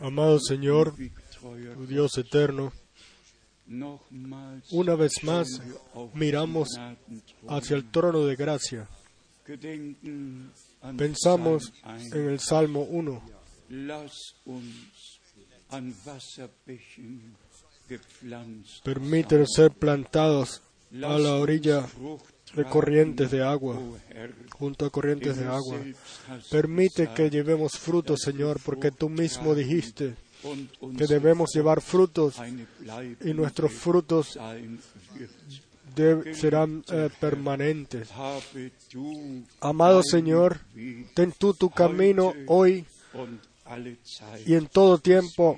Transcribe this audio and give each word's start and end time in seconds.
Amado 0.00 0.38
Señor, 0.38 0.94
tu 1.74 1.86
Dios 1.86 2.18
eterno, 2.18 2.72
una 4.70 4.94
vez 4.96 5.12
más 5.22 5.46
miramos 6.14 6.68
hacia 7.48 7.76
el 7.76 7.90
trono 7.90 8.26
de 8.26 8.36
gracia. 8.36 8.88
Pensamos 10.96 11.72
Psalm 11.82 12.06
1. 12.06 12.16
en 12.16 12.28
el 12.28 12.40
Salmo 12.40 12.82
1. 12.82 13.22
Lass 13.70 14.12
uns 14.44 15.20
an 15.70 15.94
Wasserbächen 16.04 17.36
gepflanzt 17.88 18.82
Permítenos 18.84 19.50
ser 19.54 19.70
plantados 19.70 20.60
a 20.92 21.18
la 21.18 21.36
orilla 21.36 21.86
de 22.54 22.64
corrientes 22.64 23.30
de 23.30 23.42
agua, 23.42 23.78
junto 24.50 24.86
a 24.86 24.90
corrientes 24.90 25.36
de 25.36 25.46
agua. 25.46 25.78
Permite 26.50 27.10
que 27.14 27.30
llevemos 27.30 27.72
frutos, 27.78 28.20
Señor, 28.22 28.60
porque 28.64 28.90
tú 28.90 29.08
mismo 29.08 29.54
dijiste 29.54 30.14
que 30.96 31.06
debemos 31.06 31.50
llevar 31.54 31.80
frutos 31.80 32.36
y 33.24 33.34
nuestros 33.34 33.72
frutos 33.72 34.38
serán 36.34 36.84
eh, 36.90 37.10
permanentes. 37.20 38.08
Amado 39.60 40.02
Señor, 40.02 40.60
ten 41.14 41.32
tú 41.32 41.54
tu 41.54 41.70
camino 41.70 42.32
hoy 42.46 42.84
y 44.46 44.54
en 44.54 44.66
todo 44.66 44.98
tiempo 44.98 45.56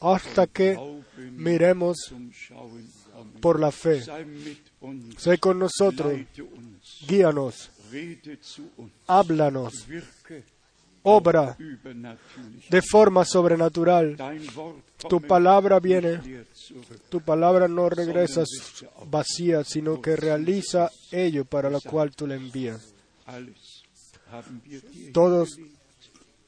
hasta 0.00 0.46
que 0.46 0.78
miremos. 1.32 2.12
Por 3.40 3.60
la 3.60 3.70
fe. 3.70 4.02
Sé 5.16 5.38
con 5.38 5.58
nosotros, 5.58 6.12
guíanos, 7.06 7.70
háblanos, 9.06 9.86
obra 11.02 11.56
de 12.70 12.82
forma 12.82 13.24
sobrenatural. 13.24 14.16
Tu 15.08 15.20
palabra 15.20 15.78
viene, 15.80 16.20
tu 17.08 17.20
palabra 17.20 17.68
no 17.68 17.88
regresa 17.88 18.44
vacía, 19.06 19.64
sino 19.64 20.00
que 20.00 20.16
realiza 20.16 20.90
ello 21.10 21.44
para 21.44 21.70
lo 21.70 21.80
cual 21.80 22.14
tú 22.14 22.26
le 22.26 22.36
envías. 22.36 22.94
Todos, 25.12 25.58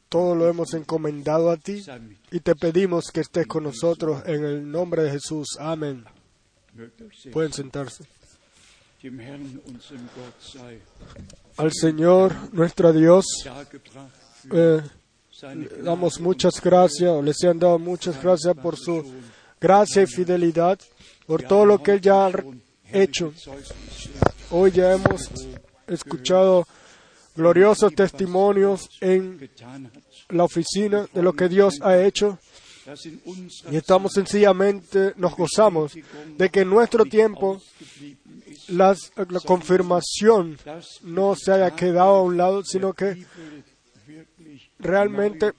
todo 0.09 0.34
lo 0.34 0.48
hemos 0.48 0.75
encomendado 0.75 1.50
a 1.50 1.56
ti 1.56 1.84
y 2.31 2.41
te 2.41 2.56
pedimos 2.56 3.11
que 3.12 3.20
estés 3.20 3.47
con 3.47 3.64
nosotros 3.64 4.22
en 4.27 4.44
el 4.44 4.70
nombre 4.70 5.03
de 5.05 5.12
Jesús. 5.12 5.56
Amén. 5.59 6.05
Pueden 7.32 7.52
sentarse. 7.52 8.05
Al 11.56 11.72
Señor, 11.72 12.34
nuestro 12.52 12.92
Dios, 12.92 13.24
eh, 14.52 14.82
damos 15.82 16.20
muchas 16.20 16.60
gracias, 16.60 17.10
o 17.10 17.22
les 17.22 17.42
han 17.44 17.58
dado 17.58 17.78
muchas 17.78 18.20
gracias 18.22 18.54
por 18.56 18.77
su 18.77 19.04
gracia 19.60 20.02
y 20.02 20.06
fidelidad, 20.06 20.78
por 21.27 21.42
todo 21.42 21.66
lo 21.66 21.82
que 21.82 21.92
Él 21.92 22.00
ya 22.00 22.27
ha 22.27 22.32
hecho. 22.92 23.32
Hoy 24.50 24.70
ya 24.72 24.94
hemos 24.94 25.30
escuchado 25.86 26.66
gloriosos 27.36 27.94
testimonios 27.94 28.88
en 29.00 29.50
la 30.30 30.44
oficina 30.44 31.06
de 31.12 31.22
lo 31.22 31.32
que 31.34 31.48
Dios 31.48 31.80
ha 31.82 31.98
hecho 31.98 32.38
y 33.70 33.77
estamos 33.77 34.12
sencillamente, 34.12 35.12
nos 35.17 35.34
gozamos 35.37 35.92
de 36.37 36.51
que 36.51 36.61
en 36.61 36.70
nuestro 36.70 37.05
tiempo 37.05 37.61
la 38.69 38.97
confirmación 39.45 40.59
no 41.03 41.34
se 41.34 41.53
haya 41.53 41.75
quedado 41.75 42.17
a 42.17 42.23
un 42.23 42.37
lado, 42.37 42.62
sino 42.65 42.93
que 42.93 43.27
realmente 44.78 45.53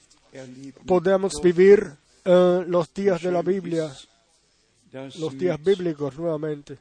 podemos 0.86 1.34
vivir 1.42 1.92
eh, 2.24 2.64
los 2.68 2.94
días 2.94 3.22
de 3.22 3.32
la 3.32 3.42
Biblia, 3.42 3.92
los 5.20 5.38
días 5.38 5.62
bíblicos 5.64 6.18
nuevamente. 6.18 6.78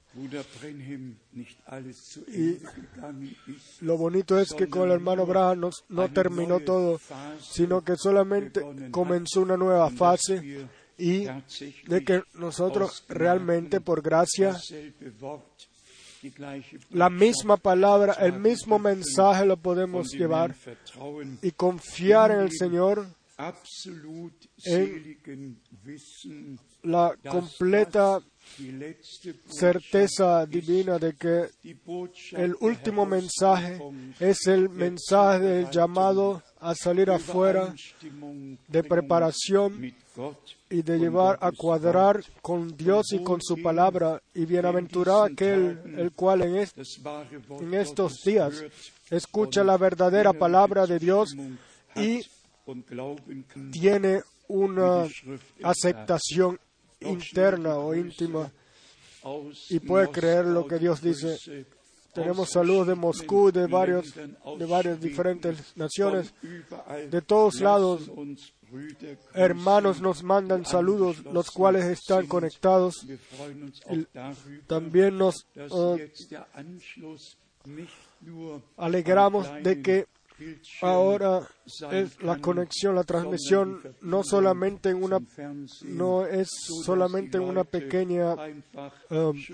Y- 2.28 2.58
Lo 3.80 3.96
bonito 3.96 4.38
es 4.38 4.52
que 4.52 4.68
con 4.68 4.84
el 4.88 4.92
hermano 4.92 5.26
Braham 5.26 5.60
no, 5.60 5.70
no 5.88 6.08
terminó 6.10 6.60
todo, 6.60 7.00
sino 7.40 7.82
que 7.82 7.96
solamente 7.96 8.60
comenzó 8.90 9.40
una 9.42 9.56
nueva 9.56 9.90
fase 9.90 10.66
y 10.98 11.26
de 11.86 12.04
que 12.04 12.22
nosotros 12.34 13.04
realmente 13.08 13.80
por 13.80 14.00
gracia 14.02 14.56
la 16.90 17.10
misma 17.10 17.56
palabra, 17.56 18.14
el 18.14 18.40
mismo 18.40 18.78
mensaje 18.78 19.44
lo 19.44 19.56
podemos 19.56 20.08
dem 20.08 20.18
llevar 20.20 20.54
y 21.42 21.50
confiar 21.52 22.30
en 22.32 22.40
el 22.40 22.50
Señor, 22.50 23.06
en 23.38 24.32
seligen 24.56 25.60
Wissen, 25.84 26.58
la 26.84 27.14
completa 27.30 28.20
certeza 29.48 30.46
divina 30.46 30.98
de 30.98 31.14
que 31.14 31.50
el 32.32 32.54
último 32.60 33.04
mensaje 33.04 33.78
es 34.20 34.46
el 34.46 34.68
mensaje 34.70 35.40
del 35.44 35.70
llamado 35.70 36.42
a 36.60 36.74
salir 36.74 37.10
afuera 37.10 37.74
de 38.68 38.82
preparación 38.84 39.94
y 40.70 40.82
de 40.82 40.98
llevar 40.98 41.38
a 41.42 41.52
cuadrar 41.52 42.22
con 42.40 42.74
Dios 42.76 43.12
y 43.12 43.22
con 43.22 43.40
su 43.42 43.60
palabra. 43.62 44.22
Y 44.34 44.46
bienaventurado 44.46 45.24
aquel 45.24 45.94
el 45.98 46.12
cual 46.12 46.42
en, 46.42 46.56
est- 46.56 46.78
en 47.60 47.74
estos 47.74 48.22
días 48.24 48.64
escucha 49.10 49.62
la 49.62 49.76
verdadera 49.76 50.32
palabra 50.32 50.86
de 50.86 50.98
Dios 50.98 51.34
y 51.96 52.22
tiene 53.72 54.22
una 54.48 55.06
aceptación 55.62 56.58
interna 57.00 57.76
o 57.76 57.94
íntima 57.94 58.50
y 59.70 59.80
puede 59.80 60.08
creer 60.10 60.46
lo 60.46 60.66
que 60.66 60.78
Dios 60.78 61.00
dice. 61.00 61.66
Tenemos 62.14 62.48
saludos 62.48 62.86
de 62.86 62.94
Moscú, 62.94 63.52
de 63.52 63.66
varios, 63.66 64.14
de 64.14 64.66
varias 64.66 65.00
diferentes 65.00 65.76
naciones. 65.76 66.32
De 67.10 67.20
todos 67.22 67.60
lados, 67.60 68.10
Hermanos 69.32 70.00
nos 70.00 70.22
mandan 70.22 70.64
saludos, 70.64 71.24
los 71.24 71.50
cuales 71.50 71.84
están 71.84 72.26
conectados. 72.26 73.06
Y 73.90 74.06
También 74.66 75.18
nos 75.18 75.46
eh, 75.54 76.12
alegramos 78.76 79.46
am 79.46 79.62
de 79.62 79.82
que 79.82 80.06
ahora 80.82 81.48
es 81.92 82.22
la 82.22 82.38
conexión, 82.38 82.94
la 82.94 83.04
transmisión, 83.04 83.80
no 84.02 84.22
solamente 84.22 84.90
en 84.90 85.02
una, 85.02 85.18
no 85.82 86.26
es 86.26 86.48
solamente 86.84 87.38
en 87.38 87.44
una 87.44 87.64
pequeña, 87.64 88.34
und 89.10 89.44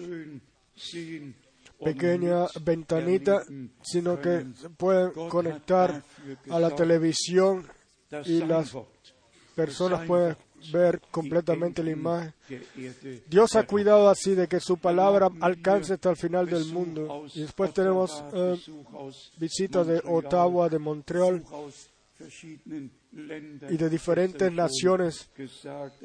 pequeña 1.83 2.47
ventanita, 2.63 3.43
sino 3.83 4.21
que 4.21 4.47
se 4.55 4.71
pueden 4.71 5.11
conectar 5.29 6.03
a 6.51 6.59
la 6.59 6.71
televisión 6.71 7.67
y 8.25 8.39
las 8.45 8.77
personas 9.55 10.07
pueden 10.07 10.37
ver 10.71 11.01
completamente 11.11 11.83
la 11.83 11.91
imagen. 11.91 12.35
Erde 12.49 13.23
Dios 13.27 13.57
ha 13.57 13.67
cuidado 13.67 14.09
así 14.09 14.35
de 14.35 14.47
que 14.47 14.61
su 14.61 14.77
palabra 14.77 15.29
alcance 15.41 15.95
hasta 15.95 16.11
el 16.11 16.17
final 16.17 16.47
del 16.47 16.67
mundo. 16.67 17.25
Y 17.35 17.41
después 17.41 17.73
tenemos 17.73 18.23
eh, 18.33 18.59
visitas 19.39 19.87
de 19.87 20.03
Ottawa, 20.05 20.69
de 20.69 20.79
Montreal 20.79 21.45
Y 23.15 23.77
de 23.77 23.91
diferentes 23.91 24.51
naciones, 24.51 25.29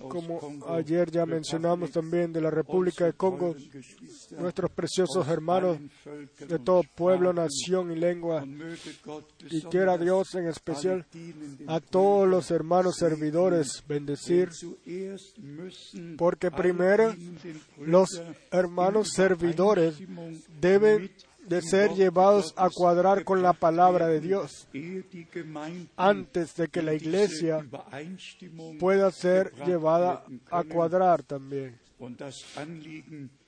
como 0.10 0.42
ayer 0.68 1.10
ya 1.10 1.26
mencionamos 1.26 1.92
también 1.92 2.34
de 2.34 2.42
la 2.42 2.52
República 2.52 3.06
de 3.06 3.14
Congo, 3.14 3.56
nuestros 4.38 4.72
preciosos 4.72 5.26
hermanos 5.30 5.78
de 6.40 6.60
todo 6.60 6.82
pueblo, 6.96 7.32
nación 7.32 7.94
y 7.94 7.96
lengua, 7.96 8.46
y 9.50 9.62
quiera 9.64 9.98
Dios 9.98 10.36
en 10.36 10.48
especial 10.48 11.06
a 11.68 11.80
todos 11.80 12.28
los 12.28 12.52
hermanos 12.52 12.98
servidores 12.98 13.84
bendecir, 13.88 14.50
porque 16.18 16.52
primero 16.52 17.16
los 17.80 18.22
hermanos 18.52 19.12
servidores 19.14 19.96
deben 20.60 21.10
de 21.48 21.62
ser 21.62 21.94
llevados 21.94 22.54
a 22.58 22.70
cuadrar 22.70 23.24
con 23.24 23.42
la 23.42 23.54
palabra 23.54 24.08
de 24.08 24.20
Dios 24.20 24.68
antes 25.96 26.56
de 26.56 26.68
que 26.68 26.82
la 26.82 26.94
iglesia 26.94 27.66
pueda 28.80 29.12
ser 29.12 29.54
llevada 29.66 30.24
a 30.52 30.64
cuadrar 30.64 31.24
también. 31.24 31.80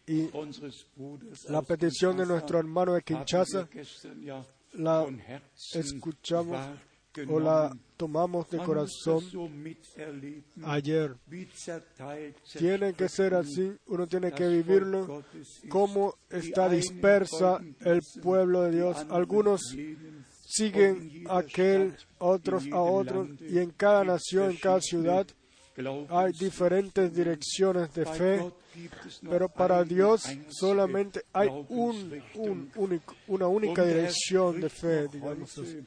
Y 0.07 0.29
la 1.49 1.61
petición 1.61 2.17
de 2.17 2.25
nuestro 2.25 2.57
hermano 2.57 2.93
de 2.93 3.01
Kinshasa 3.03 3.69
la 4.73 5.05
escuchamos. 5.73 6.57
O 7.27 7.39
la 7.39 7.75
tomamos 7.97 8.49
de 8.49 8.57
corazón 8.59 9.23
ayer. 10.63 11.15
Tiene 12.57 12.93
que 12.93 13.09
ser 13.09 13.33
así, 13.33 13.75
uno 13.87 14.07
tiene 14.07 14.31
que 14.31 14.47
vivirlo, 14.47 15.23
cómo 15.67 16.15
está 16.29 16.69
dispersa 16.69 17.59
el 17.81 18.01
pueblo 18.21 18.61
de 18.63 18.71
Dios. 18.71 19.05
Algunos 19.09 19.61
siguen 20.45 21.25
a 21.29 21.39
aquel, 21.39 21.95
otros 22.19 22.65
a 22.71 22.79
otro, 22.79 23.27
y 23.39 23.57
en 23.57 23.71
cada 23.71 24.03
nación, 24.03 24.51
en 24.51 24.57
cada 24.57 24.81
ciudad, 24.81 25.27
hay 26.09 26.31
diferentes 26.33 27.13
direcciones 27.13 27.93
de 27.93 28.05
fe, 28.05 28.51
pero 29.29 29.49
para 29.49 29.83
Dios 29.83 30.23
solamente 30.49 31.23
hay 31.33 31.47
un, 31.69 32.21
un 32.35 32.71
único, 32.75 33.15
una 33.27 33.47
única 33.47 33.85
dirección 33.85 34.59
de 34.59 34.69
fe, 34.69 35.07
digamos 35.07 35.57
así. 35.57 35.83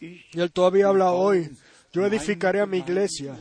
Y 0.00 0.40
Él 0.40 0.52
todavía 0.52 0.88
habla 0.88 1.12
hoy, 1.12 1.50
yo 1.92 2.04
edificaré 2.04 2.60
a 2.60 2.66
mi 2.66 2.78
iglesia 2.78 3.38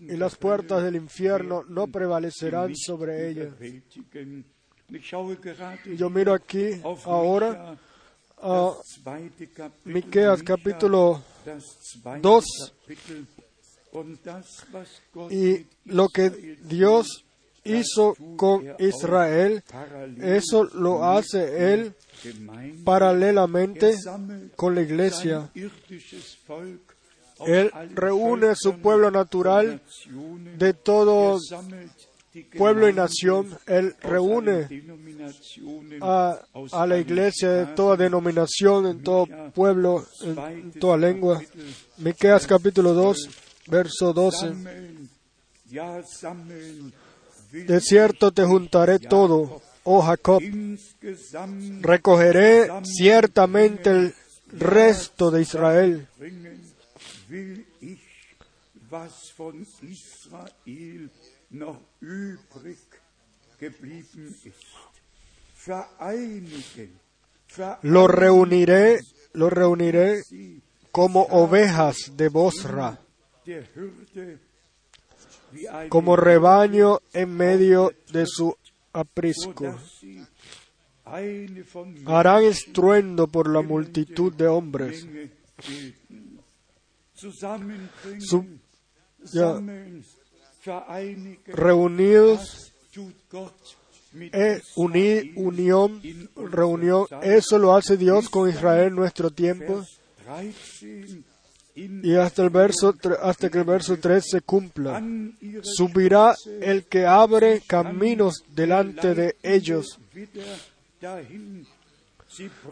y 0.00 0.16
las 0.16 0.36
puertas 0.36 0.82
del 0.82 0.96
infierno 0.96 1.62
no 1.68 1.86
prevalecerán 1.86 2.74
sobre 2.74 3.30
ella. 3.30 3.50
Yo 5.96 6.10
miro 6.10 6.34
aquí 6.34 6.80
ahora 7.04 7.78
a 8.38 8.72
Miqueas 9.84 10.42
capítulo 10.42 11.22
2 12.20 12.44
y 15.30 15.66
lo 15.84 16.08
que 16.08 16.30
Dios 16.62 17.23
hizo 17.64 18.14
con 18.36 18.64
Israel, 18.78 19.62
eso 20.20 20.64
lo 20.64 21.04
hace 21.04 21.72
Él 21.72 21.94
paralelamente 22.84 23.94
con 24.56 24.74
la 24.74 24.82
iglesia. 24.82 25.50
Él 27.46 27.70
reúne 27.94 28.54
su 28.54 28.78
pueblo 28.78 29.10
natural 29.10 29.82
de 30.56 30.72
todo 30.72 31.38
pueblo 32.56 32.88
y 32.88 32.92
nación. 32.92 33.56
Él 33.66 33.94
reúne 34.00 34.68
a, 36.00 36.38
a 36.72 36.86
la 36.86 36.98
iglesia 36.98 37.50
de 37.50 37.66
toda 37.74 37.96
denominación, 37.96 38.86
en 38.86 39.02
todo 39.02 39.26
pueblo, 39.52 40.04
en 40.22 40.72
toda 40.72 40.96
lengua. 40.96 41.40
Miqueas 41.98 42.46
capítulo 42.46 42.92
2, 42.94 43.28
verso 43.68 44.12
12. 44.12 44.52
De 47.54 47.80
cierto 47.80 48.32
te 48.32 48.44
juntaré 48.44 48.98
todo, 48.98 49.62
oh 49.84 50.02
Jacob. 50.02 50.42
Recogeré 51.82 52.68
ciertamente 52.82 53.90
el 53.90 54.14
resto 54.48 55.30
de 55.30 55.42
Israel. 55.42 56.08
Lo 67.82 68.08
reuniré, 68.08 68.98
lo 69.32 69.50
reuniré 69.50 70.22
como 70.90 71.22
ovejas 71.22 72.12
de 72.16 72.28
Bosra, 72.28 72.98
como 75.88 76.16
rebaño 76.16 77.00
en 77.12 77.36
medio 77.36 77.92
de 78.12 78.26
su 78.26 78.56
aprisco. 78.92 79.76
Harán 82.06 82.44
estruendo 82.44 83.26
por 83.26 83.48
la 83.48 83.62
multitud 83.62 84.32
de 84.32 84.46
hombres. 84.46 85.06
Reunidos, 91.46 92.72
eh, 94.32 94.60
unión, 94.76 96.02
reunión. 96.36 97.06
Eso 97.22 97.58
lo 97.58 97.74
hace 97.74 97.96
Dios 97.96 98.28
con 98.28 98.48
Israel 98.48 98.88
en 98.88 98.94
nuestro 98.94 99.30
tiempo. 99.30 99.84
Vers 101.74 101.82
13, 101.82 101.86
in 101.86 102.00
Y 102.04 102.16
hasta 102.16 102.42
el 102.42 102.50
verso, 102.50 102.94
hasta 103.22 103.50
que 103.50 103.58
el 103.58 103.64
verso 103.64 103.96
3 103.98 104.24
se 104.24 104.40
cumpla. 104.42 105.02
Subirá 105.62 106.34
el 106.60 106.84
que 106.84 107.06
abre 107.06 107.62
caminos 107.66 108.44
delante 108.48 109.14
de 109.14 109.36
ellos. 109.42 109.98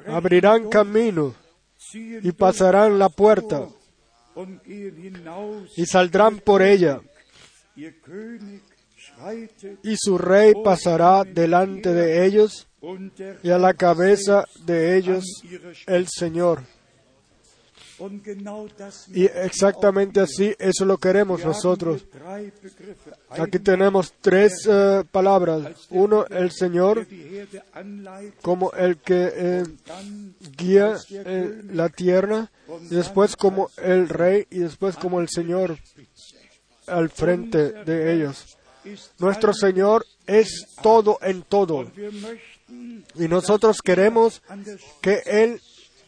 Abrirán 0.06 0.68
ziehen 0.70 2.20
y 2.22 2.32
pasarán 2.32 2.98
la 2.98 3.08
puerta 3.08 3.68
y 5.76 5.86
saldrán 5.86 6.38
por 6.38 6.62
ella. 6.62 7.00
Y 9.82 9.96
su 9.96 10.18
rey 10.18 10.52
pasará 10.64 11.24
delante 11.24 11.92
de 11.92 12.24
ellos 12.24 12.66
y 13.42 13.50
a 13.50 13.58
la 13.58 13.74
cabeza 13.74 14.44
de 14.64 14.96
ellos 14.96 15.24
el 15.86 16.08
Señor. 16.08 16.62
Y 19.14 19.24
exactamente 19.26 20.20
así, 20.20 20.54
eso 20.58 20.84
lo 20.84 20.98
queremos 20.98 21.44
nosotros. 21.44 22.04
Aquí 23.30 23.58
tenemos 23.58 24.12
tres 24.20 24.66
eh, 24.68 25.04
palabras. 25.10 25.86
Uno, 25.90 26.26
el 26.26 26.50
Señor, 26.50 27.06
como 28.40 28.72
el 28.72 28.98
que 28.98 29.32
eh, 29.34 29.64
guía 30.56 30.96
eh, 31.10 31.62
la 31.70 31.88
tierra, 31.88 32.50
después 32.90 33.36
como 33.36 33.70
el 33.76 34.08
rey, 34.08 34.46
y 34.50 34.60
después 34.60 34.96
como 34.96 35.20
el 35.20 35.28
Señor 35.28 35.78
al 36.86 37.10
frente 37.10 37.72
de 37.84 38.14
ellos. 38.14 38.56
Nuestro. 39.18 39.52
Señor 39.52 40.04
es 40.26 40.66
todo 40.82 41.18
en 41.22 41.42
todo. 41.42 41.90
Y 43.14 43.28
nosotros 43.28 43.78
queremos 43.82 44.42
que 45.00 45.22
Él 45.26 45.60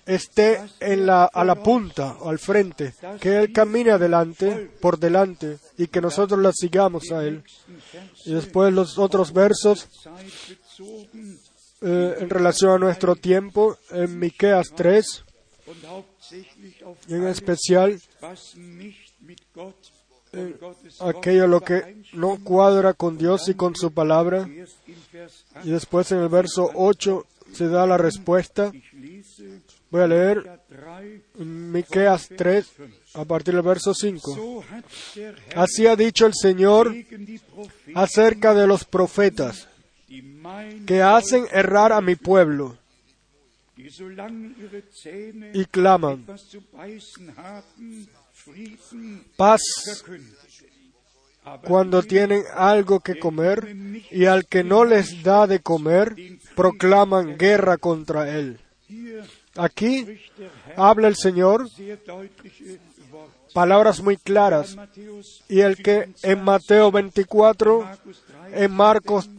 esté 0.06 0.60
en 0.80 1.06
la, 1.06 1.24
a 1.24 1.44
la 1.44 1.56
punta 1.56 2.16
o 2.20 2.28
al 2.28 2.38
frente, 2.38 2.94
que 3.20 3.38
Él 3.38 3.52
camine 3.52 3.92
adelante, 3.92 4.70
por 4.80 4.98
delante, 4.98 5.58
y 5.78 5.86
que 5.86 6.00
nosotros 6.00 6.40
la 6.40 6.52
sigamos 6.52 7.10
a 7.12 7.24
Él. 7.24 7.42
Y 8.24 8.34
después 8.34 8.72
los 8.72 8.98
otros 8.98 9.32
versos 9.32 9.88
eh, 11.80 12.16
en 12.18 12.30
relación 12.30 12.72
a 12.72 12.78
nuestro 12.78 13.16
tiempo, 13.16 13.76
en 13.90 14.18
Miqueas 14.18 14.68
3, 14.74 15.24
und 15.66 15.82
hauptsächlich 15.86 16.84
auf 16.84 16.98
y 17.08 17.14
en 17.14 17.26
especial 17.26 17.98
Wort 19.54 19.76
aquello 21.00 21.46
lo 21.46 21.60
que 21.60 22.02
no 22.12 22.42
cuadra 22.42 22.92
con 22.94 23.16
Dios 23.16 23.48
y 23.48 23.54
con 23.54 23.74
su 23.76 23.92
palabra. 23.92 24.48
Erst 24.48 24.88
in 24.88 24.96
Vers 25.12 25.44
8, 25.52 25.62
Y 25.64 25.70
después 25.70 26.12
en 26.12 26.18
el 26.18 26.28
verso 26.28 26.70
8 26.74 27.26
se 27.52 27.68
da 27.68 27.86
la 27.86 27.96
respuesta. 27.96 28.72
Voy 29.94 30.02
a 30.02 30.08
leer 30.08 30.42
ja 30.42 30.58
3, 30.66 31.22
en 31.38 31.70
Miqueas 31.70 32.28
3 32.36 32.66
a 33.14 33.24
partir 33.24 33.54
del 33.54 33.62
verso 33.62 33.94
5. 33.94 34.34
so 34.34 34.64
hat 34.68 34.84
der 35.14 35.36
Herr 35.46 35.58
Así 35.60 35.86
ha 35.86 35.94
dicho 35.94 36.26
el 36.26 36.34
Señor 36.34 36.92
acerca 37.94 38.54
de 38.54 38.66
los 38.66 38.84
profetas 38.84 39.68
que 40.84 41.00
hacen 41.00 41.46
errar 41.52 41.92
a 41.92 42.00
mi 42.00 42.16
pueblo 42.16 42.76
y 45.52 45.64
claman, 45.66 46.26
paz 49.36 49.62
cuando 51.62 52.02
tienen 52.02 52.42
algo 52.56 52.98
que 52.98 53.20
comer 53.20 53.76
y 54.10 54.24
al 54.24 54.46
que 54.46 54.64
no 54.64 54.84
les 54.84 55.22
da 55.22 55.46
de 55.46 55.60
comer, 55.60 56.16
proclaman 56.56 57.38
guerra 57.38 57.76
contra 57.76 58.36
él. 58.36 58.58
Aquí 59.56 60.20
habla 60.76 61.08
el 61.08 61.16
Señor 61.16 61.68
palabras 63.52 64.00
muy 64.02 64.16
claras 64.16 64.76
y 65.48 65.60
el 65.60 65.76
que 65.76 66.10
en 66.22 66.42
Mateo 66.42 66.90
24, 66.90 67.80
Markus 67.82 68.22
3, 68.50 68.62
en 68.64 68.72
Marcos 68.72 69.30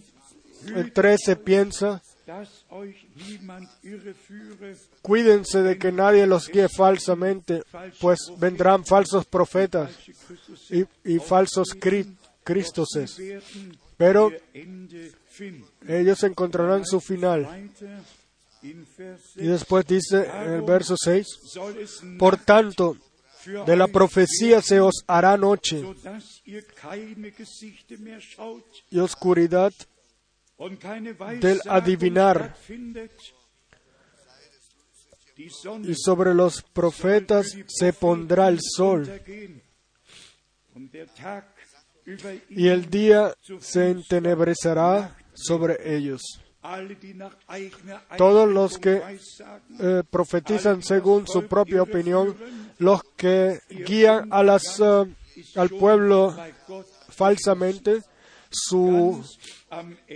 el 0.73 0.93
13 0.93 1.35
piensa, 1.35 2.01
dass 2.25 2.65
euch 2.71 2.95
niemand 3.15 3.69
irreführe, 3.83 4.75
cuídense 5.03 5.61
de 5.61 5.77
que 5.77 5.91
nadie 5.91 6.25
los 6.25 6.47
guíe 6.49 6.67
falsamente, 6.69 7.61
pues 8.01 8.17
vendrán 8.39 8.83
falsos 8.83 9.25
profetas 9.25 9.91
y, 11.03 11.19
falsos 11.19 11.67
cri- 11.79 12.15
cristoses, 12.43 13.21
pero 13.95 14.31
ellos 15.87 16.23
encontrarán 16.23 16.83
su 16.85 16.99
final. 16.99 17.69
Y 18.65 18.85
6 18.95 19.35
después 19.35 19.85
dice 19.85 20.25
en 20.25 20.53
el 20.53 20.61
verso 20.63 20.95
6, 20.97 21.27
soll 21.43 21.77
es 21.77 22.01
por 22.17 22.37
tanto, 22.37 22.97
de 23.45 23.75
la 23.75 23.87
profecía 23.87 24.61
se 24.61 24.79
os 24.79 25.03
hará 25.05 25.37
noche 25.37 25.83
y 28.89 28.99
oscuridad 28.99 29.73
del 31.39 31.61
adivinar. 31.67 32.55
y 35.37 35.93
sobre 35.95 36.33
los 36.33 36.63
profetas 36.63 37.55
se 37.67 37.93
pondrá 37.93 38.47
el 38.47 38.59
sol 38.61 39.07
y 42.49 42.67
el 42.67 42.89
día 42.89 43.33
se 43.59 43.89
entenebrecerá 43.89 45.15
sobre 45.33 45.95
ellos. 45.95 46.21
Todos 48.17 48.49
los 48.49 48.77
que 48.77 49.01
eh, 49.79 50.03
profetizan 50.09 50.81
según 50.81 51.27
su 51.27 51.47
propia 51.47 51.83
opinión, 51.83 52.35
los 52.77 53.01
que 53.15 53.59
guían 53.69 54.27
a 54.31 54.43
las, 54.43 54.79
eh, 54.79 55.05
al 55.55 55.69
pueblo 55.69 56.35
falsamente, 57.09 58.01
su, 58.49 59.23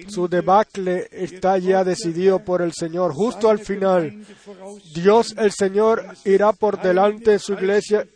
su 0.07 0.27
debacle 0.27 1.07
está 1.11 1.57
ya 1.57 1.83
decidido 1.83 2.39
por 2.39 2.61
el 2.61 2.71
Señor. 2.73 3.13
Justo 3.13 3.49
al 3.49 3.59
final, 3.59 4.25
Dios 4.93 5.35
el 5.37 5.51
Señor 5.51 6.05
irá 6.25 6.53
por 6.53 6.81
delante 6.81 7.31
de 7.31 7.39
su 7.39 7.53
iglesia 7.53 8.07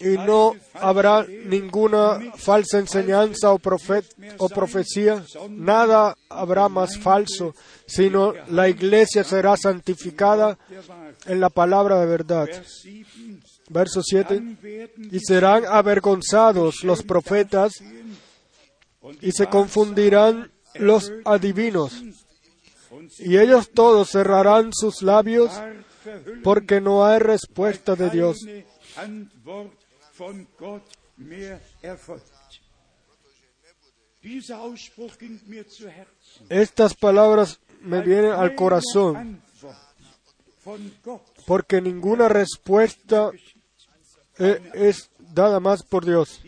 y 0.00 0.08
no 0.16 0.54
habrá 0.74 1.24
ninguna 1.24 2.20
falsa 2.36 2.78
enseñanza 2.78 3.52
o, 3.52 3.58
profecía, 4.48 5.24
nada 5.50 6.16
habrá 6.28 6.68
más 6.68 6.98
falso, 6.98 7.54
sino 7.86 8.32
la 8.48 8.68
iglesia 8.68 9.24
será 9.24 9.56
santificada 9.56 10.58
en 11.26 11.40
la 11.40 11.50
palabra 11.50 12.00
de 12.00 12.06
verdad. 12.06 12.46
Vers 12.46 12.82
7, 12.82 13.42
Verso 13.70 14.02
7. 14.02 14.34
dann 14.34 14.58
werden 14.60 15.08
Y 15.10 15.20
serán 15.20 15.64
avergonzados 15.64 16.84
los 16.84 17.02
profetas 17.02 17.72
y 19.20 19.32
se 19.32 19.46
confundirán 19.46 20.50
los 20.74 21.12
adivinos. 21.24 22.02
Y 23.18 23.38
ellos 23.38 23.70
todos 23.72 24.10
cerrarán 24.10 24.72
sus 24.72 25.02
labios 25.02 25.50
porque 26.42 26.80
no 26.80 27.04
hay 27.04 27.18
respuesta 27.18 27.94
de 27.96 28.10
Dios. 28.10 28.38
Keine 28.94 29.06
Antwort 29.06 29.72
von 30.12 30.46
Gott 30.58 30.82
mehr 31.16 31.60
erfolgt. 31.80 32.24
Dieser 34.22 34.60
Ausspruch 34.60 35.18
ging 35.18 35.40
mir 35.46 35.66
zu 35.68 35.88
Herzen. 35.88 36.46
Estas 36.48 36.94
palabras 36.94 37.58
me 37.80 38.02
vienen 38.02 38.32
al 38.32 38.54
corazón 38.54 39.42
porque 41.46 41.80
ninguna 41.80 42.28
respuesta 42.28 43.32
eh, 44.38 44.70
es 44.74 45.10
dada 45.18 45.58
más 45.58 45.82
por 45.82 46.04
Dios. 46.04 46.40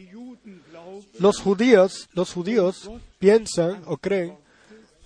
Los 1.19 1.41
judíos, 1.41 2.09
los 2.13 2.33
judíos 2.33 2.91
piensan 3.19 3.83
o 3.87 3.97
creen 3.97 4.39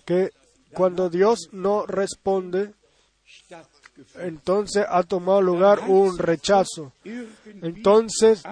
que 0.04 0.32
cuando 0.72 1.08
Dios 1.08 1.48
no 1.52 1.86
responde, 1.86 2.74
entonces 4.16 4.84
ha 4.88 5.02
tomado 5.02 5.42
lugar 5.42 5.80
un 5.88 6.18
rechazo. 6.18 6.92
Entonces. 7.62 8.42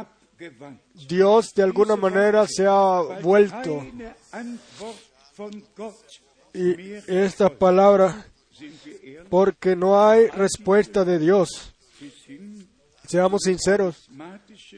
Dios 1.08 1.54
de 1.54 1.62
alguna 1.62 1.96
manera 1.96 2.46
se 2.46 2.66
ha 2.66 3.00
vuelto. 3.22 3.86
Y 6.52 6.92
esta 7.06 7.50
palabra, 7.50 8.26
porque 9.28 9.76
no 9.76 10.00
hay 10.00 10.28
respuesta 10.28 11.04
de 11.04 11.18
Dios. 11.18 11.72
Seamos 13.06 13.42
sinceros, 13.44 14.08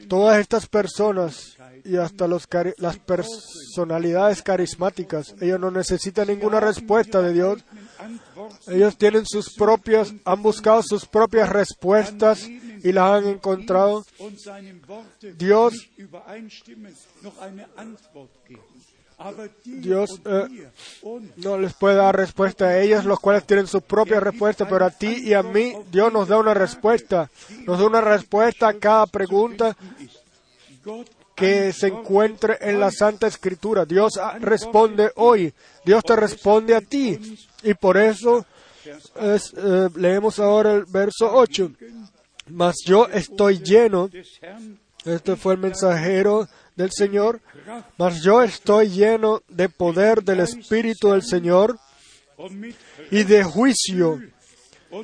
todas 0.07 0.39
estas 0.39 0.67
personas 0.67 1.57
y 1.83 1.95
hasta 1.95 2.27
las 2.27 2.47
personalidades 2.99 4.43
carismáticas, 4.43 5.33
ellos 5.41 5.59
no 5.59 5.71
necesitan 5.71 6.27
ninguna 6.27 6.59
respuesta 6.59 7.21
de 7.21 7.33
Dios. 7.33 7.63
Ellos 8.67 8.97
tienen 8.97 9.25
sus 9.25 9.53
propias, 9.53 10.13
han 10.25 10.41
buscado 10.41 10.81
sus 10.83 11.05
propias 11.05 11.49
respuestas 11.49 12.47
y 12.47 12.91
las 12.93 13.11
han 13.11 13.27
encontrado. 13.27 14.05
Dios- 15.37 15.89
Dios, 19.81 20.21
eh, 20.25 20.47
No 21.35 21.57
les 21.57 21.73
puede 21.73 21.95
dar 21.95 22.15
respuesta 22.15 22.65
a 22.67 22.79
ellos, 22.79 23.03
los 23.03 23.19
cuales 23.19 23.43
tienen 23.45 23.67
su 23.67 23.81
propia 23.81 24.21
respuesta, 24.21 24.65
pero 24.69 24.85
a 24.85 24.91
ti 24.91 25.07
y 25.25 25.33
a 25.33 25.43
mí 25.43 25.73
Dios 25.91 26.13
nos 26.13 26.29
da 26.29 26.37
una 26.37 26.53
respuesta. 26.53 27.29
Nos 27.65 27.79
da 27.79 27.85
una 27.85 27.99
respuesta 28.01 28.69
a 28.69 28.73
cada 28.75 29.05
pregunta 29.07 29.75
que 31.39 31.73
se 31.73 31.87
encuentre 31.87 32.57
en 32.61 32.79
la 32.79 32.91
Santa 32.91 33.27
Escritura. 33.27 33.85
Dios 33.85 34.17
ah, 34.17 34.37
responde 34.39 35.11
hoy, 35.15 35.53
Dios 35.85 36.03
te 36.03 36.15
responde 36.15 36.75
a 36.75 36.81
ti. 36.81 37.37
Y 37.63 37.73
por 37.73 37.97
eso 37.97 38.45
es, 39.19 39.53
eh, 39.55 39.89
leemos 39.95 40.39
ahora 40.39 40.73
el 40.73 40.85
verso 40.85 41.31
8. 41.33 41.71
Mas 42.47 42.75
yo 42.85 43.07
estoy 43.07 43.59
lleno, 43.59 44.09
este 45.05 45.35
fue 45.35 45.53
el 45.53 45.59
mensajero 45.59 46.47
del 46.75 46.91
Señor, 46.91 47.39
mas 47.97 48.21
yo 48.23 48.41
estoy 48.41 48.89
lleno 48.89 49.41
de 49.47 49.69
poder 49.69 50.23
del 50.23 50.39
Espíritu 50.39 51.11
del 51.11 51.23
Señor 51.23 51.77
y 53.11 53.23
de 53.23 53.43
juicio 53.43 54.19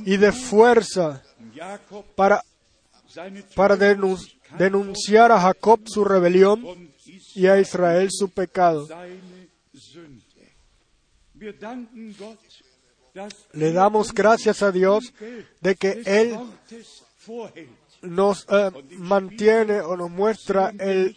y 0.05 0.17
de 0.17 0.31
fuerza 0.31 1.21
para, 2.15 2.41
para 3.55 3.75
denun- 3.77 4.34
denunciar 4.57 5.31
a 5.31 5.39
Jacob 5.39 5.81
su 5.85 6.03
rebelión 6.03 6.91
y 7.33 7.47
a 7.47 7.59
Israel 7.59 8.09
su 8.11 8.29
pecado. 8.29 8.87
Le 13.53 13.71
damos 13.71 14.13
gracias 14.13 14.61
a 14.61 14.71
Dios 14.71 15.13
de 15.61 15.75
que 15.75 16.01
Él 16.05 16.37
nos 18.01 18.45
eh, 18.49 18.71
mantiene 18.97 19.81
o 19.81 19.97
nos 19.97 20.09
muestra 20.09 20.73
el 20.77 21.15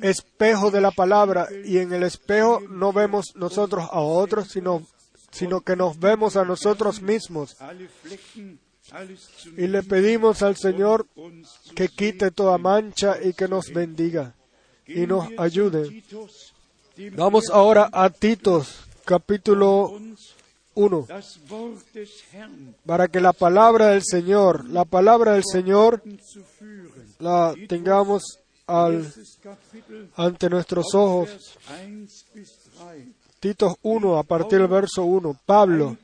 espejo 0.00 0.70
de 0.70 0.80
la 0.80 0.90
palabra 0.90 1.48
y 1.64 1.78
en 1.78 1.92
el 1.92 2.02
espejo 2.04 2.60
no 2.68 2.92
vemos 2.92 3.34
nosotros 3.36 3.88
a 3.90 4.00
otros, 4.00 4.48
sino, 4.48 4.86
sino 5.30 5.60
que 5.60 5.76
nos 5.76 5.98
vemos 5.98 6.36
a 6.36 6.44
nosotros 6.44 7.02
mismos. 7.02 7.56
Y 9.56 9.66
le 9.66 9.82
pedimos 9.82 10.42
al 10.42 10.56
Señor 10.56 11.06
que 11.74 11.88
quite 11.88 12.30
toda 12.30 12.58
mancha 12.58 13.16
y 13.22 13.32
que 13.32 13.48
nos 13.48 13.72
bendiga 13.72 14.34
y 14.86 15.06
nos 15.06 15.28
ayude. 15.38 16.02
Vamos 17.12 17.50
ahora 17.50 17.88
a 17.92 18.10
Titos, 18.10 18.80
capítulo 19.04 19.88
uns 19.88 20.34
1, 20.74 21.06
das 21.08 21.38
Wort 21.48 21.84
des 21.92 22.22
Herrn 22.32 22.74
para 22.84 23.08
que 23.08 23.20
la 23.20 23.32
palabra 23.32 23.88
del 23.88 24.02
Señor, 24.04 24.68
la 24.68 24.84
palabra 24.84 25.32
del 25.34 25.44
Señor 25.44 26.02
la 27.18 27.54
tengamos 27.68 28.40
ante 30.16 30.50
nuestros 30.50 30.94
ojos. 30.94 31.28
Vers 31.28 31.54
1 31.68 32.06
bis 32.34 32.58
3. 32.78 33.08
Titos 33.40 33.74
1, 33.82 34.18
a 34.18 34.22
partir 34.22 34.58
del 34.60 34.68
verso 34.68 35.02
1. 35.02 35.40
Pablo, 35.44 35.96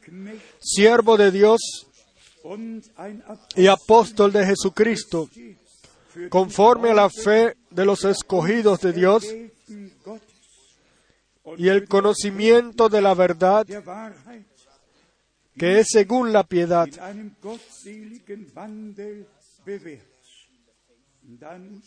siervo 0.58 1.16
de 1.16 1.30
Dios 1.30 1.87
y 3.56 3.66
apóstol 3.66 4.32
de 4.32 4.46
Jesucristo, 4.46 5.28
conforme 6.30 6.90
a 6.90 6.94
la 6.94 7.10
fe 7.10 7.56
de 7.70 7.84
los 7.84 8.04
escogidos 8.04 8.80
de 8.80 8.92
Dios 8.92 9.24
y 11.56 11.68
el 11.68 11.88
conocimiento 11.88 12.88
de 12.88 13.02
la 13.02 13.14
verdad 13.14 13.66
que 15.56 15.80
es 15.80 15.88
según 15.90 16.32
la 16.32 16.44
piedad. 16.44 16.88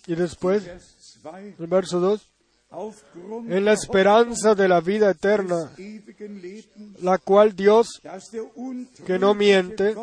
Y 0.05 0.15
después, 0.15 0.65
Vers 0.65 1.19
2, 1.23 1.35
el 1.59 1.67
verso 1.67 1.99
2, 1.99 2.27
aufgrund 2.69 3.51
en 3.51 3.65
la 3.65 3.73
esperanza 3.73 4.55
de 4.55 4.67
la 4.67 4.81
vida 4.81 5.09
eterna, 5.11 5.71
la 7.01 7.17
cual 7.17 7.55
Dios 7.55 8.01
que 9.05 9.19
no 9.19 9.33
miente, 9.33 9.95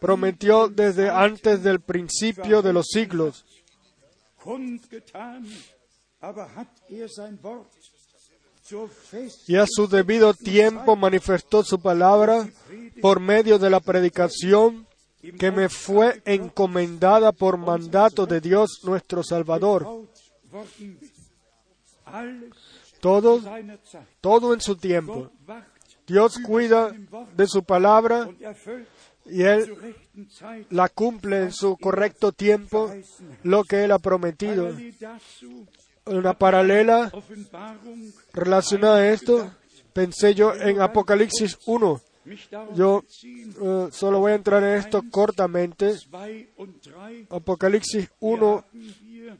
prometió 0.00 0.68
desde 0.68 1.10
antes 1.10 1.62
del 1.62 1.80
principio 1.80 2.62
de 2.62 2.72
los 2.72 2.86
siglos. 2.88 3.44
er 4.44 5.42
Y 9.46 9.56
a 9.56 9.66
su 9.66 9.86
debido 9.88 10.32
tiempo 10.32 10.96
manifestó 10.96 11.62
su 11.62 11.80
palabra 11.80 12.48
por 13.02 13.20
medio 13.20 13.58
de 13.58 13.70
la 13.70 13.80
predicación 13.80 14.86
que 15.38 15.50
me 15.50 15.68
fue 15.68 16.22
encomendada 16.24 17.32
por 17.32 17.56
mandato 17.56 18.26
de 18.26 18.40
Dios 18.40 18.80
nuestro 18.84 19.22
Salvador. 19.22 20.06
Todo, 23.00 23.40
todo 24.20 24.54
en 24.54 24.60
su 24.60 24.76
tiempo. 24.76 25.30
Dios 26.06 26.38
cuida 26.38 26.94
de 27.36 27.46
su 27.46 27.64
palabra 27.64 28.28
y 29.26 29.42
Él 29.42 29.96
la 30.70 30.88
cumple 30.88 31.42
en 31.42 31.52
su 31.52 31.76
correcto 31.76 32.32
tiempo 32.32 32.92
lo 33.42 33.64
que 33.64 33.84
Él 33.84 33.92
ha 33.92 33.98
prometido. 33.98 34.76
Una 36.06 36.34
paralela 36.34 37.10
relacionada 38.32 38.98
a 38.98 39.10
esto, 39.10 39.50
pensé 39.92 40.34
yo 40.34 40.54
en 40.54 40.80
Apocalipsis 40.80 41.58
1. 41.66 42.00
mich 42.24 42.48
darauf 42.50 42.74
Yo 42.76 43.04
eh, 43.24 43.88
solo 43.92 44.20
voy 44.20 44.32
a 44.32 44.36
entrar 44.36 44.62
en 44.62 44.76
esto 44.76 45.02
cortamente. 45.10 45.94
2 46.10 46.46
und 46.56 46.80
3 46.80 47.26
Apocalipsis 47.30 48.10
1, 48.20 48.46
haben 48.46 48.64
wir 48.72 49.38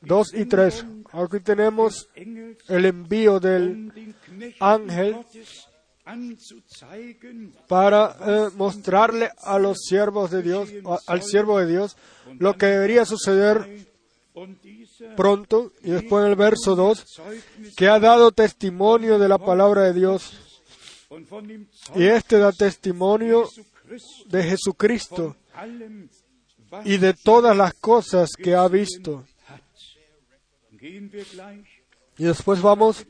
2 0.00 0.34
y 0.34 0.44
3. 0.46 0.86
Aquí 1.12 1.40
tenemos 1.40 2.08
el 2.14 2.84
envío 2.86 3.38
del, 3.38 3.92
ángel 4.60 5.16
para 7.68 8.16
eh, 8.26 8.50
mostrarle 8.56 9.30
a 9.38 9.58
los 9.58 9.78
siervos 9.82 10.30
de 10.30 10.42
Dios, 10.42 10.68
al 11.06 11.22
siervo 11.22 11.58
de 11.58 11.66
Dios, 11.66 11.96
lo 12.38 12.54
que 12.54 12.66
debería 12.66 13.04
suceder 13.04 13.86
pronto. 15.16 15.72
Y 15.82 15.90
después 15.90 16.24
en 16.24 16.30
el 16.30 16.36
verso 16.36 16.74
2, 16.74 17.04
que 17.76 17.88
ha 17.88 17.98
dado 17.98 18.32
testimonio 18.32 19.18
de 19.18 19.28
la 19.28 19.38
palabra 19.38 19.82
de 19.82 19.92
Dios. 19.92 20.32
Y 21.94 22.04
este 22.04 22.38
da 22.38 22.52
testimonio 22.52 23.48
de 24.26 24.42
Jesucristo 24.42 25.36
y 26.84 26.96
de 26.96 27.12
todas 27.12 27.56
las 27.56 27.74
cosas 27.74 28.30
que 28.30 28.54
ha 28.54 28.66
visto. 28.68 29.24
Y 32.18 32.24
después 32.24 32.60
vamos 32.60 33.06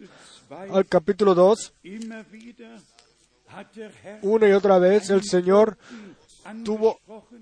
al 0.53 0.87
capítulo 0.87 1.35
2. 1.35 1.75
Una 4.23 4.49
y 4.49 4.53
otra 4.53 4.79
vez 4.79 5.11
el 5.11 5.23
Señor 5.23 5.77
tuvo 6.65 6.99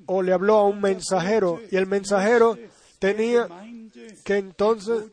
o 0.06 0.22
le 0.22 0.32
habló 0.32 0.56
a 0.56 0.68
un 0.68 0.80
mensajero 0.80 1.60
y 1.70 1.76
el 1.76 1.86
mensajero 1.86 2.58
tenía 2.98 3.48
que 4.24 4.36
entonces 4.36 5.04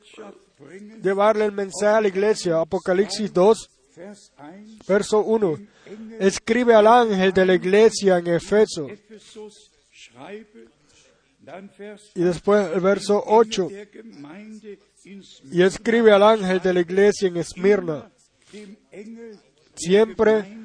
llevarle 1.01 1.45
el 1.45 1.51
mensaje 1.51 1.97
a 1.97 2.01
la 2.01 2.07
iglesia. 2.07 2.61
Apocalipsis 2.61 3.33
2, 3.33 3.69
verso 4.87 5.21
1. 5.21 5.57
Escribe 6.19 6.73
al 6.73 6.87
ángel 6.87 7.31
de 7.33 7.45
la 7.45 7.55
iglesia 7.55 8.17
en 8.17 8.27
Efeso. 8.27 8.87
Y 12.15 12.21
después 12.21 12.69
el 12.73 12.81
verso 12.81 13.23
8. 13.25 13.69
Y 15.51 15.61
escribe 15.61 16.11
al 16.11 16.23
ángel 16.23 16.59
de 16.59 16.73
la 16.73 16.81
iglesia 16.81 17.27
en 17.27 17.37
Esmirna. 17.37 18.09
Siempre 19.75 20.57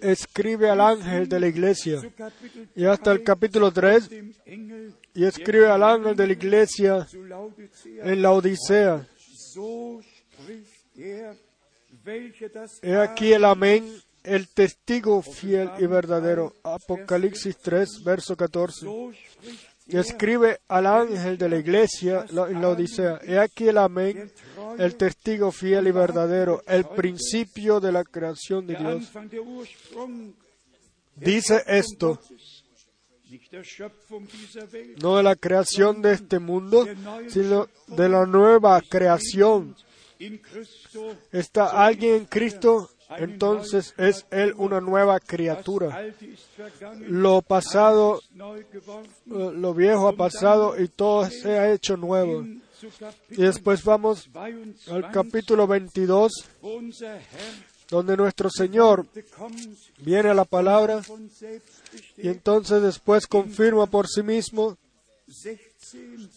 escribe 0.00 0.70
al 0.70 0.80
ángel 0.80 1.28
de 1.28 1.40
la 1.40 1.48
iglesia. 1.48 2.00
Y 2.74 2.84
hasta 2.84 3.12
el 3.12 3.22
capítulo 3.22 3.72
3. 3.72 4.10
Y 5.14 5.24
escribe 5.24 5.68
al 5.68 5.82
ángel 5.82 6.16
de 6.16 6.26
la 6.26 6.32
iglesia 6.32 7.06
en 7.84 8.22
la 8.22 8.32
Odisea. 8.32 9.06
He 12.82 12.96
aquí 12.96 13.32
el 13.32 13.44
amén, 13.44 14.00
el 14.22 14.48
testigo 14.48 15.22
fiel 15.22 15.70
y 15.78 15.86
verdadero. 15.86 16.54
Apocalipsis 16.62 17.56
3, 17.58 18.02
verso 18.04 18.36
14 18.36 18.86
escribe 19.96 20.60
al 20.68 20.86
ángel 20.86 21.38
de 21.38 21.48
la 21.48 21.56
iglesia 21.58 22.26
en 22.28 22.60
la 22.60 22.68
Odisea, 22.68 23.20
he 23.24 23.38
aquí 23.38 23.68
el 23.68 23.78
amén, 23.78 24.30
el 24.78 24.96
testigo 24.96 25.50
fiel 25.50 25.86
y 25.86 25.92
verdadero, 25.92 26.62
el 26.66 26.84
principio 26.84 27.80
de 27.80 27.92
la 27.92 28.04
creación 28.04 28.66
de 28.66 28.76
Dios. 28.76 29.10
Dice 31.16 31.62
esto, 31.66 32.20
no 35.02 35.16
de 35.16 35.22
la 35.22 35.36
creación 35.36 36.02
de 36.02 36.12
este 36.12 36.38
mundo, 36.38 36.86
sino 37.28 37.68
de 37.86 38.08
la 38.08 38.26
nueva 38.26 38.80
creación. 38.80 39.74
¿Está 41.32 41.84
alguien 41.84 42.14
en 42.16 42.24
Cristo? 42.26 42.90
Entonces 43.16 43.94
es 43.96 44.26
Él 44.30 44.54
una 44.56 44.80
nueva 44.80 45.18
criatura. 45.20 46.04
Lo 47.00 47.42
pasado, 47.42 48.20
eh, 48.20 48.64
lo 49.26 49.74
viejo 49.74 50.08
ha 50.08 50.12
pasado 50.16 50.78
y 50.78 50.88
todo 50.88 51.28
se 51.30 51.58
ha 51.58 51.72
hecho 51.72 51.96
nuevo. 51.96 52.44
Y 53.30 53.42
después 53.42 53.82
vamos 53.82 54.28
al 54.34 55.10
capítulo 55.10 55.66
22, 55.66 56.32
donde 57.88 58.16
nuestro 58.16 58.50
Señor 58.50 59.06
viene 59.98 60.28
a 60.28 60.34
la 60.34 60.44
palabra 60.44 61.02
y 62.16 62.28
entonces 62.28 62.82
después 62.82 63.26
confirma 63.26 63.86
por 63.86 64.06
sí 64.06 64.22
mismo 64.22 64.76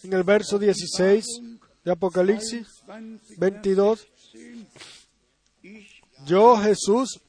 en 0.02 0.12
el 0.12 0.24
verso 0.24 0.58
16 0.58 1.24
de 1.84 1.92
Apocalipsis 1.92 2.66
22 3.38 4.08
yo, 6.26 6.56
Jesús, 6.56 7.20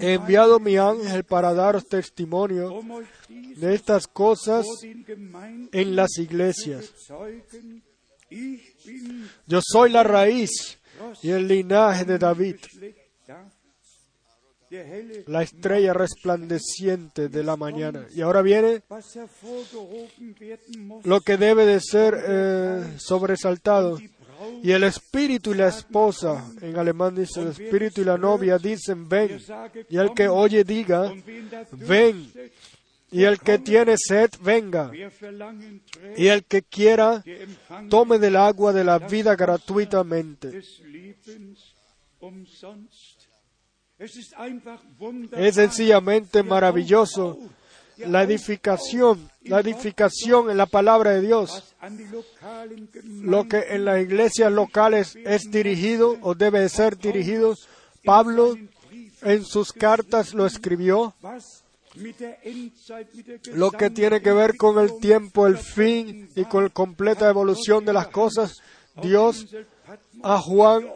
he 0.00 0.14
enviado 0.14 0.60
mi 0.60 0.76
ángel 0.76 1.24
para 1.24 1.54
daros 1.54 1.86
testimonio 1.86 2.82
de 3.28 3.74
estas 3.74 4.06
cosas 4.06 4.66
en 4.82 5.96
las 5.96 6.18
iglesias. 6.18 6.92
Yo 9.46 9.60
soy 9.62 9.90
la 9.90 10.02
raíz 10.02 10.78
y 11.22 11.30
el 11.30 11.48
linaje 11.48 12.04
de 12.04 12.18
David, 12.18 12.56
la 15.26 15.42
estrella 15.42 15.94
resplandeciente 15.94 17.28
de 17.28 17.42
la 17.42 17.56
mañana. 17.56 18.06
Y 18.14 18.20
ahora 18.20 18.42
viene 18.42 18.82
lo 21.04 21.20
que 21.20 21.36
debe 21.36 21.64
de 21.64 21.80
ser 21.80 22.18
eh, 22.26 22.94
sobresaltado. 22.98 23.98
Y 24.62 24.72
el 24.72 24.84
espíritu 24.84 25.52
y 25.52 25.56
la 25.56 25.68
esposa, 25.68 26.44
en 26.60 26.76
alemán 26.76 27.14
dice 27.14 27.40
el 27.40 27.48
espíritu 27.48 28.00
y 28.00 28.04
la 28.04 28.18
novia, 28.18 28.58
dicen 28.58 29.08
ven. 29.08 29.40
Y 29.88 29.96
el 29.96 30.12
que 30.14 30.28
oye 30.28 30.64
diga, 30.64 31.12
ven. 31.72 32.32
Y 33.10 33.22
el 33.22 33.38
que 33.38 33.58
tiene 33.58 33.96
sed, 33.96 34.30
venga. 34.42 34.90
Y 36.16 36.26
el 36.26 36.44
que 36.44 36.62
quiera, 36.62 37.22
tome 37.88 38.18
del 38.18 38.36
agua 38.36 38.72
de 38.72 38.84
la 38.84 38.98
vida 38.98 39.36
gratuitamente. 39.36 40.60
Es 45.32 45.54
sencillamente 45.54 46.42
maravilloso 46.42 47.38
la 47.98 48.22
edificación, 48.22 49.30
la 49.44 49.60
edificación 49.60 50.50
en 50.50 50.56
la 50.56 50.66
palabra 50.66 51.12
de 51.12 51.22
Dios, 51.22 51.74
lo 53.22 53.48
que 53.48 53.64
en 53.70 53.84
las 53.84 54.00
iglesias 54.00 54.52
locales 54.52 55.16
es 55.24 55.50
dirigido 55.50 56.16
o 56.22 56.34
debe 56.34 56.60
de 56.60 56.68
ser 56.68 56.98
dirigido, 56.98 57.54
Pablo 58.04 58.56
en 59.22 59.44
sus 59.44 59.72
cartas 59.72 60.34
lo 60.34 60.46
escribió, 60.46 61.14
lo 63.52 63.70
que 63.70 63.90
tiene 63.90 64.20
que 64.20 64.32
ver 64.32 64.56
con 64.56 64.78
el 64.78 64.98
tiempo, 64.98 65.46
el 65.46 65.56
fin 65.56 66.28
y 66.36 66.44
con 66.44 66.64
la 66.64 66.70
completa 66.70 67.28
evolución 67.28 67.84
de 67.84 67.92
las 67.92 68.08
cosas, 68.08 68.60
Dios 69.02 69.46
a 70.22 70.38
Juan 70.38 70.86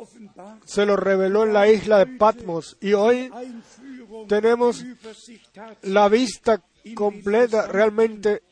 se 0.65 0.87
lo 0.87 0.97
reveló 0.97 1.45
en 1.45 1.53
la 1.53 1.69
isla 1.69 1.99
de 1.99 2.07
Patmos. 2.07 2.77
Y 2.81 2.93
hoy 2.93 3.31
tenemos 4.29 4.85
la 5.83 6.09
vista 6.09 6.63
completa 6.95 7.67
realmente 7.67 8.43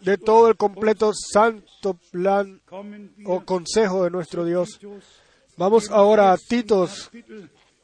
de 0.00 0.18
todo 0.18 0.48
el 0.48 0.56
completo 0.56 1.12
santo 1.14 1.98
plan 2.10 2.60
o 3.24 3.44
consejo 3.44 4.04
de 4.04 4.10
nuestro 4.10 4.44
Dios. 4.44 4.78
Vamos 5.56 5.90
ahora 5.90 6.32
a 6.32 6.38
Titos 6.38 7.10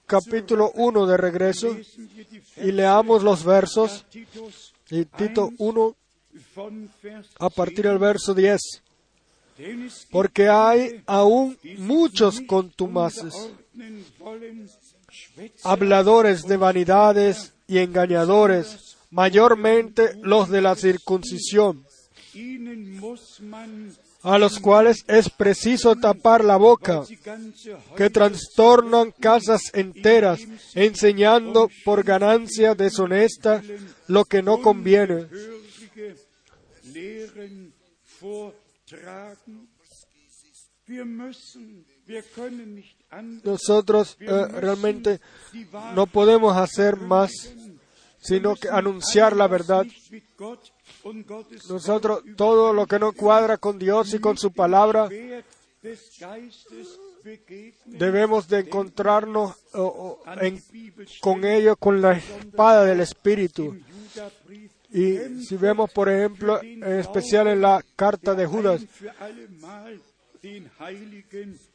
capítulo 0.08 0.72
1 0.74 1.06
de 1.06 1.16
regreso 1.16 1.76
y 2.56 2.72
leamos 2.72 3.22
los 3.22 3.44
versos. 3.44 4.06
Y 4.90 5.04
Tito 5.04 5.50
1 5.58 5.96
a 7.38 7.50
partir 7.50 7.86
del 7.86 7.98
verso 7.98 8.34
10. 8.34 8.60
Porque 10.10 10.48
hay 10.48 11.02
aún 11.06 11.58
muchos 11.78 12.40
contumaces, 12.40 13.34
habladores 15.62 16.44
de 16.44 16.56
vanidades 16.56 17.54
y 17.66 17.78
engañadores 17.78 18.87
mayormente 19.10 20.14
los 20.22 20.50
de 20.50 20.60
la 20.60 20.74
circuncisión, 20.74 21.84
a 24.22 24.38
los 24.38 24.58
cuales 24.58 25.04
es 25.06 25.30
preciso 25.30 25.96
tapar 25.96 26.44
la 26.44 26.56
boca, 26.56 27.04
que 27.96 28.10
trastornan 28.10 29.12
casas 29.12 29.62
enteras, 29.72 30.40
enseñando 30.74 31.68
por 31.84 32.04
ganancia 32.04 32.74
deshonesta 32.74 33.62
lo 34.08 34.24
que 34.24 34.42
no 34.42 34.60
conviene. 34.60 35.26
Nosotros 43.44 44.16
eh, 44.20 44.46
realmente 44.60 45.20
no 45.94 46.06
podemos 46.06 46.56
hacer 46.56 46.96
más 46.96 47.32
sino 48.20 48.54
que 48.56 48.68
anunciar 48.68 49.36
la 49.36 49.46
verdad. 49.46 49.86
Nosotros, 51.68 52.22
todo 52.36 52.72
lo 52.72 52.86
que 52.86 52.98
no 52.98 53.12
cuadra 53.12 53.58
con 53.58 53.78
Dios 53.78 54.14
y 54.14 54.18
con 54.18 54.36
su 54.36 54.52
palabra, 54.52 55.08
debemos 57.86 58.48
de 58.48 58.60
encontrarnos 58.60 59.54
con 61.20 61.44
ello 61.44 61.76
con 61.76 62.00
la 62.00 62.12
espada 62.12 62.84
del 62.84 63.00
Espíritu. 63.00 63.76
Y 64.90 65.44
si 65.44 65.56
vemos, 65.56 65.90
por 65.90 66.08
ejemplo, 66.08 66.62
en 66.62 66.98
especial 66.98 67.48
en 67.48 67.60
la 67.60 67.84
carta 67.94 68.34
de 68.34 68.46
Judas, 68.46 68.82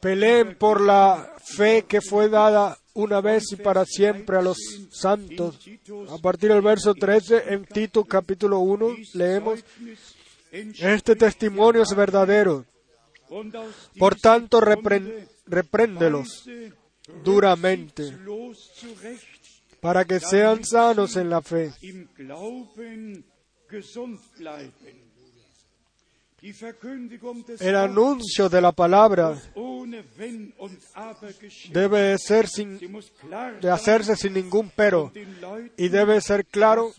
Peleen 0.00 0.56
por 0.56 0.80
la 0.80 1.34
fe 1.38 1.84
que 1.86 2.00
fue 2.00 2.28
dada 2.28 2.78
una 2.94 3.20
vez 3.20 3.52
y 3.52 3.56
para 3.56 3.84
siempre 3.84 4.36
a 4.36 4.42
los 4.42 4.56
santos. 4.90 5.58
A 6.08 6.18
partir 6.18 6.50
del 6.50 6.62
verso 6.62 6.94
13 6.94 7.52
en 7.52 7.64
Tito 7.64 8.04
capítulo 8.04 8.60
1 8.60 8.96
leemos, 9.14 9.64
este 10.52 11.16
testimonio 11.16 11.82
es 11.82 11.94
verdadero. 11.94 12.64
Por 13.98 14.14
tanto, 14.16 14.60
repréndelos 14.60 16.48
duramente 17.22 18.16
para 19.80 20.04
que 20.04 20.20
sean 20.20 20.64
sanos 20.64 21.16
en 21.16 21.30
la 21.30 21.42
fe. 21.42 21.72
El 27.60 27.76
anuncio 27.76 28.50
de 28.50 28.60
la 28.60 28.72
palabra 28.72 29.40
debe 31.70 32.00
de 32.00 32.18
ser 32.18 32.48
sin, 32.48 32.78
de 33.60 33.70
hacerse 33.70 34.14
sin 34.14 34.34
ningún 34.34 34.70
pero 34.76 35.10
y 35.78 35.88
debe 35.88 36.20
ser 36.20 36.44
claro 36.44 36.90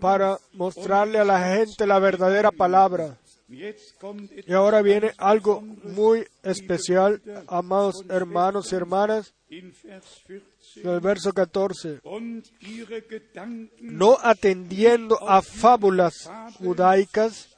para 0.00 0.38
mostrarle 0.52 1.18
a 1.20 1.24
la 1.24 1.56
gente 1.56 1.86
la 1.86 2.00
verdadera 2.00 2.50
palabra. 2.50 3.16
Y 3.48 4.52
ahora 4.52 4.82
viene 4.82 5.12
algo 5.18 5.60
muy 5.60 6.26
especial, 6.42 7.22
amados 7.46 8.04
hermanos 8.08 8.72
y 8.72 8.74
hermanas, 8.74 9.34
in 9.48 9.72
Vers 9.84 10.22
14. 10.26 10.80
en 10.80 10.88
el 10.88 11.00
verso 11.00 11.32
14. 11.32 12.00
Und 12.02 12.44
ihre 12.60 13.02
Gedanken 13.02 13.70
No 13.80 14.18
atendiendo 14.20 15.16
a 15.28 15.42
fábulas 15.42 16.28
judaicas 16.58 17.56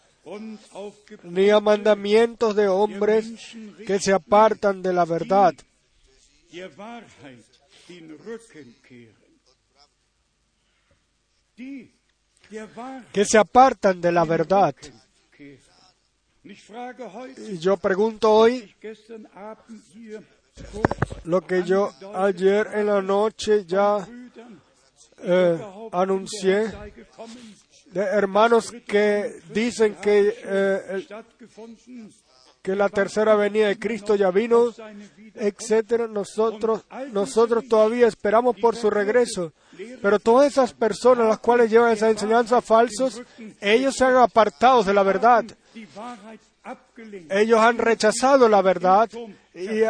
ni 1.23 1.49
a 1.49 1.61
mandamientos 1.61 2.55
de 2.55 2.69
hombres 2.69 3.57
que 3.87 3.99
se 3.99 4.13
apartan 4.13 4.83
de 4.83 4.93
la 4.93 5.07
verdad, 5.07 5.55
que 13.13 13.25
se 13.25 13.39
apartan 13.39 14.01
de 14.03 14.13
la 14.13 14.25
verdad. 14.25 14.75
Y 17.53 17.59
yo 17.59 17.77
pregunto 17.77 18.33
hoy 18.33 18.75
lo 21.25 21.41
que 21.43 21.63
yo 21.63 21.93
ayer 22.15 22.69
en 22.75 22.87
la 22.87 23.03
noche 23.03 23.65
ya 23.67 24.07
eh, 25.23 25.59
anuncié 25.93 26.73
de 27.93 28.01
hermanos 28.01 28.73
que 28.87 29.41
dicen 29.53 29.95
que, 29.97 30.35
eh, 30.45 30.83
el- 30.91 31.07
que 32.63 32.75
la 32.77 32.89
tercera 32.89 33.35
venida 33.35 33.69
de 33.69 33.79
Cristo 33.79 34.15
ya 34.15 34.31
vino, 34.31 34.73
etcétera. 35.35 36.07
Nosotros, 36.07 36.83
nosotros 37.13 37.65
todavía 37.69 38.07
esperamos 38.09 38.57
por 38.61 38.77
su 38.77 38.91
regreso. 38.91 39.53
Pero 40.03 40.19
todas 40.19 40.49
esas 40.53 40.73
personas 40.75 41.29
las 41.29 41.39
cuales 41.39 41.71
llevan 41.71 41.93
esa 41.93 42.11
enseñanza 42.11 42.61
falsos, 42.61 43.23
ellos 43.61 43.95
se 43.97 44.05
han 44.05 44.17
apartado 44.17 44.83
de 44.83 44.93
la 44.93 45.03
verdad. 45.03 45.45
Ellos 47.31 47.61
han 47.61 47.79
rechazado 47.79 48.49
la 48.49 48.63
verdad 48.63 49.09
y 49.55 49.83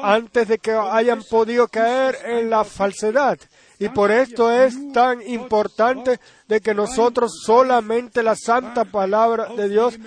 antes 0.00 0.48
de 0.48 0.58
que 0.58 0.72
hayan 0.72 1.22
podido 1.22 1.68
caer 1.68 2.16
en 2.24 2.50
la 2.50 2.64
falsedad. 2.64 3.38
Y 3.78 3.88
por 3.88 4.10
esto 4.10 4.50
es 4.52 4.74
tan 4.92 5.22
importante 5.22 6.20
de 6.46 6.60
que 6.60 6.74
nosotros 6.74 7.32
solamente 7.44 8.22
la 8.22 8.36
santa 8.36 8.84
palabra 8.84 9.46
de 9.56 9.68
Dios 9.68 9.98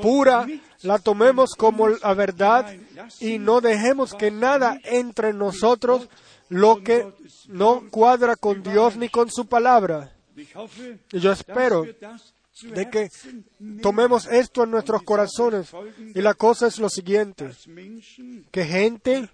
pura 0.00 0.46
la 0.82 0.98
tomemos 0.98 1.54
como 1.54 1.88
la 1.88 2.14
verdad 2.14 2.74
y 3.20 3.38
no 3.38 3.60
dejemos 3.60 4.14
que 4.14 4.30
nada 4.30 4.78
entre 4.84 5.30
en 5.30 5.38
nosotros 5.38 6.08
lo 6.48 6.82
que 6.82 7.06
no 7.48 7.84
cuadra 7.90 8.36
con 8.36 8.62
Dios 8.62 8.96
ni 8.96 9.08
con 9.08 9.30
su 9.30 9.46
palabra. 9.46 10.12
Y 10.34 11.18
yo 11.18 11.32
espero 11.32 11.84
de 12.74 12.90
que 12.90 13.08
tomemos 13.80 14.26
esto 14.26 14.64
en 14.64 14.70
nuestros 14.72 15.02
corazones. 15.02 15.70
Y 16.14 16.20
la 16.20 16.34
cosa 16.34 16.66
es 16.66 16.78
lo 16.78 16.88
siguiente, 16.88 17.50
que 18.50 18.64
gente, 18.64 19.28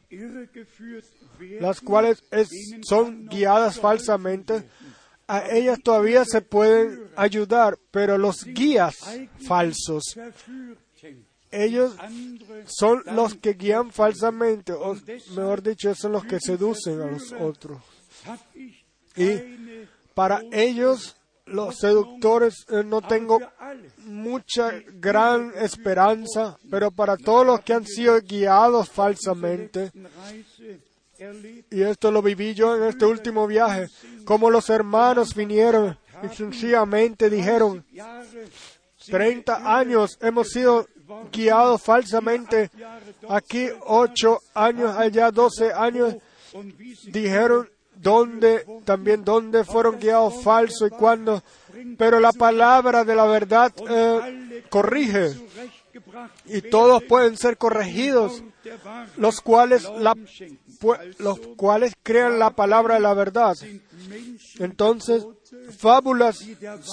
las 1.60 1.80
cuales 1.80 2.22
es- 2.30 2.48
son 2.82 3.26
guiadas 3.28 3.78
falsamente, 3.80 4.68
a 5.26 5.50
ellas 5.50 5.78
todavía 5.82 6.24
se 6.24 6.40
pueden 6.40 7.10
ayudar, 7.16 7.78
pero 7.90 8.16
los 8.16 8.44
guías 8.44 8.96
falsos, 9.46 10.16
ellos 11.50 11.94
son 12.66 13.02
los 13.12 13.34
que 13.34 13.52
guían 13.54 13.90
falsamente, 13.92 14.72
o 14.72 14.96
mejor 15.34 15.62
dicho, 15.62 15.94
son 15.94 16.12
los 16.12 16.24
que 16.24 16.38
seducen 16.40 17.00
a 17.02 17.06
los 17.10 17.32
otros. 17.32 17.82
Y 19.16 19.28
para 20.14 20.42
ellos, 20.52 21.16
los 21.50 21.76
seductores, 21.76 22.64
eh, 22.68 22.82
no 22.84 23.00
tengo 23.02 23.40
mucha 24.04 24.72
gran 24.94 25.52
esperanza, 25.56 26.58
pero 26.70 26.90
para 26.90 27.16
todos 27.16 27.46
los 27.46 27.60
que 27.60 27.74
han 27.74 27.86
sido 27.86 28.20
guiados 28.20 28.88
falsamente, 28.90 29.90
y 31.70 31.82
esto 31.82 32.10
lo 32.10 32.22
viví 32.22 32.54
yo 32.54 32.76
en 32.76 32.84
este 32.84 33.04
último 33.04 33.46
viaje, 33.46 33.88
como 34.24 34.50
los 34.50 34.70
hermanos 34.70 35.34
vinieron 35.34 35.98
y 36.22 36.34
sencillamente 36.34 37.30
dijeron, 37.30 37.84
Jahre, 37.94 38.48
30 39.06 39.78
años 39.78 40.18
hemos 40.20 40.50
sido 40.50 40.86
guiados 41.32 41.82
falsamente, 41.82 42.70
aquí 43.28 43.68
8 43.86 44.38
años, 44.54 44.96
allá 44.96 45.30
12 45.30 45.72
años, 45.72 46.16
dijeron 47.06 47.68
dónde, 48.00 48.64
también 48.84 49.24
dónde 49.24 49.64
fueron 49.64 49.98
guiados 49.98 50.42
falsos 50.42 50.88
y 50.88 50.90
cuándo, 50.90 51.42
pero 51.96 52.20
la 52.20 52.32
palabra 52.32 53.04
de 53.04 53.14
la 53.14 53.26
verdad 53.26 53.72
eh, 53.88 54.64
corrige 54.68 55.34
y 56.46 56.62
todos 56.62 57.02
pueden 57.04 57.36
ser 57.36 57.56
corregidos, 57.56 58.42
los 59.16 59.40
cuales, 59.40 59.88
la, 59.98 60.16
los 61.18 61.38
cuales 61.56 61.94
crean 62.02 62.38
la 62.38 62.50
palabra 62.50 62.94
de 62.94 63.00
la 63.00 63.14
verdad. 63.14 63.56
Entonces, 64.58 65.26
fábulas 65.76 66.44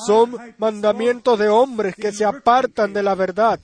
son 0.06 0.36
mandamientos 0.58 1.40
de 1.40 1.48
hombres 1.48 1.96
que 1.96 2.12
se 2.12 2.26
apartan 2.26 2.94
de 2.94 3.04
la 3.04 3.16
verdad. 3.16 3.60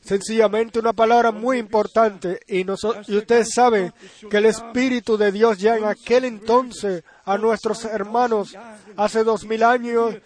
Sencillamente 0.00 0.78
una 0.78 0.92
palabra 0.92 1.30
muy 1.30 1.58
importante 1.58 2.40
y, 2.46 2.68
ustedes 2.70 3.52
saben 3.54 3.92
que 4.30 4.38
el 4.38 4.46
Espíritu 4.46 5.18
de 5.18 5.32
Dios 5.32 5.58
ya 5.58 5.76
en 5.76 5.84
aquel 5.84 6.24
entonces 6.24 7.04
a 7.24 7.36
nuestros 7.36 7.84
hermanos 7.84 8.56
hace 8.96 9.22
dos 9.22 9.44
mil 9.44 9.62
años 9.62 10.16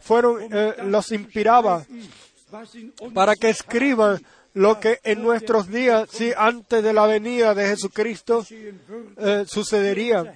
fueron 0.00 0.46
eh, 0.52 0.74
los 0.84 1.10
inspiraba 1.12 1.86
para 3.14 3.34
que 3.34 3.48
escriban 3.48 4.20
lo 4.54 4.80
que 4.80 4.98
en 5.04 5.22
nuestros 5.22 5.68
días, 5.68 6.08
sí, 6.10 6.32
antes 6.36 6.82
de 6.82 6.92
la 6.92 7.06
venida 7.06 7.54
de 7.54 7.68
Jesucristo, 7.68 8.44
eh, 9.16 9.44
sucedería, 9.46 10.34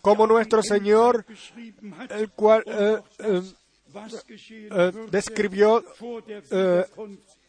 como 0.00 0.26
nuestro 0.26 0.62
Señor, 0.62 1.24
el 2.10 2.30
cual 2.30 2.62
eh, 2.66 3.00
eh, 4.50 4.92
describió 5.10 5.84
eh, 6.50 6.84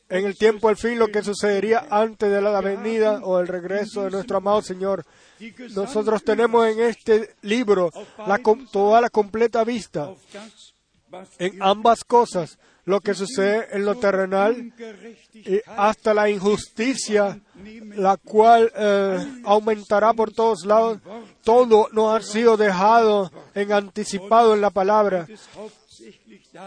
en 0.09 0.25
el 0.25 0.37
tiempo 0.37 0.69
al 0.69 0.77
fin 0.77 0.99
lo 0.99 1.07
que 1.07 1.23
sucedería 1.23 1.87
antes 1.89 2.31
de 2.31 2.41
la 2.41 2.61
venida 2.61 3.21
o 3.23 3.39
el 3.39 3.47
regreso 3.47 4.03
de 4.03 4.11
nuestro 4.11 4.37
amado 4.37 4.61
Señor. 4.61 5.05
Nosotros 5.75 6.23
tenemos 6.23 6.67
en 6.67 6.79
este 6.79 7.35
libro 7.41 7.91
la, 8.25 8.39
toda 8.71 9.01
la 9.01 9.09
completa 9.09 9.63
vista 9.63 10.11
en 11.39 11.61
ambas 11.61 12.03
cosas, 12.03 12.57
lo 12.85 13.01
que 13.01 13.13
sucede 13.13 13.67
en 13.71 13.85
lo 13.85 13.95
terrenal 13.95 14.73
y 15.33 15.59
hasta 15.65 16.13
la 16.13 16.29
injusticia, 16.29 17.39
la 17.95 18.17
cual 18.17 18.71
eh, 18.75 19.41
aumentará 19.43 20.13
por 20.13 20.31
todos 20.31 20.65
lados. 20.65 20.99
Todo 21.43 21.87
nos 21.91 22.15
ha 22.15 22.21
sido 22.21 22.57
dejado 22.57 23.31
en 23.55 23.71
anticipado 23.71 24.53
en 24.53 24.61
la 24.61 24.69
palabra. 24.69 25.27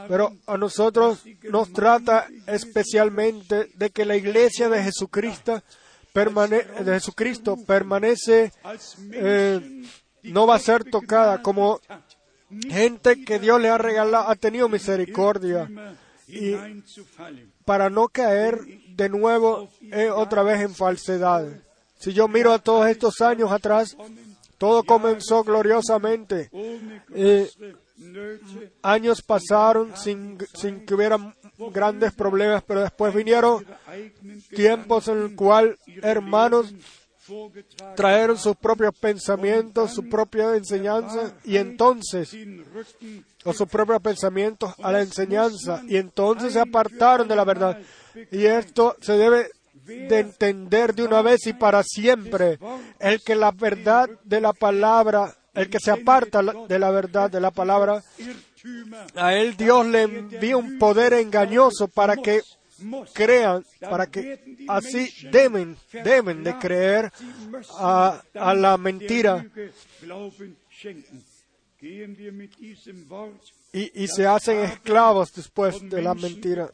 Pero 0.09 0.33
a 0.47 0.57
nosotros 0.57 1.23
nos 1.51 1.73
trata 1.73 2.27
especialmente 2.47 3.71
de 3.75 3.91
que 3.91 4.05
la 4.05 4.17
iglesia 4.17 4.69
de 4.69 4.83
Jesucristo, 4.83 5.63
permane- 6.13 6.65
de 6.85 6.93
Jesucristo 6.95 7.57
permanece, 7.67 8.53
eh, 9.13 9.83
no 10.25 10.47
va 10.47 10.57
a 10.57 10.59
ser 10.61 10.85
tocada 10.85 11.43
como 11.43 11.81
gente 12.69 13.25
que 13.25 13.39
Dios 13.39 13.61
le 13.61 13.69
ha 13.69 13.79
regalado, 13.79 14.29
ha 14.29 14.35
tenido 14.37 14.69
misericordia 14.69 15.69
y 16.27 16.55
para 17.65 17.89
no 17.91 18.09
caer 18.09 18.61
de 18.97 19.09
nuevo 19.09 19.69
eh, 19.83 20.11
otra 20.11 20.43
vez 20.43 20.61
en 20.61 20.75
falsedad. 20.75 21.47
Si 21.99 22.13
yo 22.13 22.29
miro 22.29 22.53
a 22.53 22.59
todos 22.59 22.87
estos 22.89 23.21
años 23.21 23.51
atrás, 23.53 23.97
todo 24.59 24.83
comenzó 24.85 25.43
gloriosamente. 25.45 26.49
Eh, 27.15 27.49
años 28.83 29.23
pasaron 29.23 29.97
sin, 29.97 30.39
sin 30.55 30.85
que 30.85 30.95
hubiera 30.95 31.35
grandes 31.73 32.13
problemas, 32.13 32.63
pero 32.67 32.81
después 32.81 33.15
vinieron 33.15 33.65
tiempos 34.51 35.09
en 35.09 35.23
el 35.23 35.37
cual 35.37 35.77
hermanos 36.03 36.73
trajeron 37.95 38.39
sus 38.39 38.57
propios 38.57 38.95
pensamientos, 38.99 39.93
su 39.93 40.09
propia 40.09 40.55
enseñanza, 40.55 41.35
y 41.45 41.57
entonces, 41.57 42.35
o 43.45 43.53
sus 43.53 43.69
propios 43.69 44.01
pensamientos 44.01 44.73
a 44.83 44.93
la 44.93 45.03
enseñanza, 45.03 45.83
y 45.87 45.97
entonces 45.97 46.53
se 46.53 46.61
apartaron 46.61 47.29
de 47.29 47.37
la 47.37 47.45
verdad. 47.45 47.79
Y 48.31 48.47
esto 48.47 48.97
se 49.01 49.13
debe 49.19 49.51
de 49.85 50.19
entender 50.19 50.95
de 50.95 51.05
una 51.05 51.23
vez 51.23 51.47
y 51.47 51.53
para 51.53 51.83
siempre, 51.83 52.59
el 52.99 53.21
que 53.23 53.35
la 53.35 53.51
verdad 53.53 54.09
de 54.25 54.41
la 54.41 54.53
palabra, 54.53 55.35
el 55.59 55.71
que 55.71 55.81
se 55.81 55.91
aparta 55.91 56.43
de 56.43 56.79
la 56.79 56.91
verdad 56.91 57.31
de 57.31 57.41
la 57.41 57.51
palabra, 57.51 58.03
a 59.15 59.35
él 59.35 59.57
Dios 59.57 59.87
le 59.87 60.03
envía 60.03 60.57
un 60.57 60.79
poder 60.79 61.13
engañoso 61.15 61.89
para 61.89 62.17
que 62.17 62.43
crean, 63.13 63.65
para 63.81 64.07
que 64.07 64.57
así 64.69 65.13
deben, 65.31 65.77
deben 65.93 66.45
de 66.45 66.57
creer 66.59 67.13
a, 67.79 68.23
la 68.35 68.77
mentira 68.77 69.45
y 73.73 74.09
se 74.09 74.27
hacen 74.27 74.61
esclavos 74.61 75.33
después 75.33 75.89
de 75.89 76.03
la 76.03 76.15
mentira. 76.15 76.71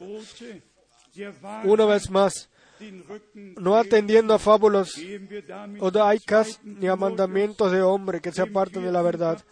Una 1.64 1.87
vez 1.87 2.11
más, 2.11 2.49
no 3.34 3.76
atendiendo 3.76 4.34
a 4.34 4.38
fábulas 4.38 4.92
odaicas 5.80 6.60
ni 6.62 6.87
a 6.87 6.96
mandamientos 6.96 7.72
de 7.72 7.82
hombre 7.82 8.20
que 8.20 8.32
se 8.32 8.42
apartan 8.42 8.84
de 8.84 8.92
la 8.92 9.02
verdad. 9.02 9.42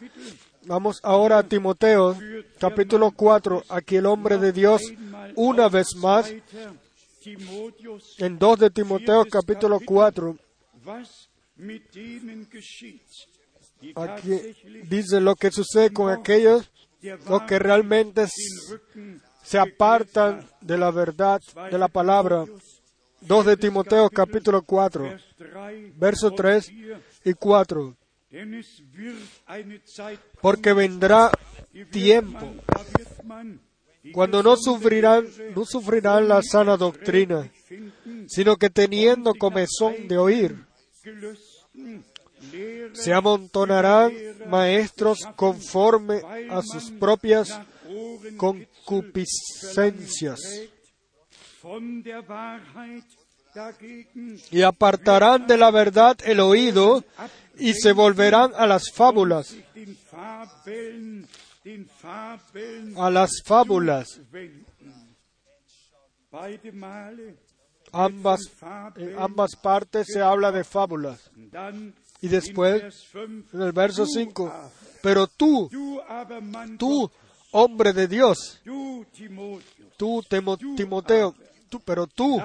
Vamos 0.64 1.00
ahora 1.02 1.38
a 1.38 1.42
Timoteo, 1.42 2.16
capítulo 2.58 3.10
4. 3.10 3.64
Aquí 3.68 3.96
el 3.96 4.06
hombre 4.06 4.38
de 4.38 4.52
Dios, 4.52 4.82
una 5.34 5.68
vez 5.68 5.96
más, 5.96 6.32
en 8.18 8.38
2 8.38 8.58
de 8.58 8.70
Timoteo, 8.70 9.24
capítulo 9.24 9.80
4. 9.84 10.36
Aquí 13.96 14.40
dice 14.84 15.20
lo 15.20 15.34
que 15.34 15.50
sucede 15.50 15.92
con 15.92 16.10
aquellos 16.10 16.70
los 17.28 17.42
que 17.42 17.58
realmente 17.58 18.26
se 19.42 19.58
apartan 19.58 20.46
de 20.60 20.78
la 20.78 20.90
verdad, 20.90 21.40
de 21.70 21.78
la 21.78 21.88
palabra. 21.88 22.44
2 23.22 23.46
de 23.46 23.56
Timoteo 23.56 24.10
capítulo 24.10 24.62
4, 24.62 25.16
versos 25.96 26.34
3 26.34 26.72
y 27.24 27.34
4. 27.34 27.96
Porque 30.40 30.72
vendrá 30.72 31.30
tiempo 31.90 32.54
cuando 34.12 34.42
no 34.42 34.56
sufrirán, 34.56 35.28
no 35.54 35.64
sufrirán 35.64 36.26
la 36.26 36.42
sana 36.42 36.76
doctrina, 36.76 37.48
sino 38.26 38.56
que 38.56 38.70
teniendo 38.70 39.34
comezón 39.34 40.08
de 40.08 40.18
oír, 40.18 40.56
se 42.92 43.12
amontonarán 43.12 44.12
maestros 44.48 45.20
conforme 45.36 46.22
a 46.50 46.60
sus 46.62 46.90
propias 46.90 47.56
concupiscencias 48.36 50.40
y 54.50 54.62
apartarán 54.62 55.46
de 55.46 55.56
la 55.56 55.70
verdad 55.70 56.16
el 56.24 56.40
oído 56.40 57.04
y 57.58 57.74
se 57.74 57.92
volverán 57.92 58.52
a 58.56 58.66
las 58.66 58.90
fábulas, 58.92 59.54
a 62.96 63.10
las 63.10 63.30
fábulas. 63.44 64.20
Ambas, 67.94 68.40
en 68.96 69.18
ambas 69.18 69.50
partes 69.62 70.06
se 70.10 70.22
habla 70.22 70.50
de 70.50 70.64
fábulas. 70.64 71.30
Y 72.22 72.28
después, 72.28 72.82
en 73.14 73.60
el 73.60 73.72
verso 73.72 74.06
5, 74.06 74.70
pero 75.02 75.26
tú, 75.26 75.68
tú, 76.78 77.10
hombre 77.50 77.92
de 77.92 78.08
Dios, 78.08 78.62
tú, 79.98 80.22
Timoteo, 80.76 81.34
tú, 81.72 81.80
pero 81.80 82.06
tú, 82.06 82.38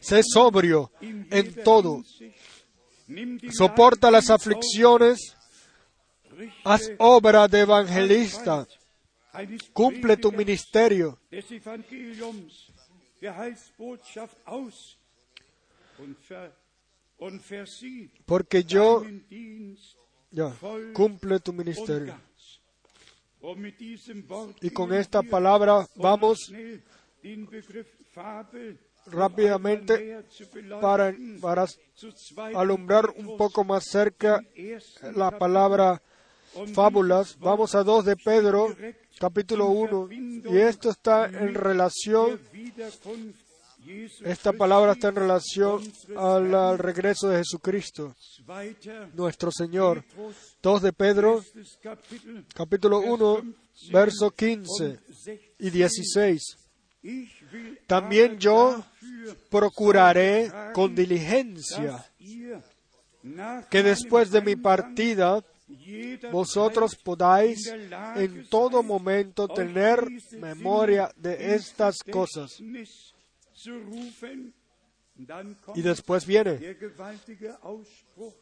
sé 0.00 0.22
sobrio 0.22 0.90
en 1.02 1.62
todo, 1.62 2.02
soporta 3.52 4.10
las 4.10 4.30
aflicciones, 4.30 5.36
haz 6.64 6.90
obra 6.96 7.46
de 7.48 7.60
evangelista, 7.60 8.66
cumple 9.74 10.16
tu 10.16 10.32
ministerio. 10.32 11.18
Porque 18.24 18.64
yo, 18.64 19.04
ya, 20.30 20.56
cumple 20.94 21.40
tu 21.40 21.52
ministerio. 21.52 22.18
Y 24.62 24.70
con 24.70 24.94
esta 24.94 25.22
palabra 25.22 25.86
vamos 25.94 26.50
rápidamente 29.06 30.24
para, 30.80 31.14
alumbrar 32.54 33.10
un 33.16 33.36
poco 33.36 33.64
más 33.64 33.84
cerca 33.84 34.42
la 35.14 35.38
palabra 35.38 36.02
fábulas. 36.74 37.38
Vamos 37.38 37.74
a 37.74 37.82
2 37.82 38.04
de 38.04 38.16
Pedro, 38.16 38.74
capítulo 39.18 39.66
1, 39.66 40.08
y 40.10 40.56
esto 40.58 40.90
está 40.90 41.26
en 41.26 41.54
relación, 41.54 42.40
esta 44.24 44.52
palabra 44.52 44.92
está 44.92 45.08
en 45.08 45.16
relación 45.16 45.82
al, 46.16 46.54
al 46.54 46.78
regreso 46.78 47.28
de 47.28 47.38
Jesucristo, 47.38 48.14
nuestro 49.14 49.50
Señor. 49.52 50.04
2 50.62 50.82
de 50.82 50.92
Pedro, 50.92 51.44
capítulo 52.54 53.00
1, 53.00 53.42
verso 53.92 54.30
15 54.30 54.98
y 55.58 55.70
16. 55.70 56.65
También 57.86 58.38
yo 58.38 58.84
procuraré 59.50 60.50
con 60.72 60.94
diligencia 60.94 62.04
que 63.70 63.82
después 63.82 64.30
de 64.30 64.40
mi 64.40 64.56
partida 64.56 65.44
vosotros 66.30 66.96
podáis 66.96 67.72
en 68.14 68.48
todo 68.48 68.82
momento 68.82 69.48
tener 69.48 70.06
memoria 70.32 71.10
de 71.16 71.54
estas 71.54 71.96
cosas. 72.02 72.60
Y 75.74 75.82
después 75.82 76.26
viene 76.26 76.76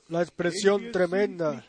la 0.09 0.23
expresión 0.23 0.91
tremenda, 0.93 1.65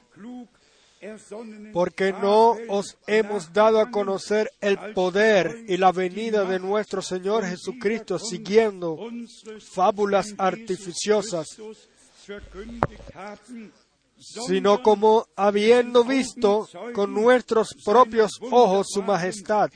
porque 1.74 2.12
no 2.14 2.58
os 2.68 2.98
hemos 3.08 3.54
dado 3.54 3.80
a 3.80 3.92
conocer 3.92 4.52
el 4.62 4.78
poder 4.94 5.66
y 5.68 5.78
la 5.78 5.92
venida 5.92 6.46
de 6.46 6.60
nuestro 6.60 7.02
Señor 7.02 7.46
Jesucristo 7.46 8.18
siguiendo 8.18 8.98
fábulas 9.74 10.34
artificiosas, 10.38 11.48
sino 14.48 14.82
como 14.82 15.28
habiendo 15.36 16.04
visto 16.04 16.68
con 16.94 17.14
nuestros 17.14 17.76
propios 17.84 18.32
ojos 18.42 18.88
su 18.90 19.04
majestad. 19.04 19.70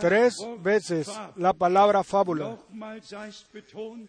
Tres 0.00 0.36
veces 0.60 1.08
la 1.36 1.52
palabra 1.52 2.02
fábula. 2.02 2.56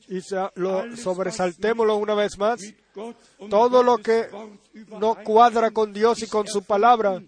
Y 0.08 0.20
lo, 0.56 0.96
sobresaltémoslo 0.96 1.96
una 1.98 2.16
vez 2.16 2.38
más. 2.38 2.62
Todo 3.50 3.84
lo 3.84 3.98
que 3.98 4.28
no 5.00 5.16
cuadra 5.24 5.72
con 5.72 5.94
Dios 5.94 6.22
y 6.24 6.28
con 6.28 6.48
su 6.48 6.64
palabra 6.64 7.22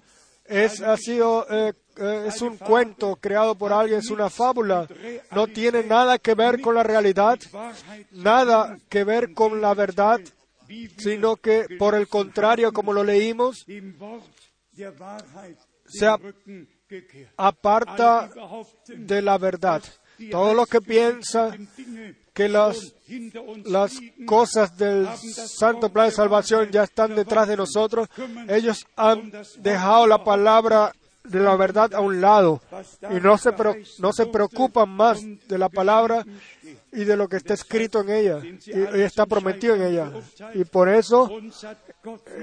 es, 0.45 0.81
ha 0.81 0.95
sido, 0.95 1.45
eh, 1.49 1.73
eh, 1.97 2.25
es 2.27 2.41
un 2.41 2.57
cuento 2.57 3.15
creado 3.15 3.55
por 3.55 3.73
alguien, 3.73 3.99
es 3.99 4.09
una 4.09 4.29
fábula. 4.29 4.87
No 5.31 5.47
tiene 5.47 5.83
nada 5.83 6.19
que 6.19 6.35
ver 6.35 6.61
con 6.61 6.75
la 6.75 6.83
realidad, 6.83 7.39
nada 8.11 8.77
que 8.89 9.03
ver 9.03 9.33
con 9.33 9.59
la 9.59 9.73
verdad, 9.73 10.21
sino 10.97 11.35
que 11.35 11.65
por 11.77 11.95
el 11.95 12.07
contrario, 12.07 12.71
como 12.71 12.93
lo 12.93 13.03
leímos, 13.03 13.65
se 15.87 16.07
aparta 17.37 18.29
de 18.87 19.21
la 19.21 19.37
verdad. 19.37 19.81
Todo 20.31 20.53
lo 20.53 20.65
que 20.65 20.81
piensa 20.81 21.55
que 22.33 22.47
las, 22.47 22.93
las 23.65 23.99
cosas 24.25 24.77
del 24.77 25.07
santo 25.17 25.89
plan 25.89 26.07
de 26.07 26.15
salvación 26.15 26.69
ya 26.71 26.83
están 26.83 27.15
detrás 27.15 27.47
de 27.47 27.57
nosotros, 27.57 28.07
ellos 28.47 28.85
han 28.95 29.31
dejado 29.59 30.07
la 30.07 30.23
palabra 30.23 30.91
de 31.23 31.39
la 31.39 31.55
verdad 31.55 31.93
a 31.93 32.01
un 32.01 32.21
lado 32.21 32.61
y 33.09 33.19
no 33.19 33.37
se, 33.37 33.51
no 33.99 34.13
se 34.13 34.25
preocupan 34.27 34.89
más 34.89 35.19
de 35.47 35.57
la 35.57 35.69
palabra 35.69 36.25
y 36.91 37.03
de 37.03 37.17
lo 37.17 37.27
que 37.27 37.37
está 37.37 37.53
escrito 37.53 38.01
en 38.01 38.09
ella 38.09 38.39
y, 38.43 38.97
y 38.97 39.01
está 39.01 39.25
prometido 39.25 39.75
en 39.75 39.83
ella. 39.83 40.11
Y 40.53 40.63
por 40.65 40.89
eso 40.89 41.29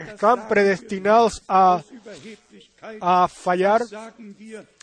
están 0.09 0.49
predestinados 0.49 1.43
a. 1.49 1.83
a 3.01 3.29
fallar. 3.29 3.83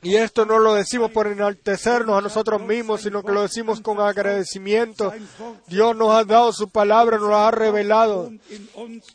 Y 0.01 0.15
esto 0.15 0.45
no 0.45 0.59
lo 0.59 0.75
decimos 0.75 1.11
por 1.11 1.27
enaltecernos 1.27 2.17
a 2.17 2.21
nosotros 2.21 2.61
mismos, 2.61 3.01
sino 3.01 3.23
que 3.23 3.31
lo 3.31 3.41
decimos 3.41 3.81
con 3.81 3.99
agradecimiento. 3.99 5.13
Dios 5.67 5.95
nos 5.95 6.11
ha 6.11 6.23
dado 6.23 6.53
su 6.53 6.69
palabra, 6.69 7.17
nos 7.17 7.33
ha 7.33 7.51
revelado. 7.51 8.31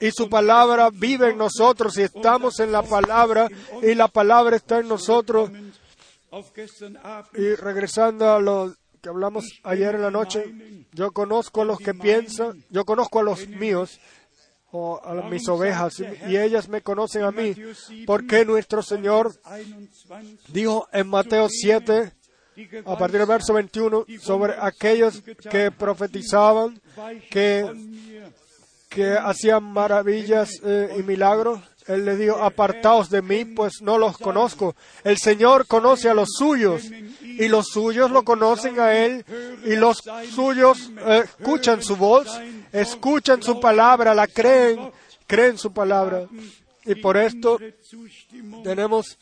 Y 0.00 0.10
su 0.10 0.28
palabra 0.28 0.90
vive 0.92 1.30
en 1.30 1.38
nosotros 1.38 1.96
y 1.98 2.02
estamos 2.02 2.60
en 2.60 2.72
la 2.72 2.82
palabra 2.82 3.48
y 3.82 3.94
la 3.94 4.08
palabra 4.08 4.56
está 4.56 4.80
en 4.80 4.88
nosotros. 4.88 5.50
Y 7.34 7.54
regresando 7.54 8.30
a 8.30 8.40
lo 8.40 8.74
que 9.00 9.08
hablamos 9.08 9.60
ayer 9.62 9.94
en 9.94 10.02
la 10.02 10.10
noche, 10.10 10.44
yo 10.92 11.12
conozco 11.12 11.62
a 11.62 11.64
los 11.64 11.78
que 11.78 11.94
piensan, 11.94 12.64
yo 12.70 12.84
conozco 12.84 13.20
a 13.20 13.22
los 13.22 13.46
míos 13.48 14.00
o 14.76 15.00
a 15.04 15.28
mis 15.28 15.48
ovejas 15.48 16.00
y, 16.00 16.36
ellas 16.36 16.68
me 16.68 16.82
conocen 16.82 17.22
a 17.22 17.30
mí, 17.30 17.54
porque 18.06 18.44
nuestro 18.44 18.82
Señor 18.82 19.32
21 19.48 20.36
dijo 20.48 20.88
en 20.92 21.08
Mateo 21.08 21.48
7, 21.48 22.12
die 22.56 22.82
a 22.84 22.98
partir 22.98 23.18
del 23.18 23.28
verso 23.28 23.54
21, 23.54 24.04
sobre 24.20 24.54
aquellos 24.60 25.22
que 25.50 25.70
profetizaban, 25.70 26.80
que, 27.30 27.70
que 28.88 29.12
hacían 29.12 29.62
maravillas 29.62 30.50
eh, 30.64 30.96
y 30.98 31.02
milagros. 31.02 31.60
Él 31.86 32.04
le 32.04 32.16
dijo, 32.16 32.36
apartaos 32.36 33.10
de 33.10 33.22
mí, 33.22 33.44
pues 33.44 33.74
no 33.82 33.98
los 33.98 34.16
conozco. 34.18 34.74
El 35.04 35.18
Señor 35.18 35.66
conoce 35.66 36.08
a 36.08 36.14
los 36.14 36.30
suyos 36.36 36.82
y 37.38 37.48
los 37.48 37.68
suyos 37.68 38.10
lo 38.10 38.24
conocen 38.24 38.78
a 38.80 38.94
Él 38.94 39.24
y 39.64 39.76
los 39.76 39.98
suyos 40.30 40.90
eh, 40.98 41.22
escuchan 41.24 41.82
su 41.82 41.96
voz, 41.96 42.28
escuchan 42.72 43.42
su 43.42 43.60
palabra, 43.60 44.14
la 44.14 44.26
creen, 44.26 44.90
creen 45.26 45.58
su 45.58 45.72
palabra. 45.72 46.26
Y 46.84 46.96
por 46.96 47.16
esto 47.16 47.58
tenemos 48.62 49.16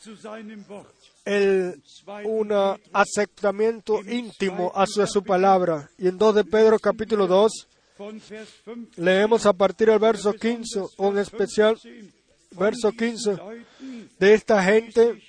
el, 1.25 1.81
un 2.25 2.77
aceptamiento 2.91 4.01
íntimo 4.03 4.71
hacia 4.75 5.07
su 5.07 5.23
palabra. 5.23 5.89
Y 5.97 6.07
en 6.07 6.17
2 6.17 6.35
de 6.35 6.43
Pedro 6.43 6.79
capítulo 6.79 7.27
2 7.27 7.67
Von 7.97 8.19
Vers 8.27 8.49
5 8.65 8.91
leemos 8.97 9.45
a 9.45 9.53
partir 9.53 9.87
del 9.89 9.99
verso 9.99 10.33
15, 10.33 10.79
o 10.97 11.09
en 11.09 11.19
especial 11.19 11.77
15, 11.77 12.11
verso 12.51 12.87
von 12.87 12.97
15, 12.97 13.29
diesen 13.29 13.37
Leuten, 13.37 14.09
de 14.19 14.33
esta 14.33 14.63
gente, 14.63 15.21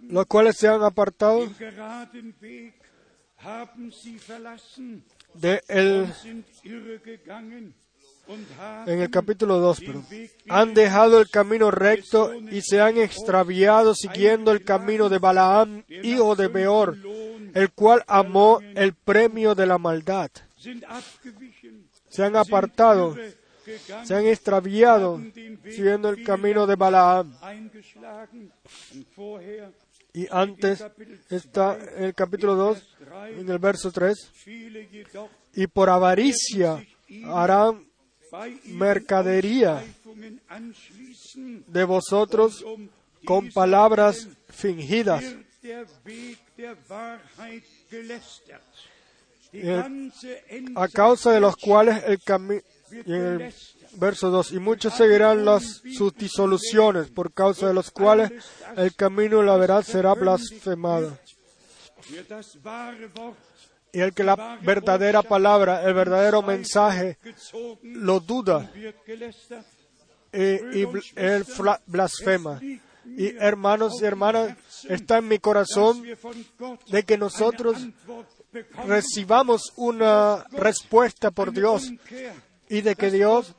los 0.00 0.26
cuales 0.26 0.56
se 0.56 0.68
han 0.68 0.82
apartado 0.82 1.48
de 5.34 5.62
el, 5.68 6.12
en 8.86 9.00
el 9.00 9.10
capítulo 9.10 9.58
2, 9.58 9.80
pero 9.80 10.04
han 10.48 10.74
dejado 10.74 11.20
el 11.20 11.30
camino 11.30 11.70
recto 11.70 12.34
y 12.34 12.60
se 12.62 12.80
han 12.80 12.98
extraviado 12.98 13.94
siguiendo 13.94 14.52
el 14.52 14.64
camino 14.64 15.08
de 15.08 15.18
Balaam, 15.18 15.84
hijo 15.88 16.36
de 16.36 16.48
Beor, 16.48 16.96
el 17.54 17.70
cual 17.72 18.04
amó 18.06 18.60
el 18.74 18.94
premio 18.94 19.54
de 19.54 19.66
la 19.66 19.78
maldad. 19.78 20.30
Se 22.08 22.24
han 22.24 22.36
apartado, 22.36 23.16
se 24.04 24.14
han 24.14 24.26
extraviado 24.26 25.20
siguiendo 25.64 26.08
el 26.08 26.24
camino 26.24 26.66
de 26.66 26.76
Balaam. 26.76 27.36
Y 30.12 30.26
antes 30.30 30.84
está 31.28 31.78
el 31.96 32.14
capítulo 32.14 32.56
2, 32.56 32.96
en 33.38 33.48
el 33.48 33.58
verso 33.58 33.92
3, 33.92 34.32
viele 34.44 34.86
jedoch 34.86 35.30
y 35.54 35.66
por 35.66 35.90
avaricia 35.90 36.84
harán 37.24 37.86
mercadería 38.66 39.84
de 41.66 41.84
vosotros 41.84 42.64
con 43.24 43.50
palabras 43.50 44.28
fingidas. 44.48 45.24
a 50.76 50.88
causa 50.88 51.32
de 51.32 51.40
los 51.40 51.56
cuales 51.56 52.04
el 52.06 52.22
camino, 52.22 52.62
el 53.06 53.52
verso 53.94 54.30
2, 54.30 54.52
y 54.52 54.58
muchos 54.58 54.94
seguirán 54.94 55.44
las, 55.44 55.82
sus 55.96 56.14
disoluciones, 56.14 57.08
por 57.10 57.32
causa 57.32 57.66
de 57.68 57.74
los 57.74 57.90
cuales 57.90 58.30
el 58.76 58.94
camino 58.94 59.38
de 59.40 59.46
la 59.46 59.56
verdad 59.56 59.82
será 59.82 60.14
blasfemado. 60.14 61.18
Y 63.92 64.00
el 64.00 64.12
que 64.14 64.22
la 64.22 64.58
verdadera 64.62 65.22
palabra, 65.22 65.82
el 65.84 65.94
verdadero 65.94 66.42
mensaje, 66.42 67.18
lo 67.82 68.20
duda 68.20 68.70
eh, 70.32 70.60
y 70.72 70.84
bl- 70.84 71.12
él 71.16 71.44
blasfema. 71.86 72.60
Y 73.16 73.36
hermanos 73.38 74.00
y 74.00 74.04
hermanas, 74.04 74.56
está 74.88 75.18
en 75.18 75.26
mi 75.26 75.38
corazón 75.40 76.04
de 76.88 77.02
que 77.02 77.18
nosotros 77.18 77.78
recibamos 78.86 79.72
una 79.76 80.44
respuesta 80.52 81.30
por 81.32 81.52
Dios 81.52 81.90
y 82.70 82.80
de 82.80 82.94
que 82.94 83.10
Dios 83.10 83.54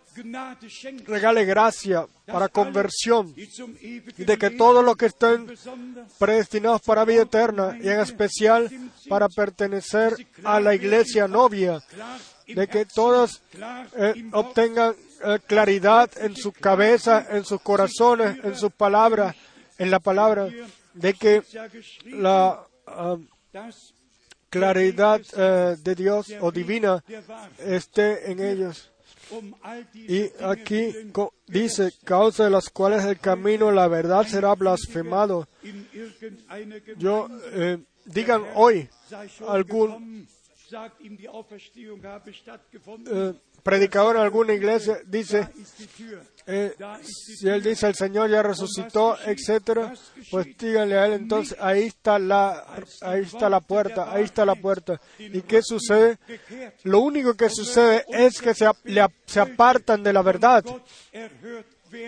regale 1.05 1.45
gracia 1.45 2.07
para 2.25 2.47
conversión 2.47 3.33
y 3.35 4.23
de 4.23 4.37
que 4.37 4.49
todos 4.51 4.83
los 4.83 4.95
que 4.95 5.09
besonders 5.09 6.13
predestinados 6.17 6.81
para 6.81 7.05
vida 7.05 7.23
eterna 7.23 7.77
y 7.79 7.89
en 7.89 7.99
especial 7.99 8.69
para 9.09 9.27
pertenecer 9.29 10.15
a 10.43 10.59
la 10.59 10.73
iglesia 10.73 11.27
novia, 11.27 11.81
de 12.47 12.67
que 12.67 12.85
todos 12.85 13.41
eh, 13.97 14.29
obtengan 14.31 14.95
eh, 15.23 15.39
claridad 15.45 16.09
en 16.17 16.35
su 16.35 16.51
cabeza, 16.51 17.27
en 17.29 17.45
sus 17.45 17.61
corazones, 17.61 18.37
en 18.43 18.55
sus 18.55 18.71
palabras, 18.71 19.35
en 19.77 19.91
la 19.91 19.99
palabra, 19.99 20.49
de 20.93 21.13
que 21.13 21.43
la 22.05 22.65
ah, 22.87 23.17
claridad 24.49 25.21
eh, 25.37 25.77
de 25.81 25.95
Dios 25.95 26.31
o 26.41 26.51
divina 26.51 27.03
esté 27.59 28.31
en 28.31 28.39
ellos. 28.41 28.90
Y 29.93 30.31
aquí 30.43 30.93
dice, 31.47 31.93
causa 32.03 32.45
de 32.45 32.49
las 32.49 32.69
cuales 32.69 33.05
el 33.05 33.19
camino, 33.19 33.71
la 33.71 33.87
verdad 33.87 34.25
será 34.25 34.55
blasfemado. 34.55 35.47
Yo, 36.97 37.27
eh, 37.53 37.77
digan 38.05 38.43
hoy, 38.55 38.89
algún 39.47 40.27
eh, 43.07 43.33
predicador 43.63 44.15
en 44.15 44.21
alguna 44.23 44.53
iglesia 44.53 44.99
dice, 45.05 45.47
eh, 46.47 46.73
si 47.03 47.47
él 47.47 47.61
dice 47.63 47.87
el 47.87 47.95
Señor 47.95 48.29
ya 48.29 48.41
resucitó, 48.43 49.17
etcétera, 49.25 49.93
pues 50.29 50.47
díganle 50.57 50.97
a 50.97 51.05
él 51.05 51.13
entonces 51.13 51.55
ahí 51.59 51.83
está 51.83 52.17
la 52.19 52.65
ahí 53.01 53.21
está 53.21 53.49
la 53.49 53.59
puerta, 53.59 54.11
ahí 54.11 54.23
está 54.23 54.45
la 54.45 54.55
puerta. 54.55 54.99
¿Y 55.19 55.41
qué 55.41 55.61
sucede? 55.61 56.17
Lo 56.83 56.99
único 56.99 57.35
que 57.35 57.49
sucede 57.49 58.05
es 58.09 58.41
que 58.41 58.53
se, 58.53 58.69
le 58.83 59.05
se 59.25 59.39
apartan 59.39 60.03
de 60.03 60.13
la 60.13 60.21
verdad. 60.21 60.63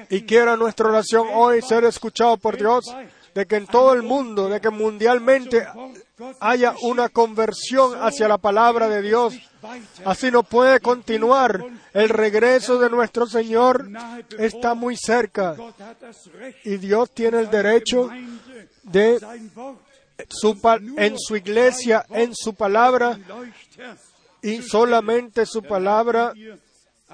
Y 0.10 0.22
quiera 0.22 0.56
nuestra 0.56 0.88
oración 0.88 1.28
hoy 1.34 1.62
ser 1.62 1.84
escuchado 1.84 2.38
por 2.38 2.58
Dios, 2.58 2.86
de 3.34 3.46
que 3.46 3.56
en 3.56 3.68
todo 3.68 3.94
el 3.94 4.04
mundo, 4.04 4.48
de 4.50 4.62
que 4.62 4.70
mundialmente 4.70 5.66
haya 6.40 6.76
una 6.82 7.10
conversión 7.10 8.02
hacia 8.02 8.28
la 8.28 8.38
palabra 8.38 8.88
de 8.88 9.02
Dios. 9.02 9.34
Así 10.06 10.30
no 10.30 10.44
puede 10.44 10.80
continuar. 10.80 11.64
El 11.94 12.10
regreso 12.10 12.78
de 12.78 12.90
nuestro 12.90 13.26
Señor 13.26 13.90
está 14.38 14.74
muy 14.74 14.96
cerca 14.98 15.56
y 16.64 16.78
Dios 16.78 17.12
tiene 17.12 17.40
el 17.40 17.50
derecho 17.50 18.10
de 18.84 19.20
en 20.98 21.18
su 21.18 21.36
iglesia, 21.36 22.06
en 22.10 22.36
su 22.36 22.54
palabra 22.54 23.18
y 24.42 24.62
solamente 24.62 25.46
su 25.46 25.64
palabra 25.64 26.34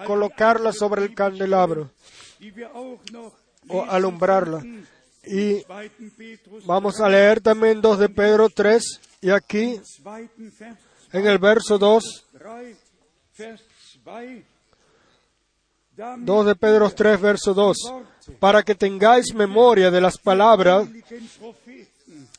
colocarla 0.05 0.73
sobre 0.73 1.03
el 1.03 1.13
candelabro 1.13 1.91
o 3.69 3.83
alumbrarla. 3.83 4.63
Y 5.29 5.63
2. 5.63 5.65
Petrus 6.17 6.65
vamos 6.65 6.99
a 6.99 7.07
leer 7.07 7.39
también 7.39 7.81
2 7.81 7.99
de 7.99 8.09
Pedro 8.09 8.49
3 8.49 8.83
y 9.21 9.29
aquí 9.29 9.75
2. 9.75 10.03
Vers 10.03 10.29
en 11.11 11.27
el 11.27 11.37
verso 11.39 11.77
2, 11.77 12.25
3, 12.37 12.77
Vers 13.37 13.61
2, 14.03 14.43
damit 15.95 16.25
2 16.25 16.45
de 16.45 16.55
Pedro 16.55 16.89
3, 16.89 17.21
verso 17.21 17.53
2, 17.53 17.77
para 18.39 18.63
que 18.63 18.75
tengáis 18.75 19.33
memoria 19.33 19.91
de 19.91 20.01
las 20.01 20.17
palabras 20.17 20.87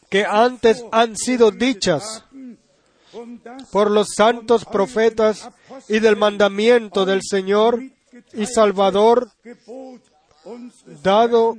que 0.09 0.25
antes 0.25 0.85
han 0.93 1.17
sido 1.17 1.51
dichas 1.51 2.25
por 3.71 3.91
los 3.91 4.09
santos 4.17 4.65
profetas 4.65 5.49
y 5.89 5.99
del 5.99 6.17
mandamiento 6.17 7.05
del 7.05 7.23
Señor 7.23 7.83
y 8.33 8.47
Salvador 8.47 9.31
dado 11.03 11.57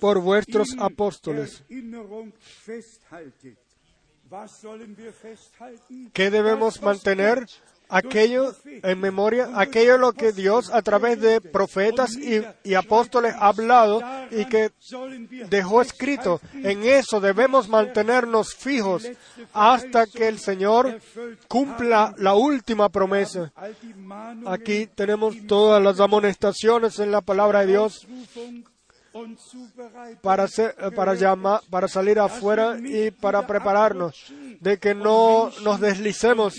por 0.00 0.20
vuestros 0.20 0.76
apóstoles. 0.78 1.64
¿Qué 6.12 6.30
debemos 6.30 6.80
mantener? 6.82 7.46
Aquello 7.92 8.54
en 8.64 9.00
memoria, 9.00 9.50
aquello 9.56 9.98
lo 9.98 10.12
que 10.12 10.30
Dios 10.30 10.70
a 10.70 10.80
través 10.80 11.20
de 11.20 11.40
profetas 11.40 12.16
y, 12.16 12.40
y 12.62 12.74
apóstoles 12.74 13.34
ha 13.34 13.48
hablado 13.48 14.00
y 14.30 14.44
que 14.44 14.70
dejó 15.48 15.82
escrito. 15.82 16.40
En 16.54 16.84
eso 16.84 17.18
debemos 17.18 17.68
mantenernos 17.68 18.54
fijos 18.54 19.08
hasta 19.52 20.06
que 20.06 20.28
el 20.28 20.38
Señor 20.38 21.00
cumpla 21.48 22.14
la 22.18 22.34
última 22.34 22.90
promesa. 22.90 23.52
Aquí 24.46 24.86
tenemos 24.86 25.34
todas 25.48 25.82
las 25.82 25.98
amonestaciones 25.98 27.00
en 27.00 27.10
la 27.10 27.22
palabra 27.22 27.62
de 27.62 27.66
Dios 27.66 28.06
para, 30.22 30.44
hacer- 30.44 30.74
eh, 30.78 30.90
para, 30.94 31.14
llamar, 31.14 31.60
para 31.70 31.88
salir 31.88 32.18
afuera 32.18 32.76
y 32.78 33.10
para 33.10 33.46
prepararnos 33.46 34.32
de 34.60 34.78
que 34.78 34.94
no 34.94 35.50
nos 35.62 35.80
deslicemos 35.80 36.54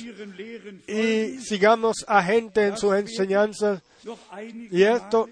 y 0.87 1.37
sigamos 1.39 2.03
a 2.07 2.23
gente 2.23 2.67
en 2.67 2.77
sus 2.77 2.95
enseñanzas. 2.95 3.81
Y 4.71 4.81
esto 4.81 5.29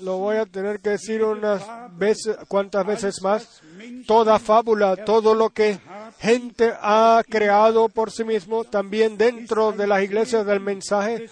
lo 0.00 0.18
voy 0.18 0.36
a 0.36 0.44
tener 0.44 0.80
que 0.80 0.90
decir 0.90 1.24
unas 1.24 1.62
veces, 1.96 2.36
cuantas 2.46 2.86
veces 2.86 3.22
más. 3.22 3.62
Toda 4.06 4.38
fábula, 4.38 4.96
todo 4.96 5.34
lo 5.34 5.48
que 5.48 5.78
gente 6.18 6.74
ha 6.78 7.22
creado 7.26 7.88
por 7.88 8.10
sí 8.10 8.24
mismo, 8.24 8.64
también 8.64 9.16
dentro 9.16 9.72
de 9.72 9.86
las 9.86 10.02
iglesias 10.02 10.44
del 10.44 10.60
mensaje, 10.60 11.30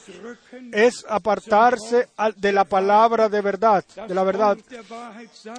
es 0.72 1.05
apartarse 1.07 2.09
de 2.36 2.53
la 2.53 2.64
palabra 2.64 3.28
de 3.28 3.42
verdad, 3.42 3.84
de 4.07 4.14
la 4.14 4.24
verdad. 4.24 4.57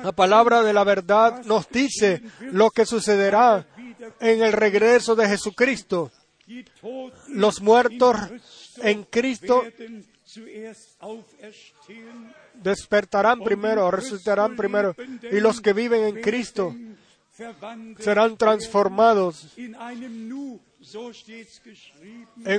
La 0.04 0.12
palabra 0.12 0.64
de 0.64 0.74
la 0.74 0.84
verdad 0.84 1.44
nos 1.46 1.70
dice 1.70 2.24
lo 2.40 2.72
que 2.72 2.88
sucederá 2.88 3.64
en 4.20 4.42
el 4.44 4.54
regreso 4.54 5.16
de 5.16 5.28
Jesucristo. 5.28 6.12
Los 7.28 7.62
muertos 7.62 8.18
en 8.82 9.04
Cristo 9.04 9.64
despertarán 12.56 13.42
primero, 13.42 13.92
resucitarán 13.92 14.56
primero, 14.56 14.96
y 15.32 15.40
los 15.40 15.62
que 15.62 15.74
viven 15.74 16.04
en 16.06 16.22
Cristo 16.22 16.76
serán 18.00 18.38
transformados 18.38 19.48
en 19.58 19.76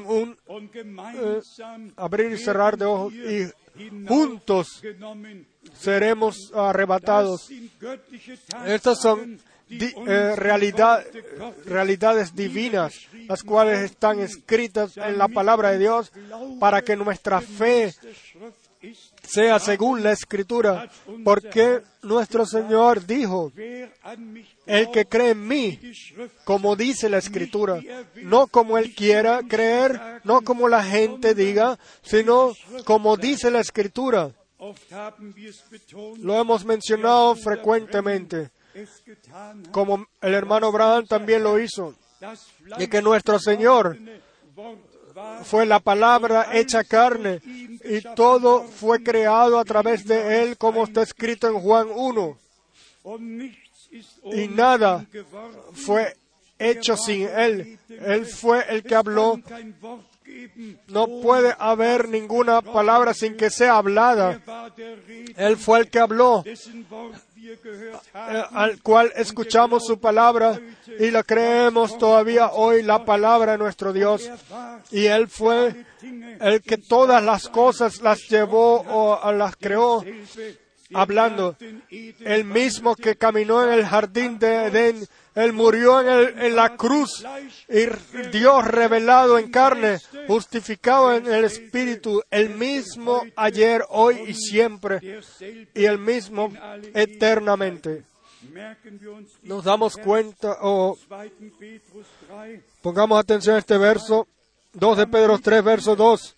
un 0.07 0.71
gemeinsam 0.73 1.93
abrir 1.97 2.33
y 2.33 2.39
cerrar 2.39 2.79
de 2.79 2.85
ojos 2.85 3.13
y 3.13 3.51
juntos 4.07 4.83
seremos 5.75 6.53
arrebatados. 6.55 7.51
Estas 8.67 9.01
son 9.01 9.41
eh, 9.71 10.35
realidad- 10.37 11.05
realidades 11.65 12.35
divinas, 12.35 12.95
las 13.29 13.43
cuales 13.43 13.81
están 13.81 14.19
escritas 14.21 14.97
en 14.97 15.17
la 15.17 15.29
palabra 15.29 15.71
de 15.71 15.79
Dios 15.79 16.11
para 16.59 16.83
que 16.83 16.97
nuestra 16.97 17.41
fe 17.41 17.95
sea 19.23 19.59
según 19.59 20.03
la 20.03 20.13
escritura, 20.13 20.91
porque 21.23 21.83
nuestro 22.03 22.47
Señor 22.47 23.07
dijo, 23.07 23.53
el 24.67 24.91
que 24.91 25.05
cree 25.07 25.31
en 25.31 25.47
mí, 25.47 25.79
como 26.45 26.75
dice 26.77 27.09
la 27.09 27.19
escritura, 27.19 27.81
no 28.17 28.47
como 28.47 28.79
él 28.79 28.95
quiera 28.95 29.43
creer, 29.47 30.21
no 30.25 30.41
como 30.41 30.69
la 30.69 30.83
gente 30.83 31.35
diga, 31.35 31.79
sino 32.03 32.55
como 32.85 33.17
dice 33.17 33.51
la 33.51 33.61
escritura. 33.61 34.31
Lo 36.19 36.39
hemos 36.41 36.65
mencionado 36.65 37.35
frecuentemente, 37.37 38.51
como 39.71 40.07
el 40.21 40.35
hermano 40.35 40.69
Abraham 40.69 41.07
también 41.07 41.43
lo 41.43 41.59
hizo, 41.59 41.95
y 42.79 42.87
que 42.89 43.03
nuestro 43.03 43.39
Señor 43.39 43.99
fue 45.45 45.67
la 45.67 45.81
palabra 45.81 46.49
hecha 46.53 46.85
carne 46.85 47.41
y 47.45 48.01
todo 48.15 48.65
fue 48.65 49.03
creado 49.03 49.59
a 49.59 49.65
través 49.65 50.07
de 50.07 50.43
él, 50.43 50.57
como 50.57 50.85
está 50.85 51.03
escrito 51.03 51.49
en 51.49 51.61
Juan 51.61 51.89
1. 51.93 52.39
und 53.03 53.39
nichts 53.39 53.89
ist 53.91 54.21
Y 54.25 54.49
nada 54.49 55.07
fue 55.73 56.17
hecho 56.59 56.97
sin 56.97 57.23
él. 57.29 57.79
Él 57.89 58.27
fue 58.27 58.65
el 58.69 58.83
que 58.83 58.95
habló. 58.95 59.41
No 60.87 61.07
puede 61.23 61.55
haber 61.59 62.09
ninguna 62.09 62.63
palabra 62.63 63.15
sin 63.15 63.37
que 63.37 63.51
sea 63.51 63.79
hablada. 63.79 64.41
Él 65.37 65.57
fue 65.57 65.81
el 65.81 65.91
que 65.91 65.99
habló, 65.99 66.45
eh, 67.43 68.45
al 68.53 68.83
cual 68.83 69.13
escuchamos 69.17 69.87
su 69.87 69.99
palabra 69.99 70.61
y 70.99 71.11
la 71.11 71.23
creemos 71.23 71.97
todavía 71.97 72.51
hoy 72.51 72.83
la 72.83 73.05
palabra 73.05 73.53
de 73.53 73.59
nuestro 73.59 73.93
Dios. 73.93 74.31
Y 74.91 75.07
Él 75.07 75.29
fue 75.29 75.85
el 76.41 76.61
que 76.63 76.77
todas 76.79 77.23
las 77.23 77.49
cosas 77.49 78.01
las 78.03 78.29
llevó 78.29 78.81
o 78.81 79.33
las 79.33 79.57
creó, 79.57 80.05
hablando. 80.93 81.57
El 82.21 82.45
mismo 82.45 82.95
que 82.95 83.17
caminó 83.17 83.65
en 83.65 83.73
el 83.73 83.87
jardín 83.87 84.39
de 84.39 84.67
Edén, 84.67 85.07
Él 85.35 85.53
murió 85.53 86.01
en, 86.01 86.09
el- 86.09 86.39
en 86.47 86.57
la 86.57 86.77
cruz 86.77 87.25
y 87.69 87.87
Dios 88.33 88.65
revelado 88.67 89.39
en 89.39 89.51
carne, 89.51 89.99
justificado 90.27 91.15
en 91.15 91.27
el 91.33 91.45
Espíritu, 91.45 92.23
el 92.31 92.51
mismo 92.51 93.23
ayer, 93.37 93.85
hoy 93.91 94.21
y 94.27 94.35
siempre, 94.35 94.99
y 95.75 95.85
el 95.85 95.99
mismo 95.99 96.53
eternamente. 96.95 98.05
Nos 99.43 99.65
damos 99.65 99.97
cuenta 99.97 100.57
o 100.63 100.97
2. 101.09 101.21
Petrus 101.59 102.07
3, 102.29 102.61
pongamos 102.83 103.19
atención 103.21 103.57
a 103.57 103.59
este 103.59 103.77
verso, 103.79 104.27
2 104.73 104.99
de 104.99 105.07
Pedro 105.07 105.39
3, 105.39 105.63
verso 105.63 105.95
2, 105.95 106.37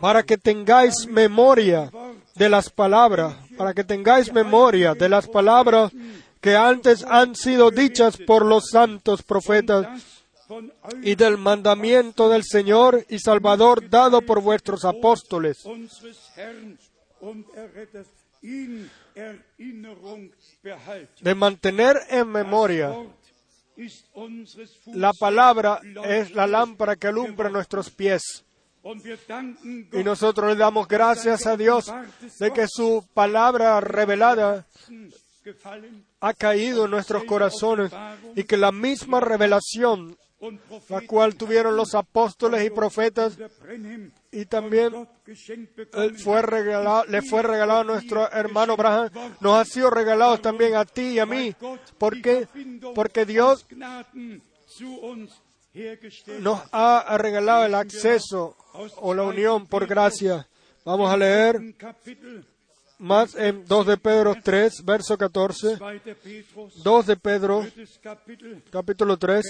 para 0.00 0.22
que 0.22 0.38
tengáis 0.38 1.06
memoria 1.06 1.90
de 2.34 2.48
las 2.48 2.70
palabras, 2.70 3.36
para 3.56 3.74
que 3.74 3.84
tengáis 3.84 4.32
memoria 4.32 4.94
de 4.94 5.08
las 5.08 5.28
palabras 5.28 5.92
que 6.42 6.56
antes 6.56 7.04
han 7.04 7.36
sido 7.36 7.70
dichas 7.70 8.18
por 8.18 8.44
los 8.44 8.64
santos 8.70 9.22
profetas 9.22 10.02
y 11.02 11.14
del 11.14 11.38
mandamiento 11.38 12.28
del 12.28 12.42
Señor 12.44 13.06
y 13.08 13.20
Salvador 13.20 13.88
dado 13.88 14.20
por 14.20 14.42
vuestros 14.42 14.84
apóstoles. 14.84 15.62
De 21.20 21.34
mantener 21.36 21.96
en 22.10 22.28
memoria. 22.28 22.92
La 24.86 25.12
palabra 25.12 25.80
es 26.04 26.32
la 26.32 26.46
lámpara 26.48 26.96
que 26.96 27.06
alumbra 27.06 27.48
nuestros 27.50 27.88
pies. 27.88 28.44
Y 29.92 30.02
nosotros 30.02 30.50
le 30.50 30.56
damos 30.56 30.88
gracias 30.88 31.46
a 31.46 31.56
Dios 31.56 31.86
de 32.40 32.52
que 32.52 32.66
su 32.68 33.06
palabra 33.14 33.80
revelada 33.80 34.66
ha 36.20 36.34
caído 36.34 36.84
en 36.84 36.90
nuestros 36.90 37.24
corazones 37.24 37.92
y 38.36 38.44
que 38.44 38.56
la 38.56 38.72
misma 38.72 39.20
revelación 39.20 40.16
la 40.88 41.00
cual 41.06 41.36
tuvieron 41.36 41.76
los 41.76 41.94
apóstoles 41.94 42.66
y 42.66 42.70
profetas 42.70 43.38
y 44.32 44.44
también 44.46 45.08
fue 46.16 46.42
regalado, 46.42 47.04
le 47.04 47.22
fue 47.22 47.42
regalado 47.42 47.80
a 47.80 47.84
nuestro 47.84 48.30
hermano 48.32 48.72
Abraham, 48.72 49.10
nos 49.40 49.58
ha 49.58 49.64
sido 49.64 49.90
regalado 49.90 50.38
también 50.38 50.74
a 50.74 50.84
ti 50.84 51.02
y 51.02 51.18
a 51.20 51.26
mí. 51.26 51.54
¿Por 51.96 52.20
qué? 52.20 52.48
Porque 52.94 53.24
Dios 53.24 53.64
nos 56.40 56.62
ha 56.72 57.16
regalado 57.18 57.64
el 57.64 57.74
acceso 57.76 58.56
o 58.96 59.14
la 59.14 59.22
unión 59.22 59.66
por 59.66 59.86
gracia. 59.86 60.48
Vamos 60.84 61.08
a 61.08 61.16
leer 61.16 61.60
más 63.02 63.34
en 63.34 63.64
2 63.66 63.86
de 63.86 63.96
Pedro 63.96 64.34
3, 64.42 64.84
verso 64.84 65.18
14. 65.18 65.76
2. 65.76 66.02
Petrus, 66.22 66.82
2 66.82 67.06
de 67.06 67.16
Pedro, 67.16 67.66
capítulo 68.70 69.16
3, 69.16 69.44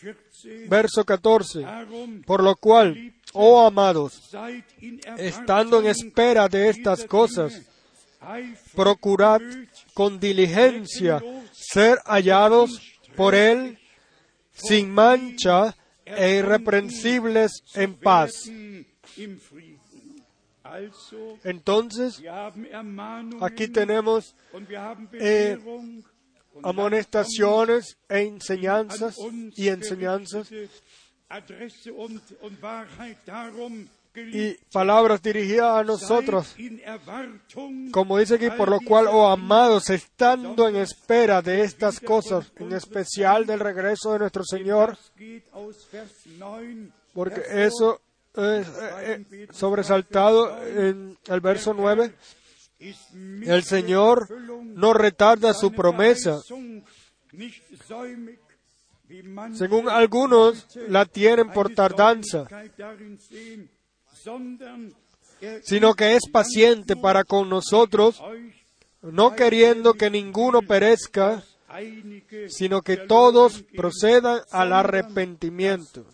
Vers 0.00 0.16
14. 0.16 0.66
verso 0.68 1.04
14. 1.04 1.60
Darum 1.60 2.22
Por 2.22 2.42
lo 2.42 2.54
cual, 2.54 3.12
oh 3.32 3.66
amados, 3.66 4.30
estando 5.16 5.80
en 5.80 5.86
espera 5.86 6.48
de 6.48 6.68
estas 6.68 7.04
cosas, 7.04 7.62
procurad 8.74 9.40
con 9.92 10.20
diligencia 10.20 11.20
ser 11.52 11.98
hallados 12.06 12.80
por 13.16 13.34
Él 13.34 13.76
sin 14.52 14.90
mancha 14.90 15.76
e 16.04 16.36
irreprensibles 16.36 17.64
en 17.74 17.94
paz. 17.94 18.48
Entonces, 21.44 22.22
aquí 23.40 23.68
tenemos 23.68 24.34
eh, 25.12 25.58
amonestaciones 26.62 27.96
e 28.08 28.18
an 28.18 28.26
enseñanzas 28.34 29.16
y 29.56 29.68
enseñanzas 29.68 30.50
y 34.16 34.54
palabras 34.72 35.22
dirigidas 35.22 35.76
a 35.76 35.84
nosotros. 35.84 36.56
Como 37.92 38.18
dice 38.18 38.34
aquí, 38.34 38.50
por 38.50 38.68
lo 38.68 38.80
cual, 38.80 39.06
oh 39.08 39.28
amados, 39.28 39.90
estando 39.90 40.68
en 40.68 40.76
espera 40.76 41.40
de 41.42 41.62
estas 41.62 42.00
cosas, 42.00 42.50
en 42.56 42.72
especial 42.72 43.46
del 43.46 43.60
regreso 43.60 44.12
de 44.12 44.20
nuestro 44.20 44.44
Señor, 44.44 44.96
Das 44.96 45.12
geht 45.16 45.44
aus 45.52 45.88
Vers 45.92 46.26
9 46.38 46.90
porque 47.14 47.42
eso 47.50 47.94
es 47.94 48.07
eh, 48.38 48.64
eh, 49.02 49.48
sobresaltado 49.50 50.62
en 50.64 51.18
el 51.26 51.40
verso 51.40 51.74
9. 51.74 52.12
Ist 52.78 53.12
mit 53.12 53.48
El 53.48 53.64
Señor 53.64 54.30
no 54.62 54.92
retarda 54.92 55.52
su 55.52 55.72
promesa, 55.72 56.40
según 59.54 59.88
algunos 59.88 60.66
la 60.88 61.04
tienen 61.04 61.50
por 61.50 61.74
tardanza, 61.74 62.46
sino 65.64 65.94
que 65.94 66.14
es 66.14 66.28
paciente 66.30 66.94
para 66.94 67.24
con 67.24 67.48
nosotros, 67.48 68.22
no 69.02 69.34
queriendo 69.34 69.94
que 69.94 70.08
ninguno 70.08 70.62
perezca, 70.62 71.42
sino 72.48 72.82
que 72.82 72.96
todos 72.96 73.64
procedan 73.74 74.40
al 74.52 74.72
arrepentimiento. 74.72 76.06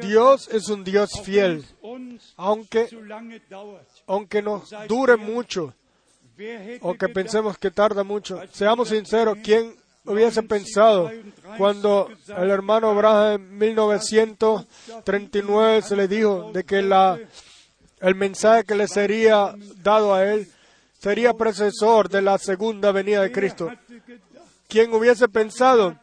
Dios 0.00 0.48
es 0.52 0.68
un 0.68 0.84
Dios 0.84 1.10
fiel, 1.24 1.64
aunque, 2.36 2.88
aunque 4.06 4.42
nos 4.42 4.70
dure 4.86 5.16
mucho 5.16 5.74
Wer 6.36 6.60
hätte 6.60 6.80
o 6.82 6.92
que 6.94 7.06
gedacht, 7.06 7.14
pensemos 7.14 7.56
que 7.58 7.70
tarda 7.70 8.02
mucho. 8.04 8.40
Seamos 8.52 8.88
sinceros, 8.88 9.38
¿quién 9.42 9.74
hubiese 10.04 10.42
pensado 10.42 11.10
cuando 11.58 12.10
el 12.26 12.50
hermano 12.50 12.90
Abraham 12.90 13.34
en 13.34 13.58
1939 13.58 15.82
se 15.82 15.96
le 15.96 16.08
dijo 16.08 16.50
de 16.52 16.64
que 16.64 16.82
la, 16.82 17.18
el 18.00 18.14
mensaje 18.14 18.64
que 18.64 18.74
le 18.74 18.88
sería 18.88 19.54
dado 19.82 20.14
a 20.14 20.24
él 20.24 20.50
sería 20.98 21.34
precesor 21.34 22.08
de 22.08 22.22
la 22.22 22.38
segunda 22.38 22.92
venida 22.92 23.20
de 23.22 23.30
Cristo? 23.30 23.70
¿Quién 24.68 24.94
hubiese 24.94 25.28
pensado 25.28 25.98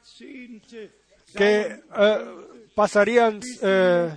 que 1.36 1.82
eh, 1.98 2.26
pasarían 2.76 3.40
eh, 3.62 4.16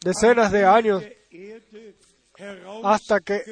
decenas 0.00 0.52
de 0.52 0.64
años 0.64 1.02
hasta 2.82 3.20
que 3.20 3.42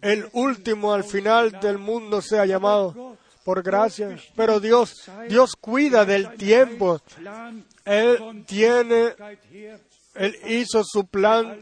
el 0.00 0.28
último 0.32 0.92
al 0.92 1.04
final 1.04 1.58
del 1.60 1.78
mundo 1.78 2.22
sea 2.22 2.46
llamado 2.46 3.16
por 3.44 3.62
gracia. 3.62 4.16
Pero 4.36 4.60
Dios, 4.60 4.94
Dios 5.28 5.52
cuida 5.60 6.04
del 6.04 6.36
tiempo. 6.36 7.00
Él 7.84 8.44
tiene, 8.46 9.14
Él 10.14 10.36
hizo 10.48 10.82
su 10.84 11.06
plan 11.06 11.60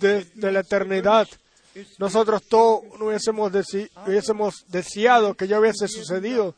desde 0.00 0.52
la 0.52 0.60
eternidad. 0.60 1.28
Nosotros 1.98 2.42
todos 2.48 2.82
hubiésemos, 3.00 3.52
hubiésemos 4.06 4.64
deseado 4.68 5.34
que 5.34 5.48
ya 5.48 5.58
hubiese 5.58 5.88
sucedido, 5.88 6.54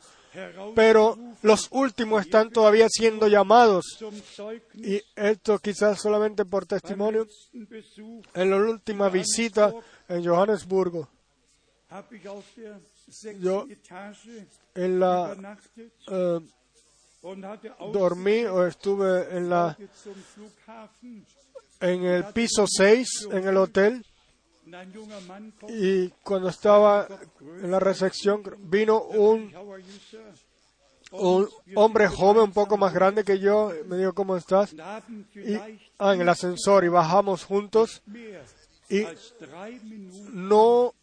pero 0.75 1.17
los 1.43 1.67
últimos 1.71 2.21
están 2.25 2.49
todavía 2.49 2.87
siendo 2.89 3.27
llamados. 3.27 3.85
Y 4.75 5.01
esto 5.15 5.59
quizás 5.59 5.99
solamente 6.01 6.45
por 6.45 6.65
testimonio. 6.65 7.27
En 8.33 8.49
la 8.49 8.57
última 8.57 9.09
visita 9.09 9.73
en 10.09 10.25
Johannesburgo, 10.25 11.07
Yo- 13.39 13.65
en 14.75 14.99
la, 14.99 15.35
eh, 16.11 16.39
dormí 17.93 18.45
o 18.45 18.65
estuve 18.67 19.35
en 19.37 19.49
la 19.49 19.77
en 21.81 22.03
el 22.03 22.25
piso 22.33 22.65
6 22.67 23.27
en 23.31 23.47
el 23.47 23.57
hotel 23.57 24.05
y 25.69 26.09
cuando 26.23 26.49
estaba 26.49 27.07
en 27.39 27.71
la 27.71 27.79
recepción 27.79 28.43
vino 28.59 29.01
un, 29.01 29.53
un 31.11 31.49
hombre 31.75 32.07
joven 32.07 32.43
un 32.43 32.51
poco 32.51 32.77
más 32.77 32.93
grande 32.93 33.23
que 33.23 33.39
yo 33.39 33.71
me 33.85 33.97
dijo 33.97 34.13
cómo 34.13 34.35
estás 34.35 34.73
y 34.73 35.55
ah, 35.99 36.13
en 36.13 36.21
el 36.21 36.29
ascensor 36.29 36.83
y 36.83 36.89
bajamos 36.89 37.43
juntos 37.43 38.01
y 38.89 39.03
no 40.31 40.93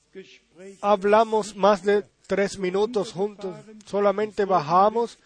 hablamos 0.81 1.57
más 1.57 1.85
de 1.85 2.05
tres 2.27 2.59
minutos 2.59 3.13
juntos 3.13 3.57
solamente 3.87 4.45
bajamos 4.45 5.19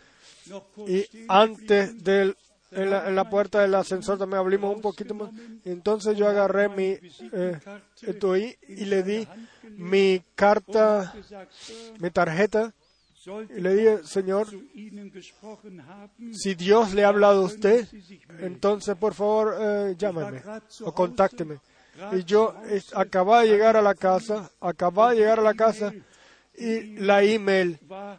y 0.87 1.07
antes 1.29 2.05
del 2.05 2.37
en 2.71 2.91
la, 2.91 3.09
en 3.09 3.15
la 3.15 3.29
puerta 3.29 3.61
del 3.61 3.75
ascensor 3.75 4.19
también 4.19 4.41
hablamos 4.41 4.77
un 4.77 4.83
poquito 4.83 5.15
más. 5.15 5.31
Entonces 5.65 6.17
yo 6.17 6.29
agarré 6.29 6.69
mi 6.69 6.99
eh, 7.33 7.59
y 8.69 8.85
le 8.85 9.03
di 9.03 9.29
mi 9.77 10.23
carta 10.35 11.15
mi 11.99 12.11
tarjeta 12.11 12.73
y 13.57 13.61
le 13.61 13.75
dije 13.75 13.99
señor 14.05 14.47
si 16.33 16.55
Dios 16.55 16.95
le 16.95 17.05
ha 17.05 17.09
hablado 17.09 17.43
a 17.43 17.47
usted 17.47 17.87
entonces 18.41 18.95
por 18.97 19.15
favor 19.15 19.57
eh, 19.59 19.95
llámame 19.99 20.43
o 20.83 20.93
contácteme 20.93 21.59
y 22.13 22.25
yo 22.25 22.55
acababa 22.95 23.43
de 23.43 23.49
llegar 23.49 23.77
a 23.77 23.83
la 23.83 23.95
casa 23.95 24.51
acababa 24.61 25.11
de 25.11 25.17
llegar 25.17 25.41
a 25.41 25.43
la 25.43 25.55
casa 25.55 25.93
y 26.57 26.99
la 26.99 27.23
email 27.23 27.79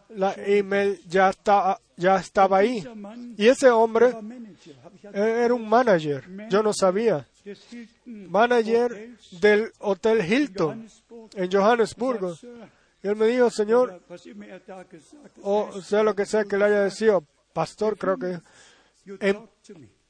la 0.09 0.33
email 0.37 1.01
ya 1.07 1.29
está 1.29 1.79
ya 1.97 2.17
estaba 2.17 2.59
ahí. 2.59 2.87
Y 3.35 3.47
ese 3.47 3.69
hombre 3.69 4.15
eh, 5.13 5.41
era 5.45 5.53
un 5.53 5.67
manager. 5.67 6.23
Yo 6.49 6.63
no 6.63 6.71
sabía. 6.73 7.27
Manager 8.05 9.17
del 9.41 9.71
Hotel 9.79 10.31
Hilton 10.31 10.87
en 11.35 11.51
Johannesburgo. 11.51 12.35
Y 13.03 13.07
él 13.07 13.15
me 13.15 13.27
dijo, 13.27 13.49
Señor, 13.49 14.01
o 15.41 15.81
sea 15.81 16.03
lo 16.03 16.15
que 16.15 16.25
sea 16.25 16.45
que 16.45 16.57
le 16.57 16.65
haya 16.65 16.83
decido, 16.83 17.23
pastor, 17.53 17.97
creo 17.97 18.17
que 18.17 18.39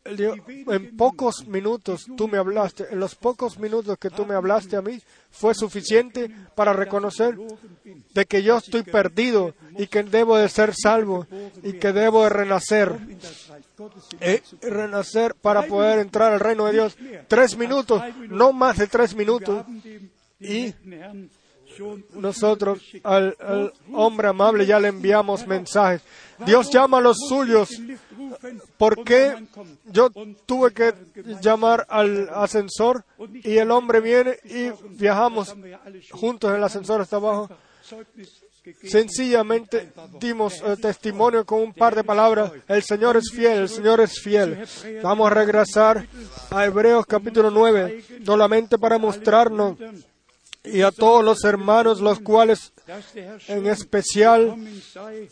en 0.08 0.97
pocos 0.97 1.47
minutos 1.47 2.05
tú 2.16 2.28
me 2.28 2.38
hablaste, 2.38 2.88
en 2.91 2.99
los 2.99 3.16
pocos 3.16 3.60
minutos 3.60 3.97
que 3.97 4.10
tú 4.10 4.26
me 4.26 4.36
hablaste 4.36 4.76
a 4.76 4.82
mí, 4.82 5.01
fue 5.32 5.53
suficiente 5.53 6.32
para 6.55 6.74
reconocer 6.74 7.38
de 8.14 8.26
que 8.26 8.43
yo 8.43 8.58
estoy 8.58 8.84
perdido 8.84 9.53
y 9.78 9.88
que 9.88 10.03
debo 10.03 10.38
de 10.38 10.49
ser 10.49 10.74
salvo 10.74 11.28
y 11.64 11.74
que 11.74 11.93
debo 11.93 12.24
de 12.24 12.30
renacer. 12.30 12.97
Eh, 14.20 14.41
renacer 14.62 15.36
para 15.36 15.64
poder 15.64 15.99
entrar 15.99 16.34
al 16.34 16.39
reino 16.39 16.66
de 16.66 16.74
Dios. 16.74 16.97
Tres 17.28 17.58
minutos, 17.58 18.01
no 18.30 18.53
más 18.53 18.78
de 18.78 18.88
tres 18.88 19.16
minutos. 19.16 19.66
Y 20.39 20.74
nosotros 22.16 22.80
al 23.03 23.36
hombre 23.93 24.30
amable 24.30 24.66
ya 24.66 24.80
le 24.80 24.88
enviamos 24.88 25.45
mensajes. 25.45 26.01
Dios 26.45 26.69
llama 26.69 26.97
a 26.97 27.01
los 27.01 27.17
suyos. 27.27 27.69
¿Por 28.77 29.03
qué 29.03 29.35
yo 29.85 30.09
tuve 30.45 30.73
que 30.73 30.93
llamar 31.41 31.85
al 31.89 32.29
ascensor 32.29 33.03
y 33.43 33.57
el 33.57 33.71
hombre 33.71 34.01
viene 34.01 34.38
y 34.43 34.71
viajamos 34.97 35.55
juntos 36.11 36.49
en 36.49 36.57
el 36.57 36.63
ascensor 36.63 37.01
hasta 37.01 37.17
abajo? 37.17 37.49
Sencillamente 38.83 39.93
dimos 40.19 40.61
eh, 40.61 40.75
testimonio 40.81 41.45
con 41.45 41.61
un 41.61 41.73
par 41.73 41.95
de 41.95 42.03
palabras. 42.03 42.51
El 42.67 42.83
Señor 42.83 43.15
es 43.15 43.31
fiel, 43.31 43.59
el 43.59 43.69
Señor 43.69 44.01
es 44.01 44.19
fiel. 44.19 44.65
Vamos 45.01 45.27
a 45.27 45.33
regresar 45.33 46.05
a 46.49 46.65
Hebreos 46.65 47.05
capítulo 47.05 47.49
9, 47.49 48.03
solamente 48.25 48.77
para 48.77 48.97
mostrarnos 48.97 49.77
y 50.72 50.82
a 50.82 50.91
todos 50.91 51.24
los 51.24 51.43
hermanos, 51.43 52.01
los 52.01 52.20
cuales 52.20 52.74
en 53.47 53.68
especial 53.68 54.55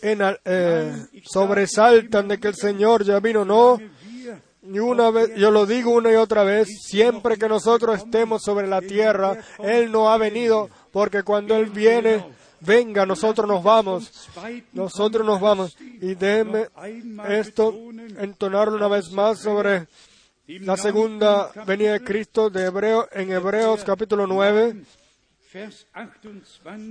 en, 0.02 0.20
eh, 0.44 1.06
sobresaltan 1.26 2.28
de 2.28 2.40
que 2.40 2.50
el 2.50 2.56
Señor 2.56 3.04
ya 3.04 3.20
vino. 3.20 3.46
No, 3.46 3.80
y 4.68 4.80
una 4.80 5.12
vez, 5.12 5.36
yo 5.36 5.52
lo 5.52 5.66
digo 5.66 5.92
una 5.92 6.12
y 6.12 6.16
otra 6.16 6.44
vez, 6.44 6.68
siempre 6.82 7.38
que 7.38 7.48
nosotros 7.48 8.00
estemos 8.00 8.42
sobre 8.44 8.68
la 8.68 8.82
tierra, 8.82 9.38
Él 9.60 9.92
no 9.92 10.10
ha 10.10 10.18
venido, 10.18 10.70
porque 10.92 11.24
cuando 11.24 11.56
Él 11.56 11.70
viene, 11.70 12.26
venga, 12.62 13.06
nosotros 13.06 13.48
nos 13.48 13.64
vamos, 13.64 14.12
nosotros 14.74 15.26
nos 15.26 15.40
vamos. 15.40 15.78
Y 15.80 16.16
déjeme 16.16 16.68
esto, 17.30 17.74
entonarlo 18.18 18.76
una 18.76 18.88
vez 18.88 19.12
más 19.12 19.40
sobre 19.40 19.88
la 20.48 20.78
segunda 20.78 21.52
venida 21.66 21.94
de 21.94 22.04
Cristo 22.04 22.50
de 22.50 22.66
Hebreo, 22.66 23.08
en 23.12 23.32
Hebreos 23.32 23.84
capítulo 23.84 24.26
9, 24.26 24.82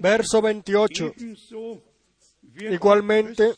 verso 0.01 0.43
28. 0.43 1.15
Igualmente, 2.71 3.55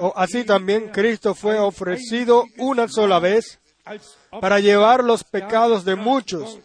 o 0.00 0.12
así 0.16 0.44
también 0.44 0.88
Cristo 0.88 1.34
fue 1.34 1.58
ofrecido 1.58 2.44
una 2.58 2.88
sola 2.88 3.18
vez 3.18 3.60
para 4.40 4.60
llevar 4.60 5.04
los 5.04 5.24
pecados 5.24 5.84
de 5.84 5.96
muchos 5.96 6.60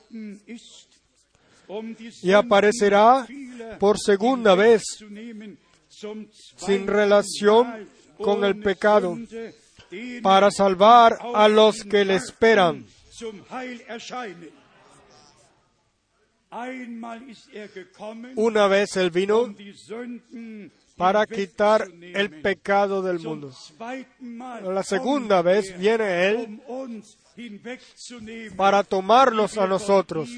y 2.22 2.32
aparecerá 2.32 3.26
por 3.80 3.98
segunda 4.00 4.56
vez 4.56 4.84
sin 6.58 6.88
relación 6.88 7.88
con 8.18 8.44
el 8.44 8.60
pecado 8.60 9.18
para 10.22 10.52
salvar 10.52 11.18
a 11.34 11.48
los 11.48 11.84
que 11.84 12.04
le 12.04 12.16
esperan. 12.16 12.86
Una 18.36 18.68
vez 18.68 18.98
Él 18.98 19.12
vino 19.12 19.42
um 19.42 20.70
para 20.96 21.26
quitar 21.26 21.88
el 22.02 22.42
pecado 22.42 23.02
del 23.02 23.20
mundo. 23.20 23.52
La 24.64 24.84
segunda 24.84 25.42
vez 25.42 25.72
er, 25.72 25.78
viene 25.78 26.30
Él 26.30 26.62
um 26.68 27.02
para 28.56 28.84
tomarnos 28.84 29.58
a 29.58 29.66
nosotros, 29.66 30.30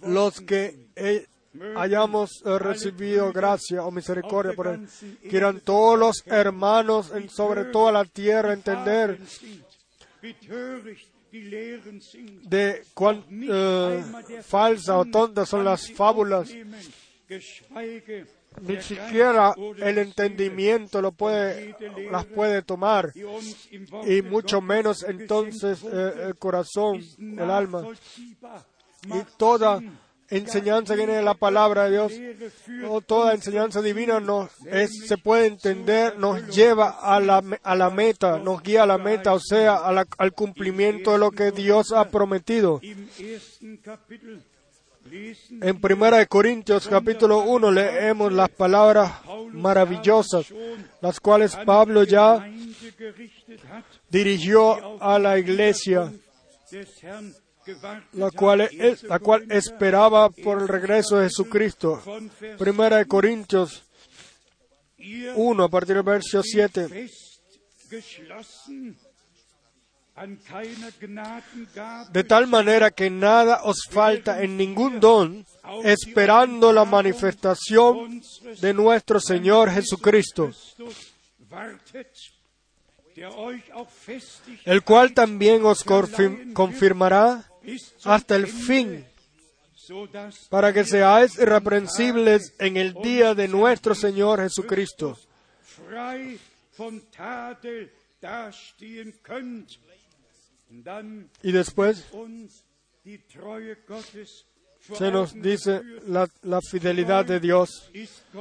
los 0.00 0.40
que 0.40 1.26
hayamos 1.76 2.42
eh, 2.44 2.58
recibido 2.58 3.32
gracia 3.32 3.84
o 3.84 3.90
misericordia 3.90 4.54
por 4.54 4.68
Él. 4.68 4.88
Quieran 5.28 5.60
todos 5.60 5.98
los 5.98 6.22
hermanos 6.26 7.12
en 7.14 7.28
sobre 7.28 7.66
toda 7.66 7.92
la 7.92 8.04
tierra 8.04 8.52
entender 8.54 9.18
De 12.42 12.82
cuán 12.94 13.24
eh, 13.30 14.02
falsas 14.42 14.96
o 14.96 15.04
tontas 15.04 15.48
son 15.48 15.64
las 15.64 15.90
fábulas. 15.92 16.50
Ni 18.62 18.82
siquiera 18.82 19.54
el 19.78 19.98
entendimiento 19.98 21.00
lo 21.00 21.12
puede, 21.12 21.76
las 22.10 22.26
puede 22.26 22.62
tomar, 22.62 23.12
y 24.06 24.22
mucho 24.22 24.60
menos 24.60 25.04
entonces 25.04 25.84
eh, 25.84 26.12
el 26.26 26.36
corazón, 26.36 27.00
el 27.18 27.50
alma. 27.50 27.86
Y 29.04 29.22
toda. 29.36 29.80
Enseñanza 30.30 30.94
viene 30.94 31.14
de 31.14 31.22
la 31.22 31.34
palabra 31.34 31.84
de 31.84 31.90
Dios, 31.90 32.12
Lehre 32.12 32.50
führt 32.50 32.88
o 32.88 33.00
toda 33.00 33.34
enseñanza 33.34 33.82
divina 33.82 34.20
se 34.86 35.18
puede 35.18 35.46
entender, 35.46 36.18
nos 36.18 36.46
lleva 36.48 36.90
a 37.00 37.20
la, 37.20 37.90
meta, 37.90 38.38
nos 38.38 38.62
guía 38.62 38.84
a 38.84 38.86
la 38.86 38.98
meta, 38.98 39.32
o 39.32 39.40
sea, 39.40 39.76
al 39.76 40.32
cumplimiento 40.32 41.12
de 41.12 41.18
lo 41.18 41.30
que 41.30 41.50
Dios 41.50 41.92
ha 41.92 42.08
prometido. 42.08 42.80
En 45.60 45.80
Primera 45.80 46.24
Corintios 46.26 46.86
capítulo 46.86 47.40
1 47.40 47.72
leemos 47.72 48.32
las 48.32 48.48
palabras 48.50 49.10
maravillosas, 49.50 50.52
las 51.00 51.18
cuales 51.18 51.56
Pablo 51.66 52.04
ya 52.04 52.48
dirigió 54.08 55.02
a 55.02 55.18
la 55.18 55.38
iglesia, 55.38 56.12
la 58.12 58.30
cual, 58.30 58.62
es- 58.62 59.02
la 59.04 59.18
cual 59.18 59.46
esperaba 59.50 60.30
por 60.30 60.60
el 60.62 60.68
regreso 60.68 61.18
de 61.18 61.28
Jesucristo. 61.28 62.02
Primera 62.58 62.96
de 62.98 63.06
Corintios 63.06 63.82
ihr 64.98 65.32
1 65.36 65.64
a 65.64 65.68
partir 65.68 65.94
del 65.96 66.04
verso 66.04 66.42
7. 66.42 66.88
fest 66.88 67.14
geschlossen 67.88 68.96
an 70.14 70.36
keiner 70.38 70.92
Gnadengabe 71.00 72.10
De 72.12 72.24
tal 72.24 72.46
manera 72.46 72.90
que 72.90 73.08
nada 73.08 73.62
os 73.64 73.86
falta 73.88 74.42
en 74.42 74.56
ningún 74.58 75.00
don, 75.00 75.46
esperando 75.84 76.72
la 76.72 76.84
manifestación 76.84 78.20
de 78.60 78.74
nuestro 78.74 79.18
Señor 79.20 79.70
Jesucristo, 79.70 80.50
el 84.64 84.82
cual 84.84 85.12
también 85.14 85.64
os 85.64 85.84
confirm- 85.84 86.52
confirmará 86.52 87.49
hasta 88.04 88.36
el 88.36 88.46
fin, 88.46 89.06
para 90.48 90.72
que 90.72 90.84
seáis 90.84 91.38
irreprensibles 91.38 92.54
en 92.58 92.76
el 92.76 92.94
día 92.94 93.34
de 93.34 93.48
nuestro 93.48 93.94
Señor 93.94 94.40
Jesucristo. 94.40 95.18
Y 101.42 101.52
después 101.52 102.06
se 104.96 105.10
nos 105.10 105.34
dice 105.34 105.82
la, 106.06 106.28
la 106.42 106.60
fidelidad 106.60 107.24
de 107.24 107.40
Dios, 107.40 107.90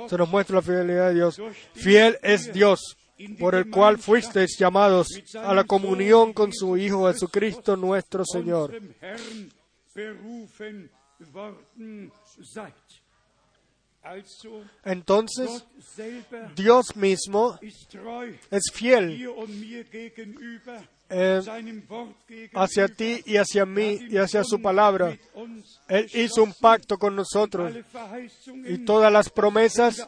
se 0.08 0.18
nos 0.18 0.30
muestra 0.30 0.58
la 0.58 0.62
fidelidad 0.62 1.10
de 1.10 1.16
Dios. 1.16 1.42
Fiel 1.74 2.18
es 2.22 2.54
Dios, 2.54 2.98
por 3.40 3.56
el 3.56 3.70
cual 3.70 3.98
fuisteis 3.98 4.58
llamados 4.58 5.08
a 5.36 5.54
la 5.54 5.64
comunión 5.64 6.34
con 6.34 6.54
su 6.54 6.78
Hijo 6.78 7.12
Jesucristo 7.12 7.76
nuestro 7.76 8.24
Señor. 8.26 8.74
Entonces, 14.86 15.66
Dios 16.56 16.96
mismo 16.96 17.58
es 18.50 18.72
fiel 18.74 19.12
eh, 21.12 21.42
hacia 22.54 22.88
ti 22.88 23.22
y 23.26 23.38
hacia 23.38 23.66
mí 23.66 23.98
y 24.10 24.18
hacia 24.18 24.44
su 24.44 24.62
palabra. 24.62 25.18
Él 25.88 26.08
hizo 26.14 26.44
un 26.44 26.54
pacto 26.62 26.98
con 26.98 27.16
nosotros 27.16 27.74
y 28.68 28.78
todas 28.86 29.12
las 29.12 29.30
promesas, 29.30 30.08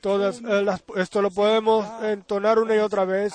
todas 0.00 0.40
eh, 0.40 0.62
las- 0.62 0.84
esto 0.96 1.22
lo 1.22 1.30
podemos 1.30 1.84
entonar 2.04 2.58
una 2.58 2.76
y 2.76 2.78
otra 2.78 3.04
vez, 3.04 3.32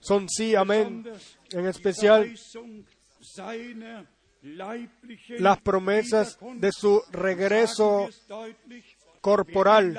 son 0.00 0.28
sí, 0.28 0.54
amén. 0.54 1.04
En 1.50 1.66
especial 1.66 2.32
las 5.38 5.60
promesas 5.60 6.38
de 6.56 6.70
su 6.72 7.02
regreso 7.10 8.08
corporal. 9.20 9.98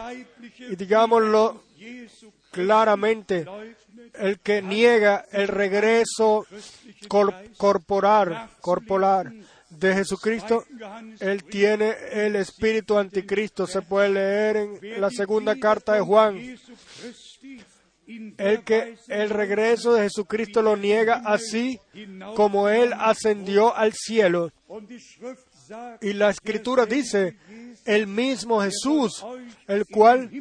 Y 0.60 0.76
digámoslo 0.76 1.64
claramente, 2.52 3.46
el 4.16 4.40
que 4.40 4.62
niega 4.62 5.26
el 5.32 5.48
regreso 5.48 6.46
cor- 7.08 7.36
corporal, 7.58 8.50
corporal 8.62 9.44
de 9.70 9.94
Jesucristo, 9.94 10.66
él 11.20 11.44
tiene 11.44 11.96
el 12.12 12.36
espíritu 12.38 12.98
anticristo. 12.98 13.68
Se 13.68 13.82
puede 13.82 14.10
leer 14.10 14.58
en 14.58 15.02
la 15.02 15.10
segunda 15.12 15.56
carta 15.60 15.94
de 15.94 16.02
Juan. 16.02 16.38
El 18.38 18.64
que 18.64 18.95
el 19.07 19.30
regreso 19.30 19.93
de 19.93 20.03
Jesucristo 20.03 20.64
lo 20.64 20.76
niega 20.76 21.22
así 21.26 21.80
como 22.36 22.68
él 22.68 22.91
ascendió 22.97 23.76
al 23.76 23.93
cielo. 23.93 24.51
Y 26.01 26.14
la 26.14 26.32
escritura 26.32 26.88
dice, 26.88 27.38
el 27.86 28.07
mismo 28.07 28.62
Jesús, 28.62 29.24
el 29.68 29.86
cual 29.86 30.32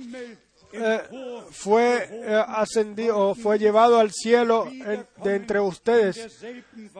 eh, 0.73 1.01
fue 1.51 2.09
eh, 2.11 2.45
ascendido 2.47 3.31
o 3.31 3.35
fue 3.35 3.59
llevado 3.59 3.99
al 3.99 4.13
cielo 4.13 4.67
de 5.23 5.35
entre 5.35 5.61
ustedes. 5.61 6.43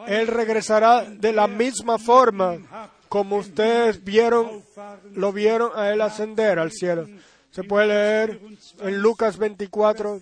Él 0.07 0.27
regresará 0.27 1.05
de 1.05 1.33
la 1.33 1.47
misma 1.47 1.99
forma 1.99 2.59
como 3.09 3.37
ustedes 3.37 4.05
vieron, 4.05 4.63
lo 5.15 5.33
vieron 5.33 5.71
a 5.75 5.91
él 5.91 6.01
ascender 6.01 6.59
al 6.59 6.73
cielo. 6.73 7.09
Se 7.51 7.65
puede 7.65 7.87
leer 7.87 8.41
en 8.81 8.99
Lucas 8.99 9.39
24, 9.39 10.21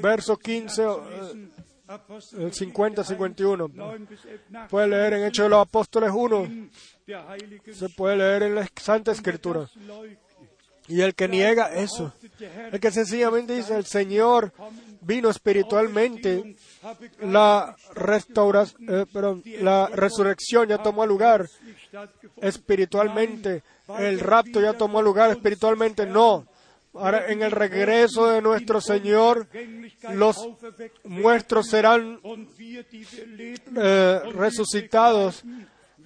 verso 0.00 0.36
15, 0.36 0.82
eh, 0.82 2.50
50, 2.52 3.04
51. 3.04 3.70
Puede 4.68 4.88
leer 4.88 5.12
en 5.14 5.24
Hechos 5.24 5.44
de 5.44 5.50
los 5.50 5.66
Apóstoles 5.66 6.10
1. 6.14 6.68
Se 7.72 7.88
puede 7.90 8.16
leer 8.16 8.44
en 8.44 8.54
la 8.54 8.68
Santa 8.76 9.12
Escritura. 9.12 9.68
Y 10.88 11.00
el 11.00 11.14
que 11.14 11.26
niega 11.26 11.74
eso, 11.74 12.12
el 12.72 12.78
que 12.78 12.92
sencillamente 12.92 13.56
dice, 13.56 13.76
el 13.76 13.86
Señor 13.86 14.52
vino 15.00 15.30
espiritualmente, 15.30 16.56
la 17.20 17.76
restauración, 17.94 19.08
perdón, 19.12 19.42
la 19.60 19.88
resurrección 19.88 20.68
ya 20.68 20.78
tomó 20.78 21.06
lugar 21.06 21.46
espiritualmente, 22.40 23.62
el 23.98 24.20
rapto 24.20 24.60
ya 24.60 24.72
tomó 24.74 25.02
lugar 25.02 25.30
espiritualmente, 25.30 26.06
no. 26.06 26.46
Ahora, 26.94 27.26
en 27.30 27.42
el 27.42 27.50
regreso 27.50 28.26
de 28.26 28.40
nuestro 28.40 28.80
Señor, 28.80 29.46
los 30.14 30.36
muestros 31.04 31.68
serán 31.68 32.20
eh, 33.76 34.20
resucitados 34.34 35.44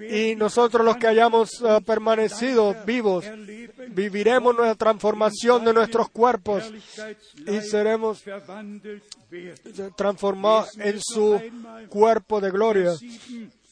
y 0.09 0.37
nosotros 0.37 0.85
los 0.85 0.97
que 0.97 1.07
hayamos 1.09 1.61
eh, 1.63 1.79
permanecido 1.85 2.75
vivos 2.87 3.25
viviremos 3.89 4.55
nuestra 4.55 4.75
transformación 4.75 5.65
de 5.65 5.73
nuestros 5.73 6.09
cuerpos 6.11 6.65
y 7.47 7.61
seremos 7.61 8.23
transformados 9.97 10.77
en 10.79 11.01
su 11.01 11.41
cuerpo 11.89 12.41
de 12.41 12.51
gloria. 12.51 12.93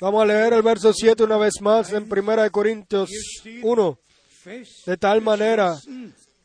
Vamos 0.01 0.23
a 0.23 0.27
leer 0.27 0.53
el 0.53 0.63
verso 0.63 0.93
7 0.93 1.25
una 1.25 1.39
vez 1.39 1.61
más 1.61 1.93
en 1.93 2.09
1 2.11 2.51
Corintios 2.51 3.11
1. 3.63 3.99
De 4.87 4.97
tal 4.97 5.21
manera 5.21 5.77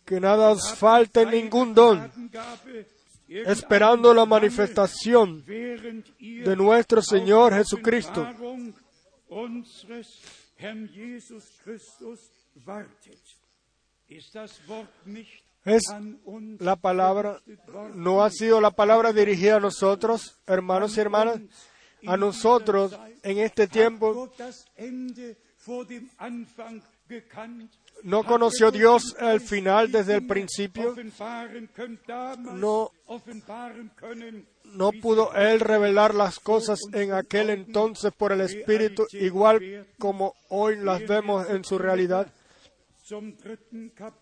que 0.05 0.19
nada 0.19 0.49
os 0.49 0.73
falte 0.73 1.25
ningún 1.25 1.73
don, 1.73 2.11
esperando 3.27 4.13
la 4.13 4.25
manifestación 4.25 5.45
de 5.45 6.55
nuestro 6.57 7.01
Señor 7.01 7.53
Jesucristo. 7.53 8.27
Es 15.65 15.83
la 16.59 16.75
palabra, 16.75 17.41
no 17.95 18.23
ha 18.23 18.29
sido 18.29 18.59
la 18.59 18.71
palabra 18.71 19.13
dirigida 19.13 19.55
a 19.55 19.59
nosotros, 19.59 20.37
hermanos 20.45 20.97
y 20.97 20.99
hermanas, 20.99 21.39
a 22.05 22.17
nosotros 22.17 22.97
en 23.23 23.39
este 23.39 23.67
tiempo. 23.67 24.29
No 28.03 28.23
conoció 28.23 28.69
Dios 28.71 29.15
el 29.19 29.39
final 29.39 29.91
desde 29.91 30.15
el 30.15 30.27
principio. 30.27 30.93
No- 32.53 32.91
No 34.65 34.91
pudo 34.91 35.33
Él 35.35 35.59
revelar 35.59 36.13
las 36.15 36.39
cosas 36.39 36.79
en 36.93 37.13
aquel 37.13 37.49
entonces 37.49 38.11
por 38.17 38.31
el 38.31 38.41
Espíritu, 38.41 39.05
igual 39.13 39.85
como 39.99 40.33
hoy 40.49 40.77
las 40.77 41.05
vemos 41.07 41.47
en 41.49 41.63
su 41.63 41.77
realidad. 41.77 42.27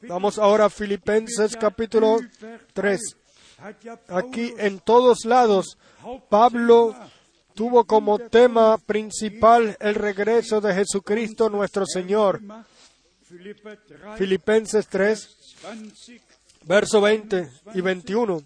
Vamos 0.07 0.37
ahora 0.37 0.65
a 0.65 0.69
Filipenses 0.69 1.55
capítulo 1.55 2.17
Überall 2.19 2.61
3. 2.73 2.99
hat 3.59 3.75
ja 3.83 3.99
Aquí 4.09 4.53
en 4.57 4.79
todos 4.79 5.23
lados, 5.25 5.77
Pablo 6.29 6.95
tuvo 7.53 7.85
como 7.85 8.17
tema 8.19 8.77
principal 8.79 9.77
el 9.79 9.95
regreso 9.95 10.59
de 10.61 10.73
Jesucristo 10.73 11.49
nuestro 11.49 11.85
Señor. 11.85 12.41
Gemacht. 13.31 13.31
Philipper 13.31 13.77
3, 13.87 14.17
Filipenses 14.17 14.87
3, 14.87 15.27
20. 15.63 16.21
verso 16.65 17.01
20 17.01 17.49
y 17.73 17.81
21. 17.81 18.43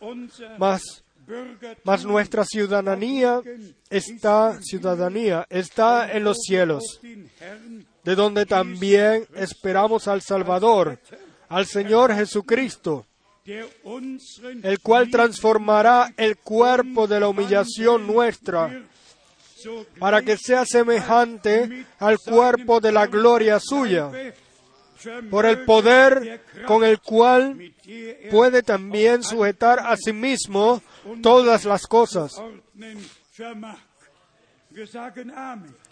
Unser 0.00 0.58
Mas, 0.58 1.04
Bürgertum 1.26 1.82
mas 1.84 2.04
nuestra 2.04 2.44
ciudadanía 2.44 3.42
está, 3.90 4.58
ciudadanía 4.62 5.46
está 5.50 6.10
en 6.12 6.24
los 6.24 6.38
cielos, 6.38 7.00
de 7.02 8.14
donde 8.14 8.46
también 8.46 9.26
esperamos 9.34 10.08
al 10.08 10.22
Salvador, 10.22 10.98
al 11.48 11.66
Señor 11.66 12.14
Jesucristo, 12.14 13.06
el 13.44 14.80
cual 14.80 15.10
transformará 15.10 16.12
el 16.16 16.38
cuerpo 16.38 17.06
de 17.06 17.20
la 17.20 17.28
humillación 17.28 18.06
nuestra 18.06 18.88
para 19.98 20.22
que 20.22 20.36
sea 20.36 20.64
semejante 20.64 21.86
al 21.98 22.18
cuerpo 22.18 22.80
de 22.80 22.92
la 22.92 23.06
gloria 23.06 23.58
suya, 23.60 24.10
por 25.30 25.46
el 25.46 25.64
poder 25.64 26.42
con 26.66 26.84
el 26.84 27.00
cual 27.00 27.72
puede 28.30 28.62
también 28.62 29.22
sujetar 29.22 29.80
a 29.80 29.96
sí 29.96 30.12
mismo 30.12 30.82
todas 31.22 31.64
las 31.64 31.86
cosas. 31.86 32.32